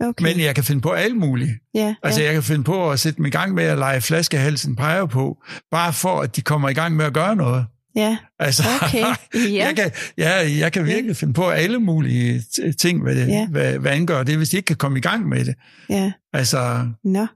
Okay. 0.00 0.22
Men 0.22 0.40
jeg 0.40 0.54
kan 0.54 0.64
finde 0.64 0.80
på 0.80 0.90
alt 0.90 1.16
muligt. 1.16 1.50
ja, 1.74 1.94
Altså, 2.02 2.20
ja. 2.20 2.26
jeg 2.26 2.34
kan 2.34 2.42
finde 2.42 2.64
på 2.64 2.90
at 2.90 3.00
sætte 3.00 3.16
dem 3.16 3.26
i 3.26 3.30
gang 3.30 3.54
med 3.54 3.64
at 3.64 3.78
lege 3.78 4.00
flaskehalsen 4.00 4.76
peger 4.76 5.06
på, 5.06 5.36
bare 5.70 5.92
for, 5.92 6.20
at 6.20 6.36
de 6.36 6.42
kommer 6.42 6.68
i 6.68 6.74
gang 6.74 6.96
med 6.96 7.04
at 7.04 7.12
gøre 7.14 7.36
noget. 7.36 7.66
ja, 7.96 8.16
Altså, 8.38 8.62
okay. 8.82 9.04
Ja. 9.34 9.66
jeg, 9.66 9.72
kan, 9.76 9.90
ja, 10.18 10.58
jeg 10.58 10.72
kan 10.72 10.86
virkelig 10.86 11.16
finde 11.16 11.32
på 11.32 11.48
alle 11.48 11.78
mulige 11.78 12.42
ting, 12.78 13.02
hvad, 13.02 13.14
det, 13.14 13.28
ja. 13.28 13.46
hvad, 13.46 13.78
hvad 13.78 13.92
angår 13.92 14.22
det, 14.22 14.36
hvis 14.36 14.48
de 14.48 14.56
ikke 14.56 14.66
kan 14.66 14.76
komme 14.76 14.98
i 14.98 15.02
gang 15.02 15.28
med 15.28 15.44
det. 15.44 15.54
ja. 15.88 16.12
Altså, 16.32 16.86
Nå, 17.04 17.26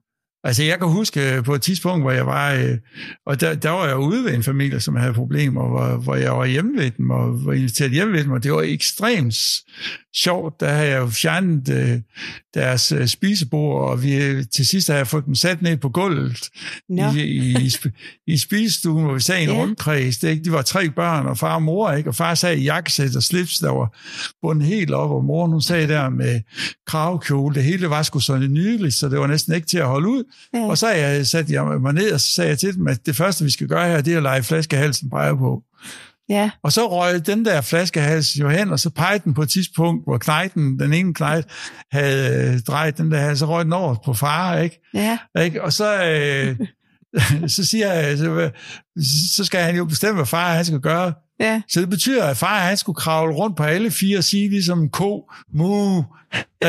altså 0.45 0.63
jeg 0.63 0.79
kan 0.79 0.89
huske 0.89 1.43
på 1.45 1.55
et 1.55 1.63
tidspunkt, 1.63 2.05
hvor 2.05 2.11
jeg 2.11 2.27
var, 2.27 2.53
øh, 2.53 2.79
og 3.27 3.41
der, 3.41 3.55
der 3.55 3.71
var 3.71 3.87
jeg 3.87 3.97
ude 3.97 4.25
ved 4.25 4.35
en 4.35 4.43
familie, 4.43 4.81
som 4.81 4.97
havde 4.97 5.13
problemer, 5.15 5.69
hvor, 5.69 5.97
hvor 5.97 6.15
jeg 6.15 6.33
var 6.33 6.47
hjemme 6.47 6.83
ved 6.83 6.91
dem, 6.91 7.11
og 7.11 7.45
var 7.45 7.53
inviteret 7.53 7.91
hjem 7.91 8.13
ved 8.13 8.25
dem, 8.25 8.33
og 8.33 8.43
det 8.43 8.53
var 8.53 8.63
ekstremt 8.63 9.35
sjovt. 10.15 10.61
Der 10.61 10.69
havde 10.69 10.89
jeg 10.89 10.99
jo 10.99 11.07
fjernet 11.07 11.69
øh, 11.69 12.01
deres 12.55 12.93
øh, 12.93 13.07
spisebord, 13.07 13.91
og 13.91 14.03
vi, 14.03 14.25
øh, 14.25 14.45
til 14.55 14.67
sidst 14.67 14.89
havde 14.89 14.99
jeg 14.99 15.07
fået 15.07 15.27
dem 15.27 15.35
sat 15.35 15.63
ned 15.63 15.77
på 15.77 15.89
gulvet 15.89 16.51
nå. 16.89 17.11
i, 17.13 17.21
i, 17.21 17.51
i, 17.51 17.67
sp- 17.67 18.23
i 18.27 18.39
spisestuen, 18.39 19.05
hvor 19.05 19.15
vi 19.15 19.21
sad 19.21 19.39
i 19.39 19.43
en 19.43 19.49
ja. 19.49 19.55
rundkreds. 19.55 20.19
Det, 20.19 20.29
ikke? 20.29 20.45
de 20.45 20.53
var 20.53 20.63
tre 20.63 20.91
børn, 20.91 21.27
og 21.27 21.39
far 21.39 21.55
og 21.55 21.63
mor, 21.63 21.93
ikke? 21.93 22.11
og 22.11 22.15
far 22.15 22.35
sad 22.35 22.57
i 22.57 22.63
jakkesæt 22.63 23.17
og 23.17 23.23
slips, 23.23 23.59
der 23.59 23.71
var 23.71 23.99
bundet 24.43 24.69
helt 24.69 24.91
op, 24.91 25.11
og 25.11 25.25
mor 25.25 25.47
hun 25.47 25.63
sad 25.63 25.89
der 25.89 26.09
med 26.09 26.41
kravkjole. 26.87 27.55
Det 27.55 27.65
hele 27.65 27.91
var 27.91 28.03
sgu 28.03 28.21
så 28.21 28.39
nydeligt, 28.39 28.95
så 28.95 29.09
det 29.09 29.19
var 29.19 29.27
næsten 29.27 29.55
ikke 29.55 29.67
til 29.67 29.79
at 29.79 29.87
holde 29.87 30.09
ud. 30.09 30.25
Ja. 30.55 30.67
Og 30.67 30.79
så 30.79 30.89
jeg, 30.89 31.27
satte 31.27 31.53
jeg 31.53 31.65
mig 31.81 31.93
ned, 31.93 32.13
og 32.13 32.21
så 32.21 32.29
sagde 32.31 32.51
jeg 32.51 32.59
til 32.59 32.75
dem, 32.75 32.87
at 32.87 33.07
det 33.07 33.17
første, 33.17 33.45
vi 33.45 33.51
skal 33.51 33.69
gøre 33.69 33.89
her, 33.89 34.01
det 34.01 34.13
er 34.13 34.17
at 34.17 34.23
lege 34.23 34.43
flaskehalsen 34.43 35.11
peger 35.11 35.35
på. 35.35 35.63
Ja, 36.29 36.51
Og 36.63 36.73
så 36.73 36.91
røg 36.91 37.27
den 37.27 37.45
der 37.45 37.61
flaskehals 37.61 38.37
jo 38.37 38.49
hen, 38.49 38.71
og 38.71 38.81
så 38.81 38.91
pegede 38.91 39.25
den 39.25 39.35
på 39.35 39.43
et 39.43 39.49
tidspunkt, 39.49 40.05
hvor 40.05 40.19
knejten, 40.19 40.79
den 40.79 40.93
ene 40.93 41.15
knejt, 41.15 41.45
havde 41.93 42.53
øh, 42.55 42.61
drejet 42.61 42.99
den 42.99 43.11
der 43.13 43.19
hals, 43.19 43.39
så 43.39 43.47
røg 43.47 43.65
den 43.65 43.73
over 43.73 43.97
på 44.05 44.15
far, 44.15 44.59
ikke? 44.59 44.81
ja, 44.95 45.19
Ikke? 45.41 45.63
Og 45.63 45.73
så, 45.73 46.05
øh, 46.05 46.57
så 47.55 47.65
siger 47.65 47.93
jeg, 47.93 48.19
så, 48.19 48.51
så 49.37 49.45
skal 49.45 49.61
han 49.61 49.77
jo 49.77 49.85
bestemme, 49.85 50.15
hvad 50.15 50.27
far 50.27 50.55
han 50.55 50.65
skal 50.65 50.81
gøre. 50.81 51.13
ja, 51.41 51.63
Så 51.69 51.81
det 51.81 51.91
betyder, 51.91 52.25
at 52.25 52.37
far 52.37 52.59
han 52.61 52.77
skulle 52.77 52.97
kravle 52.97 53.35
rundt 53.35 53.57
på 53.57 53.63
alle 53.63 53.91
fire 53.91 54.19
og 54.19 54.25
sige 54.25 54.49
ligesom 54.49 54.81
en 54.83 54.89
ko, 54.91 55.31
mu, 55.55 56.03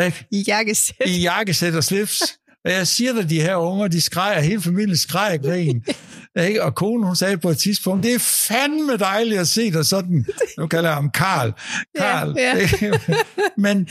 ikke? 0.06 0.26
i 0.32 0.44
jakkesæt. 0.48 0.96
i 1.08 1.22
jakkesæt 1.22 1.76
og 1.76 1.84
slips. 1.84 2.22
Og 2.66 2.72
jeg 2.72 2.88
siger 2.88 3.14
dig, 3.14 3.30
de 3.30 3.42
her 3.42 3.56
unger, 3.56 3.88
de 3.88 4.02
skreg, 4.02 4.36
og 4.38 4.44
hele 4.44 4.62
familien 4.62 4.98
skreg 4.98 5.32
af 5.32 5.42
grin. 5.42 5.84
Ikke? 6.48 6.64
Og 6.64 6.76
konen, 6.76 7.04
hun 7.04 7.16
sagde 7.16 7.38
på 7.38 7.50
et 7.50 7.58
tidspunkt, 7.58 8.04
det 8.04 8.14
er 8.14 8.20
fandme 8.20 8.98
dejligt 8.98 9.40
at 9.40 9.48
se 9.48 9.72
dig 9.72 9.86
sådan. 9.86 10.26
Nu 10.58 10.68
kalder 10.68 10.90
jeg 10.90 10.96
ham 10.96 11.10
Karl. 11.10 11.54
Karl. 11.98 12.34
Ja, 12.38 12.56
ja. 12.82 13.20
men, 13.58 13.88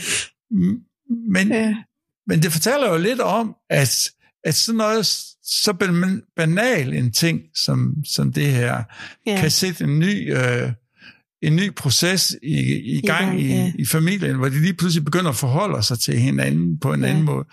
men, 1.29 1.47
Ja, 1.51 1.75
men 2.27 2.43
det 2.43 2.51
fortæller 2.51 2.89
jo 2.89 2.97
lidt 2.97 3.21
om, 3.21 3.55
at, 3.69 4.09
at 4.43 4.55
sådan 4.55 4.77
noget 4.77 5.05
så 5.43 5.73
ban- 5.83 6.33
banal 6.35 6.93
en 6.93 7.11
ting 7.11 7.41
som, 7.55 7.95
som 8.05 8.33
det 8.33 8.47
her, 8.51 8.83
ja, 9.27 9.39
kan 9.41 9.51
sætte 9.51 9.83
en 9.83 9.99
ny, 9.99 10.37
øh, 10.37 10.71
en 11.47 11.55
ny 11.55 11.71
proces 11.75 12.35
i, 12.43 12.55
i 12.97 13.01
gang 13.07 13.25
gang, 13.25 13.41
i, 13.41 13.47
ja. 13.47 13.71
i 13.79 13.85
familien, 13.85 14.35
hvor 14.35 14.49
de 14.49 14.61
lige 14.61 14.73
pludselig 14.73 15.05
begynder 15.05 15.29
at 15.29 15.35
forholde 15.35 15.83
sig 15.83 15.99
til 15.99 16.19
hinanden 16.19 16.79
på 16.79 16.93
en 16.93 17.01
Ja. 17.03 17.07
anden 17.09 17.23
måde. 17.23 17.45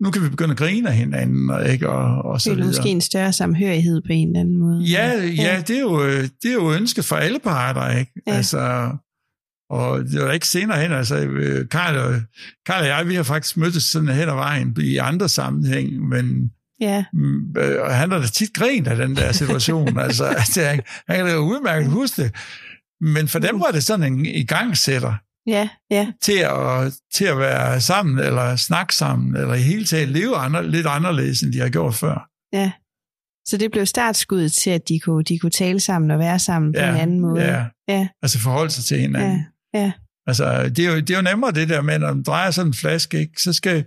Nu 0.00 0.10
kan 0.10 0.22
vi 0.24 0.28
begynde 0.28 0.50
at 0.52 0.56
grine 0.58 0.88
af 0.88 0.94
hinanden, 0.96 1.50
og, 1.50 1.72
ikke, 1.72 1.88
og, 1.88 2.22
og 2.32 2.40
så 2.40 2.50
det 2.50 2.52
er 2.52 2.56
videre. 2.56 2.68
måske 2.78 2.88
en 2.88 3.00
større 3.00 3.32
samhørighed 3.32 4.00
på 4.00 4.12
en 4.12 4.28
eller 4.28 4.40
anden 4.40 4.58
måde. 4.58 4.82
Ja, 4.82 5.24
ja, 5.26 5.62
det 5.68 5.76
er 5.76 5.80
jo, 5.80 6.04
øh, 6.04 6.22
det 6.42 6.48
er 6.50 6.54
jo 6.54 6.72
ønsket 6.72 7.04
for 7.04 7.16
alle 7.16 7.38
parter, 7.44 7.98
ikke? 7.98 8.12
Ja. 8.26 8.32
Altså, 8.32 8.90
og 9.70 10.04
det 10.04 10.22
var 10.22 10.32
ikke 10.32 10.48
senere 10.48 10.82
hen, 10.82 10.92
altså, 10.92 11.16
øh, 11.16 11.68
Karl 11.68 11.96
og, 11.96 12.20
Karl 12.66 12.80
og 12.82 12.86
jeg, 12.88 13.08
vi 13.08 13.14
har 13.14 13.22
faktisk 13.22 13.56
mødtes 13.56 13.82
sådan 13.82 14.08
hen 14.08 14.28
ad 14.28 14.34
vejen 14.34 14.76
i 14.80 14.96
andre 14.96 15.28
sammenhæng, 15.28 16.08
men 16.08 16.50
ja, 16.80 17.04
Mm, 17.12 17.40
øh, 17.58 17.80
og 17.82 17.94
han 17.94 18.10
har 18.10 18.18
da 18.18 18.26
tit 18.26 18.52
grint 18.54 18.86
af 18.88 18.96
den 18.96 19.16
der 19.16 19.32
situation. 19.32 19.98
altså, 20.06 20.24
altså, 20.24 20.60
han, 20.64 20.80
han 21.08 21.16
kan 21.16 21.26
da 21.26 21.36
udmærket 21.36 21.90
huske 21.90 22.22
det. 22.22 22.34
Men 23.00 23.28
for 23.28 23.38
dem 23.38 23.60
var 23.60 23.70
det 23.70 23.84
sådan 23.84 24.12
en 24.12 24.26
igangsætter 24.26 25.14
ja, 25.46 25.68
ja, 25.90 26.12
til 26.22 26.38
at, 26.38 26.92
til 27.14 27.24
at 27.24 27.38
være 27.38 27.80
sammen, 27.80 28.18
eller 28.18 28.56
snakke 28.56 28.94
sammen, 28.96 29.36
eller 29.36 29.54
i 29.54 29.62
hele 29.62 29.84
taget 29.84 30.08
leve 30.08 30.36
andre, 30.36 30.68
lidt 30.70 30.86
anderledes, 30.86 31.42
end 31.42 31.52
de 31.52 31.58
har 31.58 31.68
gjort 31.68 31.94
før. 31.94 32.28
ja. 32.52 32.72
Så 33.44 33.56
det 33.56 33.70
blev 33.70 33.86
startskuddet 33.86 34.52
til, 34.52 34.70
at 34.70 34.88
de 34.88 35.00
kunne, 35.00 35.24
de 35.24 35.38
kunne 35.38 35.50
tale 35.50 35.80
sammen 35.80 36.10
og 36.10 36.18
være 36.18 36.38
sammen 36.38 36.72
på 36.72 36.80
en 36.80 36.96
anden 36.96 37.20
måde. 37.20 37.44
Ja, 37.44 37.64
Ja, 37.88 38.08
altså 38.22 38.38
forholde 38.38 38.70
sig 38.70 38.84
til 38.84 38.98
hinanden. 39.00 39.44
ja, 39.74 39.80
ja, 39.80 39.92
Altså, 40.26 40.68
det 40.68 40.78
er, 40.78 40.90
jo, 40.92 41.00
det 41.00 41.10
er 41.10 41.16
jo 41.16 41.22
nemmere 41.22 41.52
det 41.52 41.68
der 41.68 41.82
med, 41.82 41.98
når 41.98 42.14
man 42.14 42.22
drejer 42.22 42.50
sådan 42.50 42.66
en 42.70 42.74
flaske, 42.74 43.18
ikke? 43.20 43.42
Så, 43.42 43.52
skal, 43.52 43.84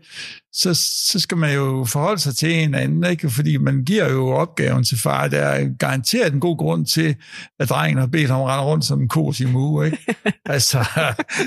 så, 0.53 0.73
så 1.11 1.19
skal 1.19 1.37
man 1.37 1.55
jo 1.55 1.85
forholde 1.85 2.21
sig 2.21 2.35
til 2.35 2.53
hinanden, 2.53 3.11
ikke? 3.11 3.29
fordi 3.29 3.57
man 3.57 3.83
giver 3.85 4.11
jo 4.11 4.29
opgaven 4.29 4.83
til 4.83 4.97
far. 4.99 5.27
Der 5.27 5.39
er 5.39 5.69
garanteret 5.79 6.33
en 6.33 6.39
god 6.39 6.57
grund 6.57 6.85
til, 6.85 7.15
at 7.59 7.69
drengen 7.69 7.97
har 7.97 8.07
bedt 8.07 8.29
ham 8.29 8.41
rende 8.41 8.63
rundt 8.63 8.85
som 8.85 9.01
en 9.01 9.09
kos 9.09 9.39
i 9.39 9.45
mue. 9.45 9.85
Ikke? 9.85 9.97
altså, 10.45 10.85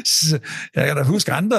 så, 0.04 0.38
jeg 0.74 0.86
kan 0.86 0.96
da 0.96 1.02
huske 1.02 1.32
andre 1.32 1.56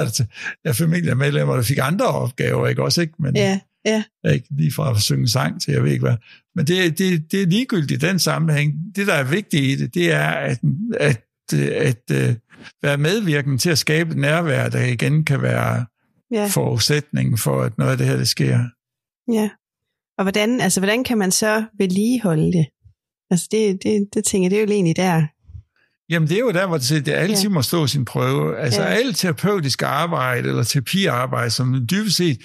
af 0.65 0.75
familiemedlemmer, 0.75 1.55
der 1.55 1.63
fik 1.63 1.79
andre 1.81 2.07
opgaver, 2.07 2.67
ikke 2.67 2.83
også? 2.83 3.01
Ikke? 3.01 3.13
Men, 3.19 3.35
ja, 3.35 3.59
ja, 3.85 4.03
ikke 4.31 4.47
lige 4.49 4.71
fra 4.71 4.91
at 4.91 5.01
synge 5.01 5.27
sang 5.27 5.61
til 5.61 5.73
jeg 5.73 5.83
ved 5.83 5.91
ikke 5.91 6.05
hvad. 6.05 6.17
Men 6.55 6.67
det, 6.67 6.97
det, 6.97 7.31
det 7.31 7.41
er 7.41 7.47
ligegyldigt 7.47 8.03
i 8.03 8.07
den 8.07 8.19
sammenhæng. 8.19 8.73
Det, 8.95 9.07
der 9.07 9.13
er 9.13 9.23
vigtigt 9.23 9.63
i 9.63 9.83
det, 9.83 9.93
det 9.93 10.13
er 10.13 10.29
at, 10.29 10.59
at, 10.99 11.23
at, 11.53 12.11
at 12.11 12.37
være 12.81 12.97
medvirkende 12.97 13.57
til 13.57 13.69
at 13.69 13.77
skabe 13.77 14.11
et 14.11 14.17
nærvær, 14.17 14.69
der 14.69 14.83
igen 14.85 15.25
kan 15.25 15.41
være 15.41 15.85
ja, 16.31 16.47
forudsætningen 16.47 17.37
for, 17.37 17.61
at 17.61 17.77
noget 17.77 17.91
af 17.91 17.97
det 17.97 18.07
her, 18.07 18.17
det 18.17 18.27
sker. 18.27 18.59
ja. 19.33 19.49
Og 20.17 20.23
hvordan, 20.23 20.61
altså, 20.61 20.79
hvordan 20.79 21.03
kan 21.03 21.17
man 21.17 21.31
så 21.31 21.65
vedligeholde 21.77 22.51
det? 22.53 22.65
Altså, 23.31 23.47
det, 23.51 23.83
det, 23.83 24.07
det 24.13 24.23
tænker 24.25 24.45
jeg, 24.45 24.51
det 24.51 24.57
er 24.57 24.63
jo 24.63 24.71
egentlig 24.71 24.95
der. 24.95 25.27
Jamen, 26.09 26.29
det 26.29 26.35
er 26.35 26.39
jo 26.39 26.51
der, 26.51 26.67
hvor 26.67 26.77
det, 26.77 27.05
det 27.05 27.11
altid 27.13 27.43
Ja. 27.43 27.49
må 27.49 27.61
stå 27.61 27.87
sin 27.87 28.05
prøve. 28.05 28.57
Altså, 28.57 28.81
Ja. 28.81 28.87
ja. 28.89 28.93
alt 28.95 29.17
terapeutisk 29.17 29.81
arbejde, 29.83 30.49
eller 30.49 30.63
terapiarbejde, 30.63 31.49
som 31.49 31.87
dybest 31.91 32.17
set, 32.17 32.37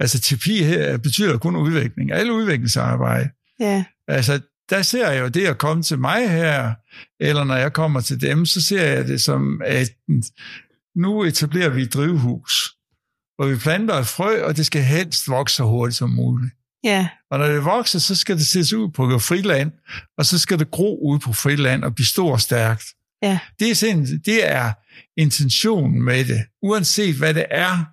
altså 0.00 0.20
terapi 0.20 0.62
her 0.62 0.98
betyder 0.98 1.38
kun 1.38 1.56
udvikling. 1.56 2.12
Alle 2.12 2.32
udviklingsarbejde. 2.32 3.28
Ja, 3.60 3.84
Altså, 4.08 4.40
der 4.70 4.82
ser 4.82 5.10
jeg 5.10 5.20
jo 5.22 5.28
det 5.28 5.46
at 5.46 5.58
komme 5.58 5.82
til 5.82 5.98
mig 5.98 6.30
her, 6.30 6.74
eller 7.20 7.44
når 7.44 7.56
jeg 7.56 7.72
kommer 7.72 8.00
til 8.00 8.20
dem, 8.20 8.46
så 8.46 8.60
ser 8.60 8.84
jeg 8.84 9.08
det 9.08 9.20
som, 9.20 9.62
at 9.64 9.88
nu 10.96 11.24
etablerer 11.24 11.68
vi 11.68 11.82
et 11.82 11.94
drivhus, 11.94 12.74
hvor 13.36 13.46
vi 13.46 13.56
planter 13.56 13.94
et 13.94 14.06
frø, 14.06 14.44
og 14.44 14.56
det 14.56 14.66
skal 14.66 14.82
helst 14.82 15.28
vokse 15.28 15.56
så 15.56 15.64
hurtigt 15.64 15.96
som 15.96 16.10
muligt. 16.10 16.52
Ja, 16.84 17.08
Og 17.30 17.38
når 17.38 17.46
det 17.46 17.64
vokser, 17.64 17.98
så 17.98 18.14
skal 18.14 18.36
det 18.36 18.46
ses 18.46 18.72
ud 18.72 18.90
på 18.90 19.18
friland, 19.18 19.72
og 20.18 20.26
så 20.26 20.38
skal 20.38 20.58
det 20.58 20.70
gro 20.70 20.98
ud 21.12 21.18
på 21.18 21.32
friland 21.32 21.84
og 21.84 21.94
blive 21.94 22.06
stort 22.06 22.32
og 22.32 22.40
stærkt. 22.40 22.84
ja, 23.22 23.38
Det 23.60 23.70
er, 23.70 23.74
sådan, 23.74 24.06
det 24.26 24.48
er 24.48 24.72
intentionen 25.16 26.02
med 26.02 26.24
det. 26.24 26.44
Uanset 26.62 27.14
hvad 27.14 27.34
det 27.34 27.46
er 27.50 27.84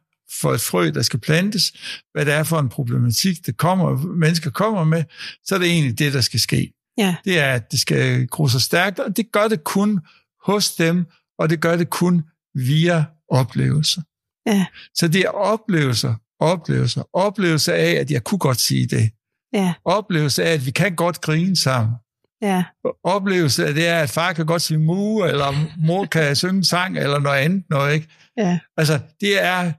for 0.41 0.53
et 0.53 0.61
frø, 0.61 0.89
der 0.93 1.01
skal 1.01 1.19
plantes, 1.19 1.71
hvad 2.13 2.25
det 2.25 2.33
er 2.33 2.43
for 2.43 2.59
en 2.59 2.69
problematik, 2.69 3.45
det 3.45 3.57
kommer, 3.57 3.97
mennesker 3.97 4.49
kommer 4.49 4.83
med, 4.83 5.03
så 5.45 5.55
er 5.55 5.59
det 5.59 5.67
egentlig 5.67 5.99
det, 5.99 6.13
der 6.13 6.21
skal 6.21 6.39
ske. 6.39 6.73
ja, 6.97 7.15
Det 7.25 7.39
er, 7.39 7.53
at 7.53 7.71
det 7.71 7.79
skal 7.79 8.27
gro 8.27 8.47
så 8.47 8.59
stærkt, 8.59 8.99
og 8.99 9.17
det 9.17 9.31
gør 9.31 9.47
det 9.47 9.63
kun 9.63 9.99
hos 10.45 10.75
dem, 10.75 11.05
og 11.39 11.49
det 11.49 11.61
gør 11.61 11.75
det 11.77 11.89
kun 11.89 12.23
via 12.55 13.05
oplevelser. 13.31 14.01
ja, 14.47 14.65
Så 14.95 15.07
det 15.07 15.21
er 15.21 15.29
oplevelser, 15.29 16.15
oplevelser, 16.39 17.03
oplevelser 17.13 17.73
af, 17.73 17.91
at 17.91 18.11
jeg 18.11 18.23
kunne 18.23 18.39
godt 18.39 18.59
sige 18.59 18.87
det. 18.87 19.09
ja, 19.53 19.73
Oplevelse 19.85 20.43
af, 20.43 20.53
at 20.53 20.65
vi 20.65 20.71
kan 20.71 20.95
godt 20.95 21.21
grine 21.21 21.55
sammen. 21.55 21.93
ja, 22.41 22.63
Oplevelse 23.03 23.67
af 23.67 23.73
det 23.73 23.87
er, 23.87 23.99
at 23.99 24.09
far 24.09 24.33
kan 24.33 24.45
godt 24.45 24.61
sige 24.61 24.77
mu, 24.79 25.23
eller 25.23 25.53
mor 25.85 26.05
kan 26.05 26.35
synge 26.35 26.57
en 26.57 26.63
sang, 26.63 26.97
eller 26.97 27.19
noget 27.19 27.37
andet 27.39 27.63
noget, 27.69 27.93
ikke? 27.93 28.07
ja, 28.37 28.59
Altså, 28.77 28.99
det 29.21 29.43
er, 29.43 29.71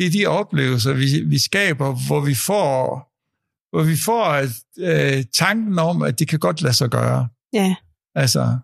det 0.00 0.06
er 0.06 0.10
de 0.10 0.26
oplevelser, 0.26 0.92
vi, 0.92 1.20
vi 1.26 1.38
skaber, 1.38 2.06
hvor 2.06 2.20
vi 2.20 2.34
får, 2.34 2.80
hvor 3.72 3.84
vi 3.84 3.96
får 3.96 4.46
øh, 4.78 5.24
tanken 5.32 5.78
om, 5.78 6.02
at 6.02 6.18
det 6.18 6.28
kan 6.28 6.38
godt 6.38 6.62
lade 6.62 6.74
sig 6.74 6.90
gøre. 6.90 7.28
ja. 7.52 7.74
Altså, 8.14 8.58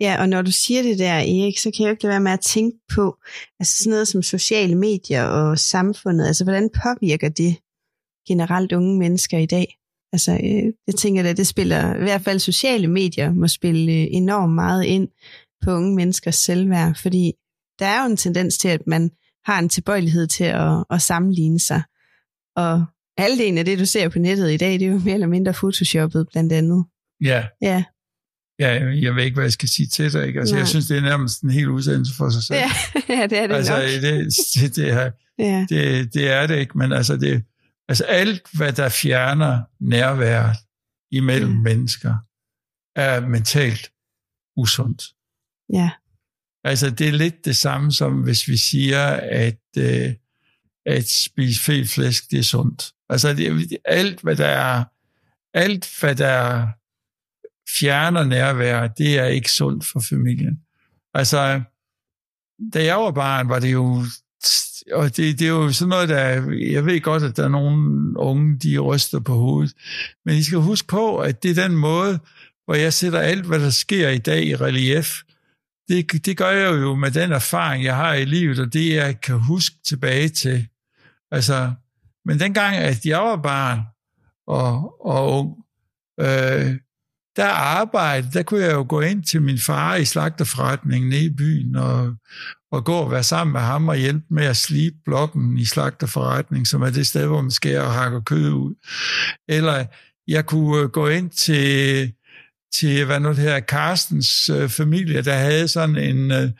Ja, 0.00 0.16
og 0.20 0.28
når 0.28 0.42
du 0.42 0.50
siger 0.50 0.82
det 0.82 0.98
der, 0.98 1.14
Erik, 1.14 1.58
så 1.58 1.70
kan 1.70 1.82
jeg 1.82 1.88
jo 1.88 1.90
ikke 1.90 2.02
lade 2.02 2.10
være 2.10 2.20
med 2.20 2.32
at 2.32 2.40
tænke 2.40 2.78
på, 2.94 3.16
altså 3.60 3.76
sådan 3.76 3.90
noget 3.90 4.08
som 4.08 4.22
sociale 4.22 4.74
medier 4.74 5.24
og 5.24 5.58
samfundet, 5.58 6.26
altså 6.26 6.44
hvordan 6.44 6.70
påvirker 6.82 7.28
det 7.28 7.56
generelt 8.28 8.72
unge 8.72 8.98
mennesker 8.98 9.38
i 9.38 9.46
dag? 9.46 9.76
Altså, 10.12 10.32
øh, 10.32 10.72
jeg 10.86 10.94
tænker 10.98 11.30
at 11.30 11.36
det 11.36 11.46
spiller, 11.46 11.94
i 11.94 12.02
hvert 12.02 12.22
fald 12.22 12.38
sociale 12.38 12.88
medier 12.88 13.32
må 13.32 13.48
spille 13.48 13.92
øh, 13.92 14.06
enormt 14.10 14.54
meget 14.54 14.84
ind 14.84 15.08
på 15.64 15.70
unge 15.70 15.94
menneskers 15.96 16.36
selvværd, 16.36 16.94
fordi 16.94 17.32
der 17.78 17.86
er 17.86 18.04
jo 18.04 18.10
en 18.10 18.16
tendens 18.16 18.58
til, 18.58 18.68
at 18.68 18.86
man 18.86 19.10
har 19.44 19.58
en 19.58 19.68
tilbøjelighed 19.68 20.26
til 20.26 20.44
at, 20.44 20.84
at 20.90 21.02
sammenligne 21.02 21.60
sig. 21.60 21.82
Og 22.56 22.84
halvdelen 23.18 23.58
af 23.58 23.64
det, 23.64 23.78
du 23.78 23.86
ser 23.86 24.08
på 24.08 24.18
nettet 24.18 24.52
i 24.52 24.56
dag, 24.56 24.72
det 24.72 24.82
er 24.82 24.86
jo 24.90 24.98
mere 24.98 25.14
eller 25.14 25.26
mindre 25.26 25.52
photoshoppet 25.52 26.26
blandt 26.32 26.52
andet. 26.52 26.84
ja, 27.22 27.46
Ja, 27.62 27.84
ja, 28.58 28.84
jeg 29.02 29.14
ved 29.14 29.24
ikke, 29.24 29.34
hvad 29.34 29.44
jeg 29.44 29.52
skal 29.52 29.68
sige 29.68 29.86
til 29.88 30.12
dig. 30.12 30.26
Ikke? 30.26 30.40
Altså, 30.40 30.54
jeg 30.54 30.62
Nej. 30.62 30.68
synes, 30.68 30.86
det 30.86 30.96
er 30.96 31.00
nærmest 31.02 31.42
en 31.42 31.50
hel 31.50 31.68
udsendelse 31.68 32.14
for 32.16 32.30
sig 32.30 32.42
selv. 32.42 32.58
ja, 32.58 32.70
ja 33.16 33.26
det 33.26 33.38
er 33.38 33.46
det 33.46 33.54
altså, 33.54 33.72
nok. 33.72 33.82
det, 33.82 34.02
det, 34.02 34.76
det, 34.76 34.90
er, 34.90 35.10
Ja, 35.38 35.66
det, 35.68 36.14
det 36.14 36.30
er 36.30 36.46
det 36.46 36.58
ikke, 36.58 36.78
men 36.78 36.92
altså, 36.92 37.16
det, 37.16 37.44
altså 37.88 38.04
alt, 38.04 38.42
hvad 38.52 38.72
der 38.72 38.88
fjerner 38.88 39.62
nærværet 39.80 40.56
imellem 41.12 41.50
Mm. 41.50 41.56
mennesker, 41.56 42.14
er 42.96 43.20
mentalt 43.20 43.90
usundt. 44.56 45.02
ja, 45.72 45.90
Altså, 46.64 46.90
det 46.90 47.08
er 47.08 47.12
lidt 47.12 47.44
det 47.44 47.56
samme 47.56 47.92
som, 47.92 48.22
hvis 48.22 48.48
vi 48.48 48.56
siger, 48.56 49.06
at, 49.22 49.60
øh, 49.78 50.12
at 50.86 51.08
spise 51.08 51.62
fed 51.62 51.86
flæsk, 51.86 52.30
det 52.30 52.38
er 52.38 52.42
sundt. 52.42 52.92
Altså, 53.08 53.34
det, 53.34 53.78
alt, 53.84 54.20
hvad 54.20 54.36
der 54.36 54.46
er, 54.46 54.84
alt, 55.54 56.00
hvad 56.00 56.14
der 56.14 56.66
fjerner 57.78 58.24
nærvær, 58.24 58.86
det 58.86 59.18
er 59.18 59.26
ikke 59.26 59.52
sundt 59.52 59.86
for 59.86 60.00
familien. 60.00 60.60
Altså, 61.14 61.62
da 62.74 62.84
jeg 62.84 62.96
var 62.96 63.10
barn, 63.10 63.48
var 63.48 63.58
det 63.58 63.72
jo 63.72 64.04
og 64.92 65.16
det, 65.16 65.38
det 65.38 65.42
er 65.42 65.50
jo 65.50 65.72
sådan 65.72 65.88
noget, 65.88 66.08
der, 66.08 66.18
jeg 66.72 66.86
ved 66.86 67.00
godt, 67.00 67.22
at 67.22 67.36
der 67.36 67.44
er 67.44 67.48
nogle 67.48 68.18
unge, 68.18 68.58
de 68.58 68.78
ryster 68.78 69.20
på 69.20 69.34
hovedet, 69.34 69.72
men 70.24 70.34
I 70.34 70.42
skal 70.42 70.58
huske 70.58 70.88
på, 70.88 71.18
at 71.18 71.42
det 71.42 71.50
er 71.58 71.68
den 71.68 71.76
måde, 71.76 72.18
hvor 72.64 72.74
jeg 72.74 72.92
sætter 72.92 73.18
alt, 73.18 73.46
hvad 73.46 73.60
der 73.60 73.70
sker 73.70 74.08
i 74.08 74.18
dag 74.18 74.46
i 74.46 74.56
relief, 74.56 75.22
det, 75.90 76.26
det 76.26 76.36
gør 76.36 76.50
jeg 76.50 76.70
jo 76.80 76.94
med 76.94 77.10
den 77.10 77.32
erfaring, 77.32 77.84
jeg 77.84 77.96
har 77.96 78.14
i 78.14 78.24
livet, 78.24 78.58
og 78.58 78.72
det, 78.72 78.94
jeg 78.94 79.20
kan 79.20 79.38
huske 79.38 79.76
tilbage 79.84 80.28
til. 80.28 80.66
Altså, 81.30 81.72
men 82.24 82.40
dengang, 82.40 82.76
at 82.76 83.06
jeg 83.06 83.18
var 83.18 83.36
barn 83.36 83.80
og, 84.46 85.06
og 85.06 85.38
ung, 85.38 85.56
øh, 86.20 86.76
der 87.36 87.48
arbejde, 87.48 88.30
der 88.32 88.42
kunne 88.42 88.64
jeg 88.64 88.72
jo 88.72 88.86
gå 88.88 89.00
ind 89.00 89.24
til 89.24 89.42
min 89.42 89.58
far 89.58 89.96
i 89.96 90.04
slagterforretningen 90.04 91.10
nede 91.10 91.24
i 91.24 91.34
byen 91.34 91.76
og, 91.76 92.14
og 92.72 92.84
gå 92.84 92.92
og 92.92 93.10
være 93.10 93.22
sammen 93.22 93.52
med 93.52 93.60
ham 93.60 93.88
og 93.88 93.96
hjælpe 93.96 94.24
med 94.30 94.44
at 94.44 94.56
slibe 94.56 94.96
blokken 95.04 95.58
i 95.58 95.64
slagterforretningen, 95.64 96.66
som 96.66 96.82
er 96.82 96.90
det 96.90 97.06
sted, 97.06 97.26
hvor 97.26 97.42
man 97.42 97.50
skærer 97.50 97.82
og 97.82 97.92
hakker 97.92 98.20
kød 98.20 98.50
ud. 98.50 98.74
Eller 99.48 99.84
jeg 100.28 100.46
kunne 100.46 100.82
øh, 100.82 100.88
gå 100.88 101.08
ind 101.08 101.30
til, 101.30 102.12
til 102.72 103.04
hvad 103.04 103.20
nu 103.20 103.28
det 103.28 103.36
her, 103.36 103.60
Carstens 103.60 104.48
øh, 104.48 104.68
familie, 104.68 105.22
der 105.22 105.34
havde 105.34 105.68
sådan 105.68 105.96
en, 105.96 106.30
øh, 106.30 106.50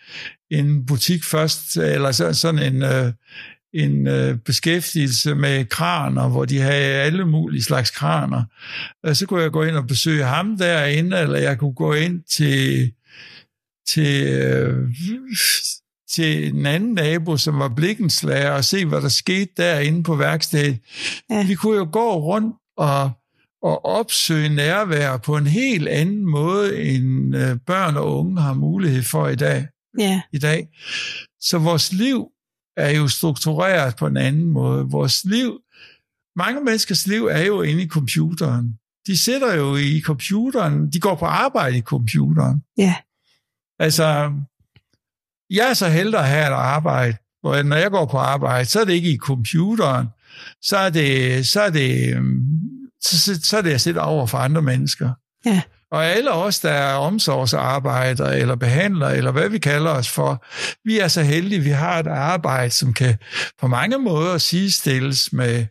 en 0.51 0.87
butik 0.87 1.25
først, 1.25 1.77
eller 1.77 2.13
så, 2.13 2.33
sådan 2.33 2.75
en, 2.75 2.83
øh, 2.83 3.13
en 3.73 4.07
øh, 4.07 4.39
beskæftigelse 4.39 5.35
med 5.35 5.65
kraner, 5.65 6.29
hvor 6.29 6.45
de 6.45 6.59
havde 6.59 6.95
alle 6.95 7.25
mulige 7.27 7.63
slags 7.63 7.91
kraner. 7.91 8.45
Og 9.03 9.17
så 9.17 9.27
kunne 9.27 9.43
jeg 9.43 9.51
gå 9.51 9.63
ind 9.63 9.77
og 9.77 9.87
besøge 9.87 10.25
ham 10.25 10.59
derinde, 10.59 11.19
eller 11.19 11.39
jeg 11.39 11.59
kunne 11.59 11.75
gå 11.75 11.93
ind 11.93 12.23
til, 12.23 12.93
til, 13.89 14.27
øh, 14.27 14.89
til 16.11 16.47
en 16.49 16.67
anden 16.67 16.95
nabo, 16.95 17.37
som 17.37 17.59
var 17.59 17.69
blikkenslager, 17.69 18.51
og 18.51 18.65
se, 18.65 18.85
hvad 18.85 19.01
der 19.01 19.09
skete 19.09 19.51
derinde 19.57 20.03
på 20.03 20.17
værkstedet. 20.17 20.79
Ja. 21.31 21.47
Vi 21.47 21.55
kunne 21.55 21.77
jo 21.77 21.89
gå 21.93 22.15
rundt 22.15 22.57
og, 22.77 23.11
og 23.63 23.85
opsøge 23.85 24.49
nærvær 24.49 25.17
på 25.17 25.37
en 25.37 25.47
helt 25.47 25.89
anden 25.89 26.25
måde, 26.27 26.83
end 26.83 27.37
øh, 27.37 27.57
børn 27.67 27.97
og 27.97 28.19
unge 28.19 28.41
har 28.41 28.55
mulighed 28.55 29.03
for 29.03 29.29
i 29.29 29.37
dag 29.37 29.67
ja, 29.99 30.23
i 30.33 30.39
dag. 30.39 30.69
Så 31.41 31.59
vores 31.59 31.93
liv 31.93 32.29
er 32.77 32.91
jo 32.91 33.09
struktureret 33.09 33.97
på 33.97 34.07
en 34.07 34.17
anden 34.17 34.45
måde. 34.45 34.85
Vores 34.85 35.25
liv, 35.25 35.61
mange 36.37 36.65
menneskers 36.65 37.07
liv 37.07 37.27
er 37.27 37.45
jo 37.45 37.63
inde 37.63 37.83
i 37.83 37.89
computeren. 37.89 38.79
De 39.07 39.19
sidder 39.19 39.55
jo 39.55 39.77
i 39.77 40.01
computeren, 40.05 40.93
de 40.93 41.01
går 41.01 41.15
på 41.15 41.25
arbejde 41.25 41.79
i 41.79 41.81
computeren. 41.81 42.63
ja, 42.79 42.97
Altså, 43.79 44.33
jeg 45.51 45.71
er 45.71 45.75
så 45.75 45.89
heldig 45.89 46.19
at 46.19 46.29
have 46.29 46.47
et 46.47 46.53
arbejde, 46.53 47.17
hvor 47.41 47.63
når 47.63 47.77
jeg 47.77 47.91
går 47.91 48.07
på 48.07 48.19
arbejde, 48.19 48.65
så 48.65 48.81
er 48.81 48.85
det 48.85 48.93
ikke 48.93 49.13
i 49.13 49.17
computeren, 49.17 50.07
så 50.63 50.77
er 50.77 50.91
det, 50.91 51.47
så 51.47 51.61
er 51.61 51.71
det, 51.71 52.17
øhm, 52.17 52.80
så, 53.03 53.21
så, 53.21 53.41
så 53.43 53.59
er 53.59 53.63
det 53.63 53.71
at 53.71 53.81
sidde 53.81 54.01
over 54.01 54.27
for 54.27 54.39
andre 54.39 54.63
mennesker. 54.63 55.11
Ja. 55.47 55.63
Og 55.93 56.07
alle 56.07 56.33
os, 56.33 56.61
der 56.61 56.71
er 56.71 56.95
omsorgsarbejdere 56.95 58.39
eller 58.39 58.55
behandlere, 58.55 59.17
eller 59.17 59.33
hvad 59.33 59.49
vi 59.49 59.59
kalder 59.59 59.91
os 59.91 60.09
for, 60.09 60.45
vi 60.85 60.99
er 60.99 61.09
så 61.09 61.23
heldige, 61.23 61.61
vi 61.61 61.71
har 61.71 61.99
et 61.99 62.07
arbejde, 62.07 62.71
som 62.71 62.93
kan 62.93 63.17
på 63.61 63.67
mange 63.67 63.99
måder 63.99 64.39
sidestilles 64.39 65.33
med, 65.33 65.67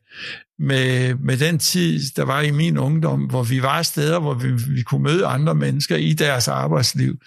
med, 0.60 1.15
med 1.15 1.38
den 1.38 1.60
tid, 1.60 2.00
der 2.15 2.26
var 2.26 2.42
i 2.42 2.52
min 2.52 2.78
ungdom, 2.78 3.22
hvor 3.22 3.44
vi 3.44 3.62
var 3.62 3.82
steder, 3.82 4.20
hvor 4.20 4.34
vi, 4.34 4.52
vi 4.52 4.82
kunne 4.82 5.04
møde 5.04 5.26
andre 5.26 5.56
mennesker 5.56 5.96
i 5.96 6.13
deres 6.13 6.48
arbejdsliv. 6.48 7.18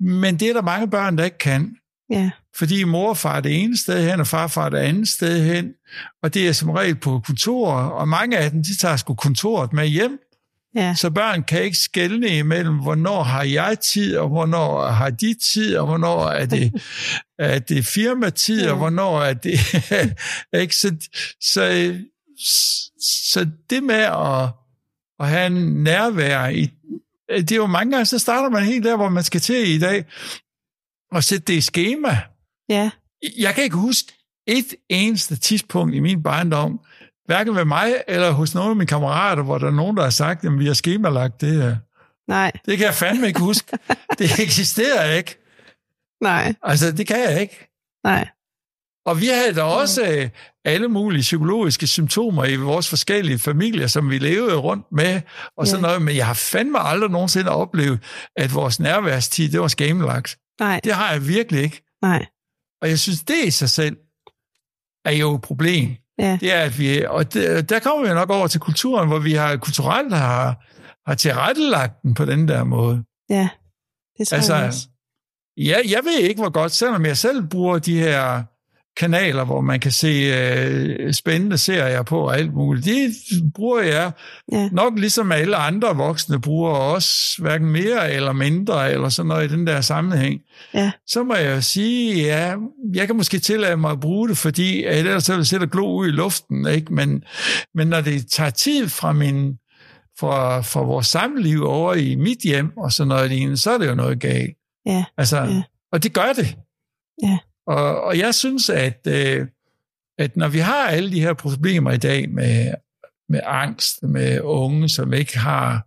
Men 0.00 0.40
det 0.40 0.48
er 0.48 0.52
der 0.52 0.62
mange 0.62 0.90
børn, 0.90 1.18
der 1.18 1.24
ikke 1.24 1.38
kan. 1.38 1.76
Ja, 2.10 2.30
Fordi 2.56 2.84
mor 2.84 3.08
og 3.08 3.16
far 3.16 3.36
er 3.36 3.40
det 3.40 3.62
ene 3.62 3.78
sted 3.78 4.10
hen, 4.10 4.20
og 4.20 4.26
farfar 4.26 4.66
er 4.66 4.70
det 4.70 4.78
andet 4.78 5.08
sted 5.08 5.54
hen. 5.54 5.68
Og 6.22 6.34
det 6.34 6.48
er 6.48 6.52
som 6.52 6.70
regel 6.70 6.96
på 6.96 7.20
kontorer, 7.26 7.86
og 7.86 8.08
mange 8.08 8.38
af 8.38 8.50
dem, 8.50 8.62
de 8.62 8.76
tager 8.76 8.96
sgu 8.96 9.14
kontoret 9.14 9.72
med 9.72 9.86
hjem. 9.86 10.18
ja, 10.76 10.94
Så 10.94 11.10
børn 11.10 11.42
kan 11.42 11.62
ikke 11.62 11.76
skelne 11.76 12.28
imellem, 12.28 12.78
hvornår 12.78 13.22
har 13.22 13.42
jeg 13.42 13.78
tid, 13.78 14.16
og 14.16 14.28
hvornår 14.28 14.86
har 14.86 15.10
de 15.10 15.34
tid, 15.54 15.76
og 15.76 15.86
hvornår 15.86 16.28
er 16.28 16.46
det, 16.46 16.72
er 17.38 17.58
det 17.58 17.86
firmatid, 17.86 18.62
og 18.62 18.68
Ja. 18.68 18.74
hvornår 18.74 19.22
er 19.22 19.34
det... 19.34 19.58
ikke? 20.62 20.76
Så, 20.76 20.96
så, 21.40 21.94
så 23.30 23.46
det 23.70 23.82
med 23.82 23.94
at, 23.94 24.48
at 25.20 25.28
have 25.28 25.46
en 25.46 25.82
nærvær 25.82 26.48
i... 26.48 26.70
Det 27.30 27.52
er 27.52 27.56
jo 27.56 27.66
mange 27.66 27.90
gange, 27.92 28.06
så 28.06 28.18
starter 28.18 28.50
man 28.50 28.64
helt 28.64 28.84
der, 28.84 28.96
hvor 28.96 29.08
man 29.08 29.22
skal 29.24 29.40
til 29.40 29.68
i 29.68 29.78
dag, 29.78 30.04
og 31.14 31.24
sætte 31.24 31.44
det 31.44 31.52
i 31.54 31.60
schema. 31.60 32.18
ja, 32.68 32.90
Jeg 33.38 33.54
kan 33.54 33.64
ikke 33.64 33.76
huske 33.76 34.12
et 34.46 34.74
eneste 34.88 35.36
tidspunkt 35.36 35.94
i 35.94 36.00
min 36.00 36.22
barndom, 36.22 36.80
hverken 37.26 37.54
ved 37.56 37.64
mig 37.64 37.94
eller 38.08 38.30
hos 38.30 38.54
nogle 38.54 38.70
af 38.70 38.76
mine 38.76 38.86
kammerater, 38.86 39.42
hvor 39.42 39.58
der 39.58 39.66
er 39.66 39.70
nogen, 39.70 39.96
der 39.96 40.02
har 40.02 40.10
sagt, 40.10 40.44
at 40.44 40.58
vi 40.58 40.66
har 40.66 40.74
skemalagt 40.74 41.40
det 41.40 41.62
her. 41.62 41.76
nej, 42.28 42.52
Det 42.66 42.78
kan 42.78 42.86
jeg 42.86 42.94
fandme 42.94 43.26
ikke 43.26 43.40
huske. 43.40 43.78
Det 44.18 44.40
eksisterer 44.40 45.10
ikke. 45.16 45.38
nej, 46.22 46.54
Altså, 46.62 46.92
det 46.92 47.06
kan 47.06 47.20
jeg 47.20 47.40
ikke. 47.40 47.68
nej, 48.04 48.28
Og 49.06 49.20
vi 49.20 49.26
havde 49.26 49.54
da 49.54 49.62
også 49.62 50.02
øh, 50.08 50.30
alle 50.64 50.88
mulige 50.88 51.20
psykologiske 51.20 51.86
symptomer 51.86 52.44
i 52.44 52.56
vores 52.56 52.88
forskellige 52.88 53.38
familier, 53.38 53.86
som 53.86 54.10
vi 54.10 54.18
levede 54.18 54.56
rundt 54.56 54.86
med, 54.92 55.20
og 55.56 55.66
sådan 55.66 55.84
Ja. 55.84 55.88
noget. 55.88 56.02
Men 56.02 56.16
jeg 56.16 56.26
har 56.26 56.34
fandme 56.34 56.78
aldrig 56.80 57.10
nogensinde 57.10 57.50
oplevet, 57.50 58.00
at 58.36 58.54
vores 58.54 58.80
nærværstid, 58.80 59.48
det 59.52 59.60
var 59.60 59.68
skemalagt. 59.68 60.36
Nej, 60.60 60.80
Det 60.84 60.92
har 60.94 61.12
jeg 61.12 61.28
virkelig 61.28 61.62
ikke. 61.62 61.82
nej, 62.02 62.26
Og 62.82 62.88
jeg 62.88 62.98
synes, 62.98 63.20
det 63.22 63.44
i 63.44 63.50
sig 63.50 63.70
selv 63.70 63.96
er 65.04 65.10
jo 65.12 65.34
et 65.34 65.40
problem. 65.42 65.96
Ja. 66.18 66.38
Det 66.40 66.52
er, 66.52 66.60
at 66.60 66.78
vi, 66.78 67.04
og 67.04 67.34
det, 67.34 67.68
der 67.70 67.78
kommer 67.78 68.08
vi 68.08 68.14
nok 68.14 68.30
over 68.30 68.46
til 68.46 68.60
kulturen, 68.60 69.08
hvor 69.08 69.18
vi 69.18 69.32
har 69.32 69.56
kulturelt 69.56 70.14
har, 70.14 70.64
har 71.10 71.14
tilrettelagt 71.14 72.02
den 72.02 72.14
på 72.14 72.24
den 72.24 72.48
der 72.48 72.64
måde. 72.64 73.04
Ja, 73.30 73.48
det 74.18 74.28
tror 74.28 74.36
Altså, 74.36 74.54
jeg 74.54 74.66
også. 74.66 74.88
Ja, 75.56 75.76
jeg 75.88 76.00
ved 76.04 76.18
ikke, 76.18 76.40
hvor 76.40 76.50
godt, 76.50 76.72
selvom 76.72 77.06
jeg 77.06 77.16
selv 77.16 77.46
bruger 77.46 77.78
de 77.78 77.98
her 77.98 78.42
kanaler, 78.96 79.44
hvor 79.44 79.60
man 79.60 79.80
kan 79.80 79.92
se 79.92 80.06
øh, 80.08 81.12
spændende 81.12 81.58
serier 81.58 82.02
på 82.02 82.20
og 82.20 82.36
alt 82.38 82.54
muligt. 82.54 82.86
De 82.86 83.12
bruger 83.54 83.80
jeg 83.82 84.12
Ja. 84.52 84.68
nok 84.72 84.98
ligesom 84.98 85.32
alle 85.32 85.56
andre 85.56 85.96
voksne 85.96 86.40
bruger 86.40 86.70
også, 86.70 87.42
hverken 87.42 87.70
mere 87.70 88.12
eller 88.12 88.32
mindre, 88.32 88.92
eller 88.92 89.08
sådan 89.08 89.28
noget 89.28 89.50
i 89.50 89.54
den 89.54 89.66
der 89.66 89.80
sammenhæng. 89.80 90.40
Ja. 90.74 90.92
Så 91.06 91.22
må 91.24 91.34
jeg 91.34 91.56
jo 91.56 91.60
sige, 91.60 92.14
ja, 92.24 92.54
jeg 92.94 93.06
kan 93.06 93.16
måske 93.16 93.38
tillade 93.38 93.76
mig 93.76 93.90
at 93.90 94.00
bruge 94.00 94.28
det, 94.28 94.38
fordi 94.38 94.84
ellers 94.84 95.24
så 95.24 95.36
vil 95.36 95.46
sætte 95.46 95.66
glo 95.66 95.86
ud 95.96 96.08
i 96.08 96.10
luften, 96.10 96.66
ikke? 96.66 96.94
Men, 96.94 97.22
men 97.74 97.88
når 97.88 98.00
det 98.00 98.26
tager 98.30 98.50
tid 98.50 98.88
fra 98.88 99.12
min 99.12 99.52
fra, 100.20 100.60
fra 100.60 100.82
vores 100.82 101.06
samliv 101.06 101.62
over 101.64 101.94
i 101.94 102.14
mit 102.14 102.38
hjem 102.44 102.76
og 102.76 102.92
sådan 102.92 103.08
noget 103.08 103.30
lignende, 103.30 103.56
så 103.56 103.70
er 103.70 103.78
det 103.78 103.88
jo 103.88 103.94
noget 103.94 104.20
galt. 104.20 104.56
Ja, 104.86 105.04
Altså, 105.18 105.36
ja. 105.36 105.62
Og 105.92 106.02
det 106.02 106.12
gør 106.12 106.32
det. 106.36 106.56
Ja. 107.22 107.38
Og, 107.66 108.02
og 108.02 108.18
jeg 108.18 108.34
synes, 108.34 108.70
at, 108.70 109.06
øh, 109.08 109.46
at 110.18 110.36
når 110.36 110.48
vi 110.48 110.58
har 110.58 110.88
alle 110.88 111.10
de 111.12 111.20
her 111.20 111.32
problemer 111.32 111.92
i 111.92 111.96
dag 111.96 112.30
med, 112.30 112.74
med 113.28 113.40
angst, 113.44 114.02
med 114.02 114.40
unge, 114.40 114.88
som 114.88 115.12
ikke 115.12 115.38
har 115.38 115.86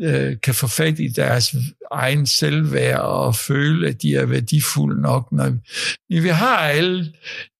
øh, 0.00 0.40
kan 0.42 0.54
få 0.54 0.66
fat 0.66 0.98
i 0.98 1.08
deres 1.08 1.54
egen 1.90 2.26
selvværd 2.26 3.00
og 3.00 3.34
føle, 3.34 3.88
at 3.88 4.02
de 4.02 4.14
er 4.14 4.26
værdifulde 4.26 5.00
nok. 5.00 5.32
Når, 5.32 5.44
når 6.10 6.22
vi 6.22 6.28
har 6.28 6.58
alle 6.58 7.12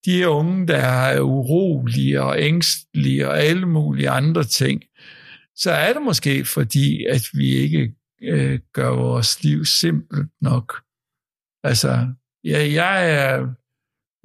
de 0.04 0.28
unge, 0.28 0.66
der 0.66 0.76
er 0.76 1.20
urolige 1.20 2.22
og 2.22 2.42
ængstlige 2.42 3.28
og 3.28 3.38
alle 3.38 3.66
mulige 3.66 4.10
andre 4.10 4.44
ting, 4.44 4.82
så 5.56 5.70
er 5.70 5.92
det 5.92 6.02
måske 6.02 6.44
fordi, 6.44 7.04
at 7.04 7.22
vi 7.32 7.48
ikke 7.48 7.92
øh, 8.22 8.60
gør 8.72 8.88
vores 8.88 9.42
liv 9.42 9.64
simpelt 9.64 10.28
nok. 10.40 10.74
Altså, 11.64 12.06
ja, 12.44 12.72
jeg 12.72 13.10
er, 13.12 13.46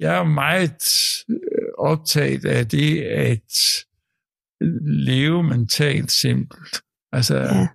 jeg 0.00 0.16
er 0.18 0.24
meget 0.24 0.82
øh, 1.30 1.68
optaget 1.78 2.44
af 2.44 2.68
det 2.68 3.00
at 3.02 3.52
leve 5.06 5.42
mentalt 5.42 6.10
simpelt. 6.12 6.80
Altså, 7.12 7.36
Ja. 7.36 7.66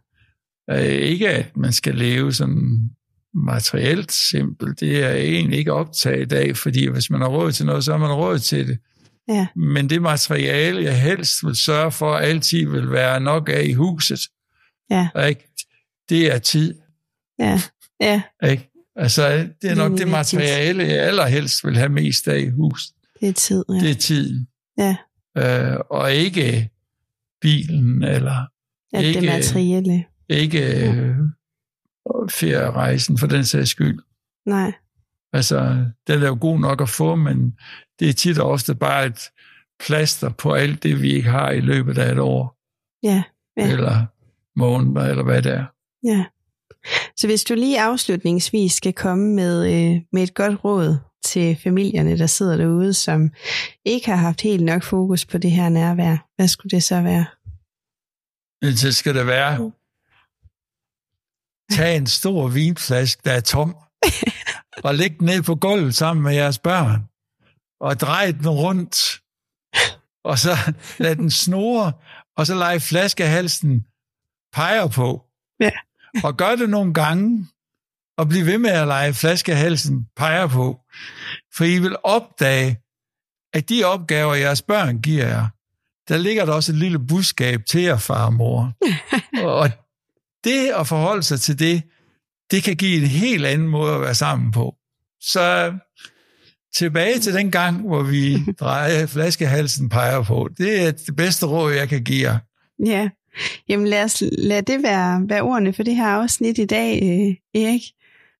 øh, 0.71 0.85
ikke 0.85 1.29
at 1.29 1.57
man 1.57 1.73
skal 1.73 1.95
leve 1.95 2.33
sådan 2.33 2.89
materielt 3.33 4.11
simpelt. 4.11 4.79
Det 4.79 5.03
er 5.03 5.09
jeg 5.09 5.19
egentlig 5.19 5.59
ikke 5.59 5.73
optaget 5.73 6.33
af, 6.33 6.57
fordi 6.57 6.87
hvis 6.87 7.09
man 7.09 7.21
har 7.21 7.27
råd 7.27 7.51
til 7.51 7.65
noget, 7.65 7.83
så 7.83 7.91
har 7.91 7.97
man 7.99 8.11
råd 8.11 8.39
til 8.39 8.67
det. 8.67 8.79
Ja. 9.27 9.47
Men 9.55 9.89
det 9.89 10.01
materiale, 10.01 10.83
jeg 10.83 11.01
helst 11.01 11.45
vil 11.45 11.55
sørge 11.55 11.91
for, 11.91 12.15
altid 12.15 12.65
vil 12.69 12.91
være 12.91 13.19
nok 13.19 13.49
af 13.49 13.63
i 13.63 13.73
huset, 13.73 14.19
Ja. 14.91 15.09
ikke? 15.27 15.47
det 16.09 16.33
er 16.33 16.37
tid. 16.39 16.79
Ja, 17.39 17.59
ja, 18.01 18.21
Ikke? 18.43 18.68
Altså, 18.99 19.29
det 19.31 19.39
er 19.41 19.47
Det 19.69 19.77
nok 19.77 19.97
det 19.97 20.07
materiale, 20.07 20.83
jeg 20.83 20.99
allerhelst 20.99 21.65
vil 21.65 21.77
have 21.77 21.89
mest 21.89 22.27
af 22.27 22.39
i 22.39 22.49
huset. 22.49 22.93
det 23.21 23.29
er 23.29 23.33
tid. 23.33 23.65
Ja. 23.69 23.73
Det 23.73 23.89
er 23.91 23.95
tiden. 23.95 24.47
Ja. 24.77 24.95
Øh, 25.37 25.79
og 25.89 26.13
ikke 26.13 26.69
bilen, 27.41 28.03
eller 28.03 28.47
ja, 28.93 28.97
det 29.01 29.05
ikke- 29.07 29.21
materielle. 29.21 30.05
ikke 30.29 30.87
øh, 30.89 31.15
ferierejsen 32.29 33.17
for 33.17 33.27
den 33.27 33.45
sags 33.45 33.69
skyld. 33.69 33.99
Nej, 34.45 34.71
Altså, 35.33 35.85
den 36.07 36.23
er 36.23 36.27
jo 36.27 36.37
god 36.41 36.59
nok 36.59 36.81
at 36.81 36.89
få, 36.89 37.15
men 37.15 37.53
det 37.99 38.09
er 38.09 38.13
tit 38.13 38.39
og 38.39 38.49
ofte 38.49 38.75
bare 38.75 39.05
et 39.05 39.19
plaster 39.85 40.29
på 40.29 40.53
alt 40.53 40.83
det, 40.83 41.01
vi 41.01 41.11
ikke 41.13 41.29
har 41.29 41.51
i 41.51 41.59
løbet 41.61 41.97
af 41.97 42.11
et 42.11 42.19
år, 42.19 42.57
ja, 43.03 43.23
Ja. 43.57 43.71
eller 43.71 44.05
måneder, 44.59 45.01
eller 45.07 45.23
hvad 45.23 45.41
det 45.41 45.51
er. 45.53 45.65
ja. 46.03 46.25
Så 47.17 47.27
hvis 47.27 47.43
du 47.43 47.55
lige 47.55 47.81
afslutningsvis 47.81 48.73
skal 48.73 48.93
komme 48.93 49.35
med, 49.35 49.65
øh, 49.65 50.01
med 50.11 50.23
et 50.23 50.33
godt 50.33 50.63
råd 50.63 50.97
til 51.25 51.57
familierne, 51.63 52.17
der 52.17 52.27
sidder 52.27 52.57
derude, 52.57 52.93
som 52.93 53.29
ikke 53.85 54.09
har 54.09 54.15
haft 54.15 54.41
helt 54.41 54.63
nok 54.63 54.83
fokus 54.83 55.25
på 55.25 55.37
det 55.37 55.51
her 55.51 55.69
nærvær, 55.69 56.17
hvad 56.35 56.47
skulle 56.47 56.71
det 56.71 56.83
så 56.83 57.01
være? 57.01 57.25
Så 58.75 58.91
skal 58.91 59.15
det 59.15 59.27
være, 59.27 59.71
tag 61.71 61.97
en 61.97 62.07
stor 62.07 62.47
vinflaske, 62.47 63.21
der 63.25 63.31
er 63.31 63.39
tom, 63.39 63.75
og 64.85 64.95
læg 64.95 65.19
den 65.19 65.25
ned 65.25 65.43
på 65.43 65.55
gulvet 65.55 65.95
sammen 65.95 66.23
med 66.23 66.33
jeres 66.33 66.59
børn, 66.59 67.01
og 67.81 67.99
drej 67.99 68.31
den 68.31 68.49
rundt, 68.49 69.21
og 70.23 70.39
så 70.39 70.73
lad 70.97 71.15
den 71.15 71.31
snore, 71.31 71.93
og 72.37 72.47
så 72.47 72.55
lege 72.55 72.79
flaskehalsen 72.79 73.85
peger 74.53 74.87
på. 74.87 75.25
Ja. 75.59 75.71
Og 76.23 76.37
gør 76.37 76.55
det 76.55 76.69
nogle 76.69 76.93
gange, 76.93 77.47
og 78.17 78.29
bliv 78.29 78.45
ved 78.45 78.57
med 78.57 78.69
at 78.69 78.87
lege 78.87 79.13
flaskehalsen 79.13 80.05
peger 80.15 80.47
på. 80.47 80.79
For 81.55 81.63
I 81.63 81.79
vil 81.79 81.95
opdage, 82.03 82.79
at 83.53 83.69
de 83.69 83.83
opgaver, 83.83 84.35
jeres 84.35 84.61
børn 84.61 85.01
giver 85.01 85.27
jer, 85.27 85.47
der 86.09 86.17
ligger 86.17 86.45
der 86.45 86.53
også 86.53 86.71
et 86.71 86.77
lille 86.77 86.99
budskab 87.07 87.61
til 87.65 87.81
jer, 87.81 87.97
far 87.97 88.25
og 88.25 88.33
mor. 88.33 88.73
og 89.57 89.69
det 90.43 90.67
at 90.67 90.87
forholde 90.87 91.23
sig 91.23 91.41
til 91.41 91.59
det, 91.59 91.83
det 92.51 92.63
kan 92.63 92.75
give 92.75 93.01
en 93.01 93.07
helt 93.07 93.45
anden 93.45 93.67
måde 93.67 93.95
at 93.95 94.01
være 94.01 94.15
sammen 94.15 94.51
på. 94.51 94.75
Så 95.21 95.73
tilbage 96.75 97.19
til 97.19 97.33
den 97.33 97.51
gang, 97.51 97.87
hvor 97.87 98.03
vi 98.03 98.45
drejer 98.59 99.05
flaskehalsen 99.05 99.89
peger 99.89 100.23
på. 100.23 100.49
Det 100.57 100.87
er 100.87 100.91
det 100.91 101.15
bedste 101.15 101.45
råd, 101.45 101.73
jeg 101.73 101.89
kan 101.89 102.03
give 102.03 102.29
jer. 102.29 102.39
Ja, 102.85 103.09
jamen 103.69 103.87
lad, 103.87 104.03
os, 104.03 104.23
lad 104.37 104.63
det 104.63 104.83
være, 104.83 105.23
være 105.29 105.41
ordene 105.41 105.73
for 105.73 105.83
det 105.83 105.95
her 105.95 106.07
afsnit 106.07 106.57
i 106.57 106.65
dag, 106.65 106.99
øh, 107.03 107.61
Erik. 107.61 107.81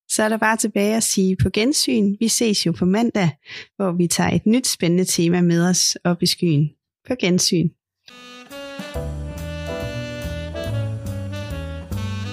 Så 0.08 0.22
er 0.22 0.28
der 0.28 0.36
bare 0.36 0.56
tilbage 0.56 0.96
at 0.96 1.02
sige 1.02 1.36
på 1.36 1.50
gensyn. 1.50 2.16
Vi 2.20 2.28
ses 2.28 2.66
jo 2.66 2.72
på 2.72 2.84
mandag, 2.84 3.30
hvor 3.76 3.92
vi 3.92 4.06
tager 4.06 4.30
et 4.30 4.46
nyt 4.46 4.66
spændende 4.66 5.04
tema 5.04 5.40
med 5.40 5.68
os 5.68 5.96
op 6.04 6.22
i 6.22 6.26
skyen. 6.26 6.70
På 7.08 7.14
gensyn. 7.20 7.68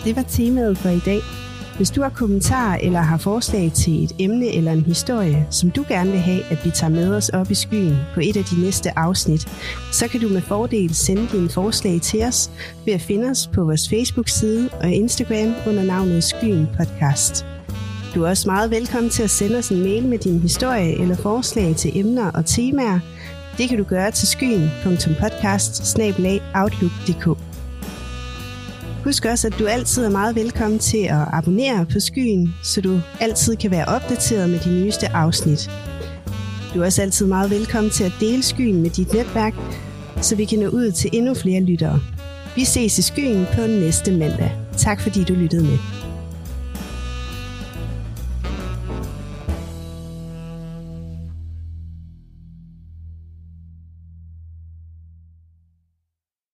Det 0.06 0.16
var 0.16 0.24
temaet 0.24 0.78
for 0.78 0.90
i 0.90 1.00
dag. 1.06 1.37
Hvis 1.78 1.90
du 1.90 2.02
har 2.02 2.10
kommentarer 2.10 2.78
eller 2.78 3.00
har 3.00 3.18
forslag 3.18 3.72
til 3.74 4.04
et 4.04 4.16
emne 4.20 4.56
eller 4.56 4.72
en 4.72 4.82
historie, 4.82 5.48
som 5.50 5.72
du 5.72 5.86
gerne 5.88 6.12
vil 6.12 6.20
have, 6.20 6.44
at 6.52 6.66
vi 6.66 6.72
tager 6.72 6.92
med 6.92 7.16
os 7.16 7.30
op 7.30 7.52
i 7.52 7.56
skyen 7.56 7.96
på 8.14 8.20
et 8.20 8.38
af 8.38 8.44
de 8.44 8.62
næste 8.62 9.00
afsnit, 9.00 9.48
så 9.92 10.08
kan 10.08 10.22
du 10.22 10.28
med 10.28 10.42
fordel 10.42 10.96
sende 10.96 11.28
dine 11.32 11.50
forslag 11.50 12.02
til 12.02 12.24
os 12.24 12.52
ved 12.86 12.94
at 12.94 13.02
finde 13.02 13.30
os 13.30 13.48
på 13.48 13.64
vores 13.64 13.90
Facebook-side 13.90 14.70
og 14.82 14.90
Instagram 14.90 15.54
under 15.68 15.84
navnet 15.84 16.24
Skyen 16.24 16.68
Podcast. 16.78 17.46
Du 18.16 18.24
er 18.24 18.30
også 18.30 18.50
meget 18.50 18.72
velkommen 18.72 19.10
til 19.10 19.24
at 19.24 19.30
sende 19.30 19.58
os 19.58 19.70
en 19.70 19.84
mail 19.84 20.06
med 20.06 20.18
din 20.18 20.40
historie 20.40 21.02
eller 21.02 21.16
forslag 21.16 21.76
til 21.76 22.00
emner 22.00 22.32
og 22.32 22.46
temaer. 22.46 23.00
Det 23.58 23.70
kan 23.70 23.78
du 23.78 23.84
gøre 23.84 24.12
til 24.12 24.28
skyen.podcast 24.28 25.88
Husk 29.08 29.26
også, 29.26 29.48
at 29.48 29.60
du 29.60 29.66
altid 29.66 30.06
er 30.06 30.10
meget 30.10 30.36
velkommen 30.36 30.80
til 30.80 30.98
at 30.98 31.28
abonnere 31.34 31.86
på 31.86 32.00
Skyen, 32.00 32.56
så 32.64 32.82
du 32.82 33.00
altid 33.20 33.56
kan 33.56 33.72
være 33.72 33.86
opdateret 33.86 34.50
med 34.50 34.60
de 34.60 34.70
nyeste 34.70 35.08
afsnit. 35.10 35.70
Du 36.74 36.82
er 36.82 36.86
også 36.86 37.02
altid 37.02 37.26
meget 37.26 37.52
velkommen 37.52 37.92
til 37.92 38.04
at 38.04 38.12
dele 38.20 38.44
Skyen 38.44 38.82
med 38.82 38.90
dit 38.90 39.14
netværk, 39.14 39.54
så 40.22 40.36
vi 40.36 40.46
kan 40.46 40.60
nå 40.60 40.68
ud 40.68 40.92
til 40.92 41.10
endnu 41.14 41.34
flere 41.34 41.62
lyttere. 41.62 42.00
Vi 42.56 42.66
ses 42.66 42.98
i 42.98 43.02
Skyen 43.02 43.46
på 43.56 43.62
næste 43.62 44.12
mandag. 44.12 44.52
Tak 44.78 45.02
fordi 45.02 45.24
du 45.24 45.34
lyttede 45.34 45.64
med. 45.64 46.07